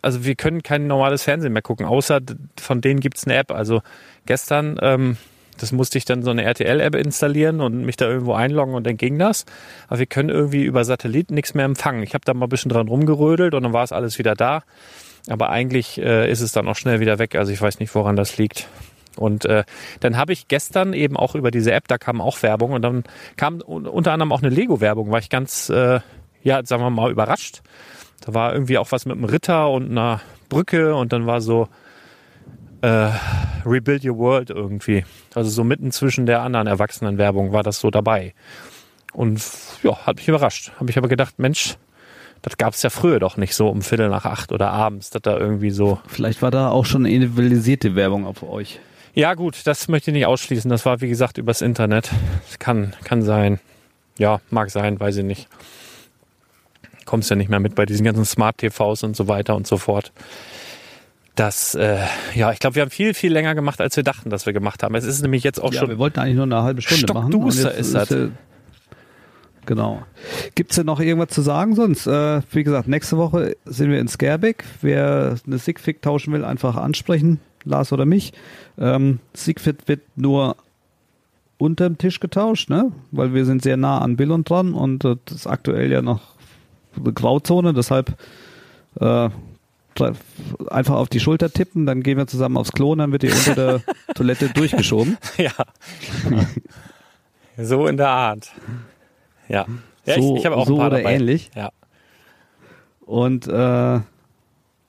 [0.00, 2.20] also wir können kein normales Fernsehen mehr gucken, außer
[2.58, 3.50] von denen gibt's eine App.
[3.50, 3.82] Also
[4.24, 5.16] gestern, ähm,
[5.58, 8.96] das musste ich dann so eine RTL-App installieren und mich da irgendwo einloggen und dann
[8.96, 9.44] ging das.
[9.88, 12.02] Aber wir können irgendwie über Satellit nichts mehr empfangen.
[12.02, 14.62] Ich habe da mal ein bisschen dran rumgerödelt und dann war es alles wieder da.
[15.28, 17.34] Aber eigentlich äh, ist es dann auch schnell wieder weg.
[17.36, 18.68] Also ich weiß nicht, woran das liegt.
[19.16, 19.62] Und äh,
[20.00, 23.04] dann habe ich gestern eben auch über diese App, da kam auch Werbung und dann
[23.36, 26.00] kam un- unter anderem auch eine Lego-Werbung, war ich ganz, äh,
[26.42, 27.62] ja, sagen wir mal, überrascht.
[28.26, 31.68] Da war irgendwie auch was mit einem Ritter und einer Brücke und dann war so
[32.84, 33.10] äh,
[33.64, 35.04] Rebuild Your World irgendwie.
[35.34, 38.34] Also so mitten zwischen der anderen Erwachsenenwerbung war das so dabei.
[39.14, 39.42] Und
[39.82, 40.72] ja, hat mich überrascht.
[40.78, 41.76] Habe ich aber gedacht, Mensch,
[42.42, 45.22] das gab es ja früher doch nicht so um Viertel nach acht oder abends, dass
[45.22, 48.80] da irgendwie so Vielleicht war da auch schon individualisierte Werbung auf euch.
[49.14, 50.68] Ja, gut, das möchte ich nicht ausschließen.
[50.68, 52.10] Das war, wie gesagt, übers Internet.
[52.46, 53.60] Das kann, kann sein.
[54.18, 55.48] Ja, mag sein, weiß ich nicht.
[57.06, 60.12] Kommst ja nicht mehr mit bei diesen ganzen Smart-TVs und so weiter und so fort.
[61.34, 61.98] Das, äh,
[62.34, 64.82] ja, ich glaube, wir haben viel, viel länger gemacht, als wir dachten, dass wir gemacht
[64.82, 64.94] haben.
[64.94, 65.88] Es ist nämlich jetzt auch ja, schon.
[65.88, 67.34] wir wollten eigentlich nur eine halbe Stunde machen.
[67.34, 68.10] Und jetzt ist das.
[68.10, 68.28] äh,
[69.66, 70.02] Genau.
[70.54, 72.06] Gibt's denn noch irgendwas zu sagen sonst?
[72.06, 74.64] Äh, wie gesagt, nächste Woche sind wir in Scareback.
[74.82, 78.32] Wer eine Sigfig tauschen will, einfach ansprechen, Lars oder mich.
[78.78, 80.56] Ähm, Sigfit wird nur
[81.58, 82.92] unterm Tisch getauscht, ne?
[83.10, 86.20] Weil wir sind sehr nah an Billund dran und äh, das ist aktuell ja noch
[86.96, 88.16] eine Grauzone, deshalb
[89.00, 89.30] äh,
[90.68, 93.30] einfach auf die Schulter tippen, dann gehen wir zusammen aufs Klo und dann wird die
[93.30, 93.80] unter der
[94.14, 95.16] Toilette durchgeschoben.
[95.38, 95.52] ja.
[97.56, 98.50] so in der Art.
[99.48, 99.66] Ja.
[100.06, 101.14] ja so ich, ich habe auch so ein paar oder dabei.
[101.14, 101.50] ähnlich.
[101.54, 101.70] Ja.
[103.06, 104.00] Und äh,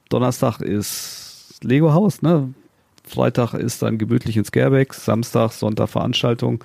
[0.10, 2.54] Donnerstag ist Lego Haus, ne?
[3.08, 6.64] Freitag ist dann gemütlich ins Scareback, Samstag, Sonntag Veranstaltung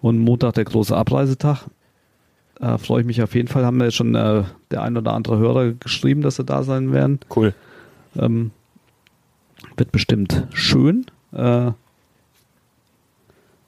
[0.00, 1.66] und Montag der große Abreisetag.
[2.60, 3.64] Äh, Freue ich mich auf jeden Fall.
[3.64, 7.20] Haben wir schon äh, der ein oder andere Hörer geschrieben, dass sie da sein werden.
[7.34, 7.54] Cool.
[8.18, 8.50] Ähm,
[9.76, 11.06] wird bestimmt schön.
[11.32, 11.72] Äh,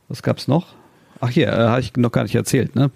[0.08, 0.74] was gab's noch?
[1.20, 2.74] Ach hier, äh, habe ich noch gar nicht erzählt.
[2.74, 2.90] Ne?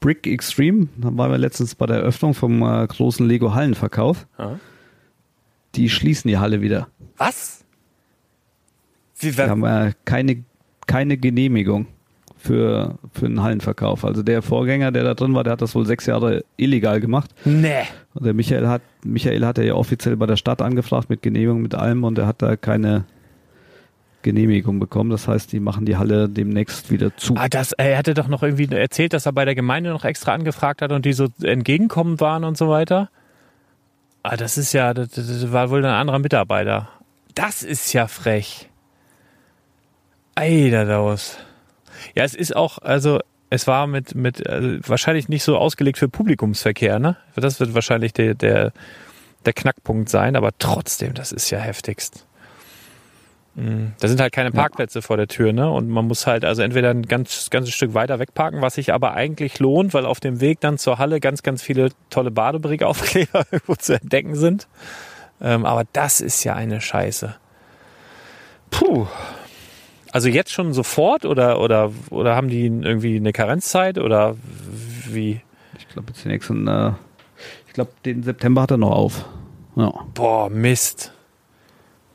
[0.00, 4.26] Brick Extreme, da waren wir letztens bei der Eröffnung vom äh, großen Lego Hallenverkauf.
[4.38, 4.58] Ja.
[5.74, 6.88] Die schließen die Halle wieder.
[7.16, 7.64] Was?
[9.18, 10.44] Wir haben äh, keine,
[10.86, 11.86] keine Genehmigung
[12.46, 14.04] für, für einen Hallenverkauf.
[14.04, 17.30] Also der Vorgänger, der da drin war, der hat das wohl sechs Jahre illegal gemacht.
[17.44, 17.82] nee.
[18.14, 21.74] Und der Michael hat, Michael hat ja offiziell bei der Stadt angefragt mit Genehmigung, mit
[21.74, 23.04] allem und er hat da keine
[24.22, 25.10] Genehmigung bekommen.
[25.10, 27.34] Das heißt, die machen die Halle demnächst wieder zu.
[27.36, 30.32] Ah, das, er hatte doch noch irgendwie erzählt, dass er bei der Gemeinde noch extra
[30.32, 33.10] angefragt hat und die so entgegenkommend waren und so weiter.
[34.22, 36.88] Ah, das ist ja, das, das war wohl ein anderer Mitarbeiter.
[37.34, 38.70] Das ist ja frech.
[40.34, 41.38] Eiderdaus.
[42.14, 43.20] Ja, es ist auch, also
[43.50, 47.16] es war mit, mit also wahrscheinlich nicht so ausgelegt für Publikumsverkehr, ne?
[47.36, 48.72] Das wird wahrscheinlich der, der,
[49.44, 52.26] der Knackpunkt sein, aber trotzdem, das ist ja heftigst.
[53.54, 55.70] Mm, Da sind halt keine Parkplätze vor der Tür, ne?
[55.70, 59.14] Und man muss halt also entweder ein ganz, ganzes Stück weiter wegparken, was sich aber
[59.14, 63.76] eigentlich lohnt, weil auf dem Weg dann zur Halle ganz, ganz viele tolle Badebrick-Aufkleber irgendwo
[63.76, 64.66] zu entdecken sind.
[65.40, 67.36] Ähm, aber das ist ja eine Scheiße.
[68.70, 69.06] Puh.
[70.16, 74.34] Also jetzt schon sofort oder, oder, oder haben die irgendwie eine Karenzzeit oder
[75.10, 75.42] wie?
[75.78, 76.92] Ich glaube, jetzt den nächsten, äh,
[77.66, 79.26] ich glaube, den September hat er noch auf.
[79.76, 79.92] Ja.
[80.14, 81.12] Boah, Mist.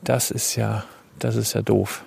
[0.02, 0.82] Das ist ja,
[1.20, 2.04] das ist ja doof.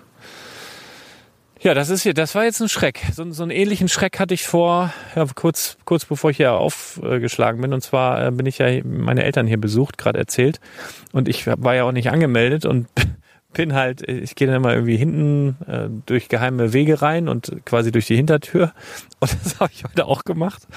[1.61, 2.99] Ja, das ist hier, das war jetzt ein Schreck.
[3.13, 7.61] So, so einen ähnlichen Schreck hatte ich vor, ja, kurz, kurz bevor ich hier aufgeschlagen
[7.61, 7.72] bin.
[7.72, 10.59] Und zwar äh, bin ich ja meine Eltern hier besucht, gerade erzählt.
[11.13, 12.88] Und ich war ja auch nicht angemeldet und
[13.56, 17.91] bin halt, ich gehe dann mal irgendwie hinten äh, durch geheime Wege rein und quasi
[17.91, 18.73] durch die Hintertür.
[19.19, 20.68] Und das habe ich heute auch gemacht.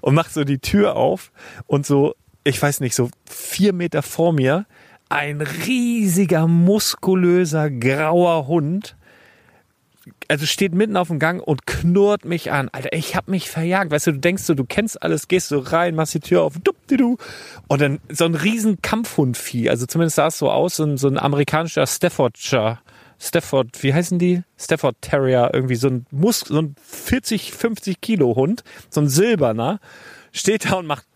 [0.00, 1.30] Und mach so die Tür auf
[1.66, 4.66] und so, ich weiß nicht, so vier Meter vor mir
[5.08, 8.96] ein riesiger, muskulöser, grauer Hund.
[10.28, 12.68] Also steht mitten auf dem Gang und knurrt mich an.
[12.70, 13.90] Alter, ich hab mich verjagt.
[13.90, 16.54] Weißt du, du denkst so, du kennst alles, gehst so rein, machst die Tür auf,
[16.62, 17.16] du
[17.68, 19.70] und dann so ein riesen Kampfhundvieh.
[19.70, 22.78] Also zumindest sah es so aus, so ein, so ein amerikanischer Staffordshire.
[23.18, 24.42] Stafford, wie heißen die?
[24.58, 29.80] Stafford Terrier, irgendwie so ein Mus so ein 40, 50 Kilo Hund, so ein silberner,
[30.32, 31.06] steht da und macht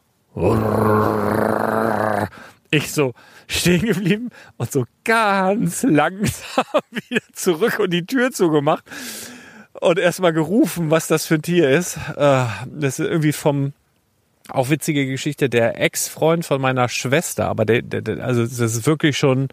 [2.71, 3.15] ich so
[3.47, 8.85] stehen geblieben und so ganz langsam wieder zurück und die Tür zugemacht
[9.81, 11.97] und erstmal gerufen, was das für ein Tier ist.
[12.17, 13.73] Äh, Das ist irgendwie vom,
[14.49, 19.19] auch witzige Geschichte, der Ex-Freund von meiner Schwester, aber der, der, also das ist wirklich
[19.19, 19.49] schon,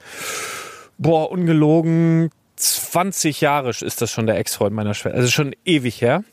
[0.98, 6.24] boah, ungelogen, 20 Jahre ist das schon der Ex-Freund meiner Schwester, also schon ewig her.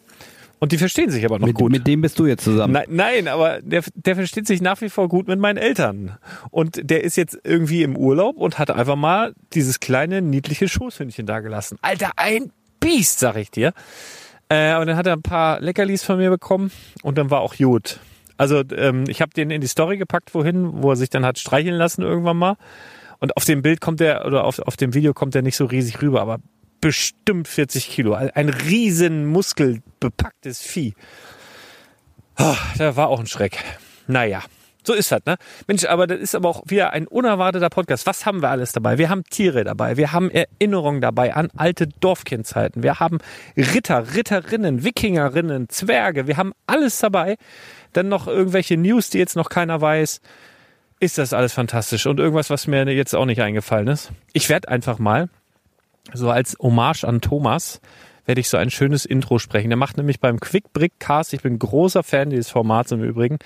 [0.62, 1.72] Und die verstehen sich aber noch Mit, gut.
[1.72, 2.72] mit dem bist du jetzt zusammen.
[2.72, 6.18] Nein, nein, aber der, der versteht sich nach wie vor gut mit meinen Eltern.
[6.52, 11.26] Und der ist jetzt irgendwie im Urlaub und hat einfach mal dieses kleine, niedliche Schoßhündchen
[11.26, 11.78] da gelassen.
[11.82, 13.72] Alter, ein Biest, sag ich dir.
[14.48, 16.70] Äh, und dann hat er ein paar Leckerlis von mir bekommen
[17.02, 17.98] und dann war auch gut.
[18.36, 21.40] Also ähm, ich habe den in die Story gepackt, wohin, wo er sich dann hat
[21.40, 22.56] streicheln lassen irgendwann mal.
[23.18, 25.64] Und auf dem Bild kommt er, oder auf, auf dem Video kommt er nicht so
[25.64, 26.39] riesig rüber, aber
[26.83, 28.13] bestimmt 40 Kilo.
[28.13, 30.93] Ein riesen muskelbepacktes Vieh.
[32.37, 33.59] Ah, da war auch ein Schreck.
[34.07, 34.43] Naja,
[34.85, 35.37] so ist das, ne?
[35.69, 38.05] Mensch, aber das ist aber auch wieder ein unerwarteter Podcast.
[38.07, 38.99] Was haben wir alles dabei?
[38.99, 43.19] Wir haben Tiere dabei, wir haben Erinnerungen dabei an alte Dorfkindzeiten, wir haben
[43.57, 47.37] Ritter, Ritterinnen, Wikingerinnen, Zwerge, wir haben alles dabei.
[47.93, 50.21] Dann noch irgendwelche News, die jetzt noch keiner weiß.
[50.99, 54.11] Ist das alles fantastisch und irgendwas, was mir jetzt auch nicht eingefallen ist.
[54.33, 55.29] Ich werde einfach mal,
[56.12, 57.81] so als Hommage an Thomas,
[58.24, 59.70] werde ich so ein schönes Intro sprechen.
[59.70, 63.39] Der macht nämlich beim Quick Brick Cast, ich bin großer Fan dieses Formats im Übrigen,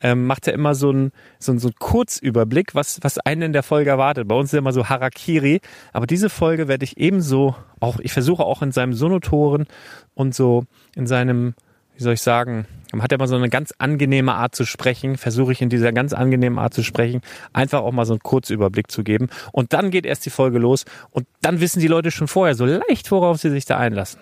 [0.00, 3.52] ähm, macht er immer so einen so einen, so einen Kurzüberblick, was, was einen in
[3.52, 4.26] der Folge erwartet.
[4.26, 5.60] Bei uns ist immer so Harakiri,
[5.92, 9.66] aber diese Folge werde ich ebenso auch, ich versuche auch in seinem Sonotoren
[10.14, 10.64] und so
[10.96, 11.54] in seinem,
[11.96, 12.66] wie soll ich sagen,
[13.00, 16.12] hat er immer so eine ganz angenehme Art zu sprechen, versuche ich in dieser ganz
[16.12, 19.28] angenehmen Art zu sprechen, einfach auch mal so einen Kurzüberblick zu geben.
[19.52, 22.66] Und dann geht erst die Folge los und dann wissen die Leute schon vorher so
[22.66, 24.20] leicht, worauf sie sich da einlassen.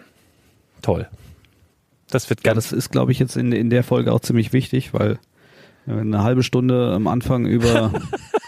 [0.83, 1.09] Toll.
[2.11, 4.53] Das wird Ja, ganz das ist, glaube ich, jetzt in, in der Folge auch ziemlich
[4.53, 5.19] wichtig, weil
[5.87, 7.93] wir haben eine halbe Stunde am Anfang über,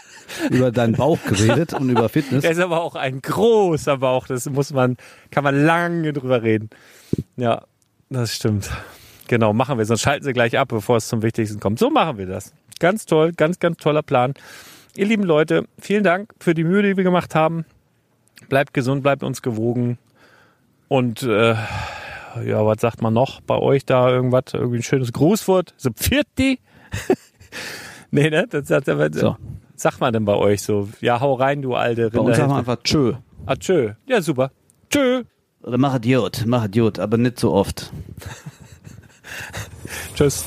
[0.51, 2.43] über deinen Bauch geredet und über Fitness.
[2.43, 4.27] Der ist aber auch ein großer Bauch.
[4.27, 4.97] Das muss man,
[5.31, 6.71] kann man lange drüber reden.
[7.37, 7.65] Ja,
[8.11, 8.71] das stimmt.
[9.33, 9.87] Genau, machen wir.
[9.87, 11.79] Sonst schalten sie gleich ab, bevor es zum Wichtigsten kommt.
[11.79, 12.53] So machen wir das.
[12.81, 14.35] Ganz toll, ganz, ganz toller Plan.
[14.95, 17.65] Ihr lieben Leute, vielen Dank für die Mühe, die wir gemacht haben.
[18.51, 19.97] Bleibt gesund, bleibt uns gewogen.
[20.89, 21.55] Und äh,
[22.45, 24.53] ja, was sagt man noch bei euch da irgendwas?
[24.53, 25.73] Irgendwie ein schönes Grußwort?
[25.79, 26.59] So Pfirti?
[28.11, 28.47] nee, ne?
[28.51, 29.39] Das sagt, aber, So.
[29.77, 30.91] sagt man denn bei euch so?
[31.01, 33.15] Ja, hau rein, du alte Bei uns sagen wir einfach tschö.
[33.47, 33.95] Ah, tschö.
[34.05, 34.51] Ja, super.
[34.91, 35.23] Tschö.
[35.63, 37.91] Oder mach Idiot, mach Idiot, aber nicht so oft.
[40.15, 40.45] Tschüss.